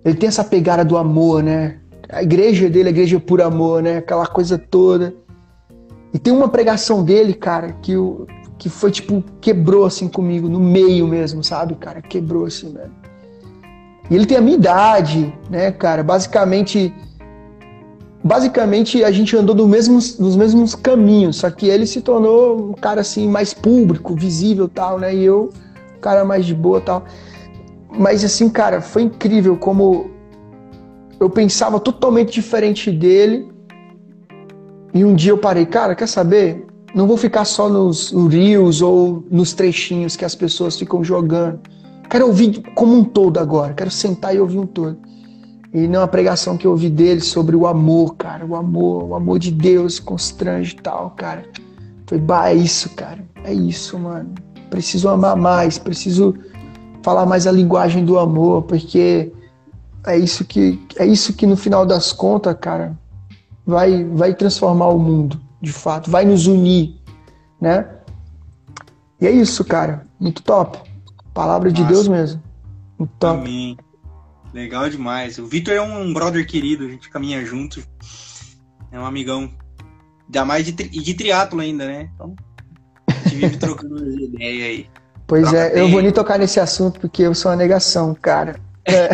[0.06, 1.80] Ele tem essa pegada do amor, né?
[2.08, 3.98] A igreja dele, a igreja por amor, né?
[3.98, 5.16] Aquela coisa toda.
[6.14, 8.28] E tem uma pregação dele, cara, que, eu,
[8.60, 12.04] que foi tipo, quebrou assim comigo, no meio mesmo, sabe, cara?
[12.04, 12.92] Quebrou assim, velho.
[14.12, 16.04] E ele tem a minha idade, né, cara?
[16.04, 16.94] Basicamente,
[18.24, 23.28] basicamente a gente andou nos mesmos caminhos, só que ele se tornou um cara assim
[23.28, 25.14] mais público, visível tal, né?
[25.14, 25.50] E eu,
[25.98, 27.04] um cara mais de boa tal.
[27.92, 30.10] Mas assim, cara, foi incrível como
[31.20, 33.52] eu pensava totalmente diferente dele.
[34.94, 36.66] E um dia eu parei, cara, quer saber?
[36.96, 41.60] Não vou ficar só nos reels ou nos trechinhos que as pessoas ficam jogando.
[42.10, 43.74] Quero ouvir como um todo agora.
[43.74, 44.98] Quero sentar e ouvir um todo.
[45.74, 48.46] E uma pregação que eu ouvi dele sobre o amor, cara.
[48.46, 51.44] O amor, o amor de Deus constrange e tal, cara.
[52.06, 53.26] Foi, bah, é isso, cara.
[53.44, 54.36] É isso, mano.
[54.70, 56.36] Preciso amar mais, preciso
[57.02, 59.32] falar mais a linguagem do amor, porque
[60.06, 62.98] é isso que é isso que no final das contas, cara,
[63.66, 66.96] vai vai transformar o mundo, de fato, vai nos unir,
[67.60, 67.88] né?
[69.20, 70.06] E é isso, cara.
[70.20, 70.80] Muito top.
[71.34, 71.84] Palavra Nossa.
[71.84, 72.42] de Deus mesmo.
[72.98, 73.40] Muito top.
[73.42, 73.78] Amém.
[74.54, 75.40] Legal demais.
[75.40, 77.84] O Vitor é um brother querido, a gente caminha junto.
[78.92, 79.50] É um amigão.
[80.26, 82.10] Ainda mais de, tri de triatlo ainda, né?
[82.14, 82.36] Então,
[83.08, 84.88] a gente vive trocando ideia aí.
[85.26, 88.60] Pois Troca é, eu vou nem tocar nesse assunto porque eu sou uma negação, cara.
[88.86, 89.10] É.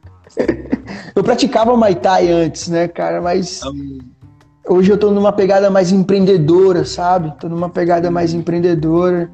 [1.14, 3.20] eu praticava Muay Thai antes, né, cara?
[3.20, 3.60] Mas
[4.66, 7.34] hoje eu tô numa pegada mais empreendedora, sabe?
[7.38, 9.30] Tô numa pegada mais empreendedora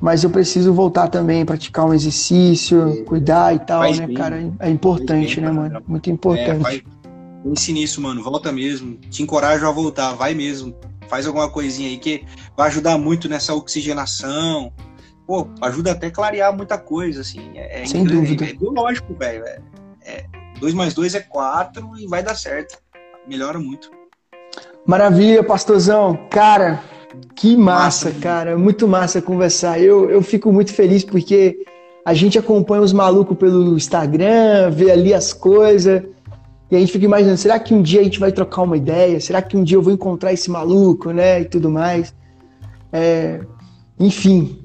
[0.00, 4.52] mas eu preciso voltar também, praticar um exercício, cuidar e tal, faz né, bem, cara?
[4.60, 5.82] É importante, bem, né, mano?
[5.86, 6.84] Muito importante.
[6.84, 8.22] É, pense nisso, mano.
[8.22, 8.96] Volta mesmo.
[9.10, 10.14] Te encorajo a voltar.
[10.14, 10.74] Vai mesmo.
[11.08, 12.24] Faz alguma coisinha aí que
[12.56, 14.72] vai ajudar muito nessa oxigenação.
[15.26, 17.50] Pô, ajuda até a clarear muita coisa, assim.
[17.54, 18.44] É, é Sem dúvida.
[18.44, 19.44] É, é lógico, velho.
[19.44, 19.60] É,
[20.04, 20.26] é,
[20.60, 22.78] dois mais dois é quatro e vai dar certo.
[23.26, 23.90] Melhora muito.
[24.86, 26.16] Maravilha, pastorzão.
[26.30, 26.80] Cara,
[27.34, 28.56] que massa, cara.
[28.56, 29.80] Muito massa conversar.
[29.80, 31.64] Eu, eu fico muito feliz porque
[32.04, 36.02] a gente acompanha os malucos pelo Instagram, vê ali as coisas.
[36.70, 39.20] E a gente fica imaginando, será que um dia a gente vai trocar uma ideia?
[39.20, 41.42] Será que um dia eu vou encontrar esse maluco, né?
[41.42, 42.14] E tudo mais.
[42.92, 43.40] É,
[43.98, 44.58] enfim.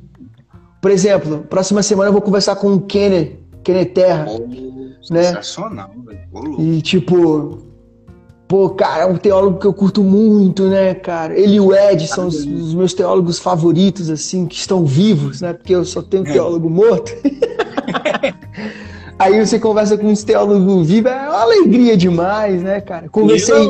[0.82, 4.26] Por exemplo, próxima semana eu vou conversar com o Kenner, Kenner Terra.
[4.28, 5.24] Oh, né?
[5.24, 6.60] Sensacional, velho.
[6.60, 7.60] E tipo,
[8.52, 11.40] Pô, cara, é um teólogo que eu curto muito, né, cara?
[11.40, 15.54] Ele e o Ed são os, os meus teólogos favoritos, assim, que estão vivos, né?
[15.54, 16.34] Porque eu só tenho é.
[16.34, 17.14] teólogo morto.
[19.18, 23.08] Aí você conversa com uns teólogos vivos, é uma alegria demais, né, cara?
[23.08, 23.70] Conversei.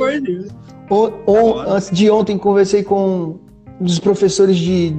[0.90, 3.38] On, on, antes de ontem, conversei com
[3.80, 4.96] um dos professores de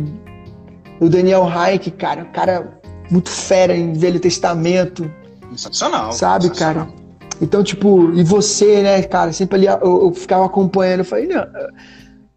[1.00, 2.80] o Daniel Hayek, cara, cara
[3.10, 5.10] muito fera em Velho Testamento.
[5.50, 6.12] Sensacional.
[6.12, 6.86] Sabe, sensacional.
[6.86, 7.01] cara?
[7.42, 11.44] Então, tipo, e você, né, cara, sempre ali eu, eu ficava acompanhando, eu falei, não,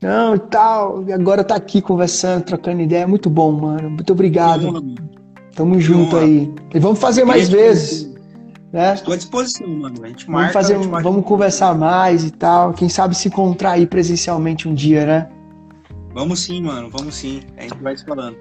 [0.02, 4.84] não e tal, e agora tá aqui conversando, trocando ideia, muito bom, mano, muito obrigado.
[5.56, 6.52] Tamo junto aí.
[6.73, 8.14] E vamos fazer mais vezes.
[8.73, 8.95] Né?
[8.95, 9.95] Estou à disposição, mano.
[10.03, 10.52] A gente marca.
[10.52, 12.73] Vamos, fazer, gente vamos conversar mais e tal.
[12.73, 15.30] Quem sabe se encontrar aí presencialmente um dia, né?
[16.14, 16.90] Vamos sim, mano.
[16.91, 17.40] Vamos sim.
[17.56, 18.36] A gente vai se falando.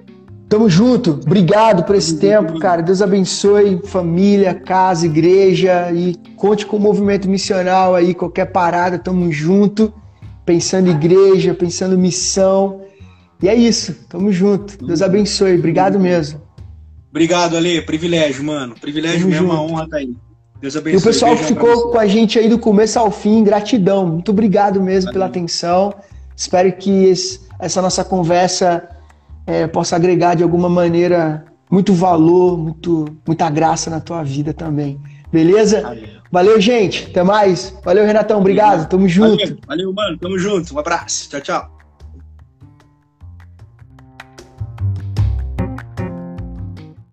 [0.47, 1.19] Tamo junto.
[1.25, 2.81] Obrigado por esse tempo, cara.
[2.81, 9.31] Deus abençoe família, casa, igreja e conte com o movimento missional aí, qualquer parada, tamo
[9.31, 9.93] junto.
[10.45, 12.81] Pensando em igreja, pensando em missão.
[13.41, 13.95] E é isso.
[14.07, 14.85] Tamo junto.
[14.85, 15.57] Deus abençoe.
[15.57, 16.39] Obrigado mesmo.
[17.09, 17.81] Obrigado, Ale.
[17.81, 18.75] Privilégio, mano.
[18.79, 19.53] Privilégio tamo mesmo, junto.
[19.53, 20.15] uma honra tá aí.
[20.61, 20.99] Deus abençoe.
[20.99, 24.05] E o pessoal que ficou com a gente aí do começo ao fim, gratidão.
[24.05, 25.91] Muito obrigado mesmo pela atenção.
[26.35, 27.11] Espero que
[27.59, 28.87] essa nossa conversa
[29.45, 34.99] é, possa agregar de alguma maneira muito valor, muito, muita graça na tua vida também.
[35.31, 35.81] Beleza?
[35.81, 37.07] Valeu, Valeu gente.
[37.09, 37.73] Até mais.
[37.83, 38.39] Valeu, Renatão.
[38.39, 38.87] Obrigado.
[38.89, 39.37] Tamo junto.
[39.37, 40.17] Valeu, valeu, mano.
[40.17, 40.73] Tamo junto.
[40.75, 41.29] Um abraço.
[41.29, 41.74] Tchau, tchau.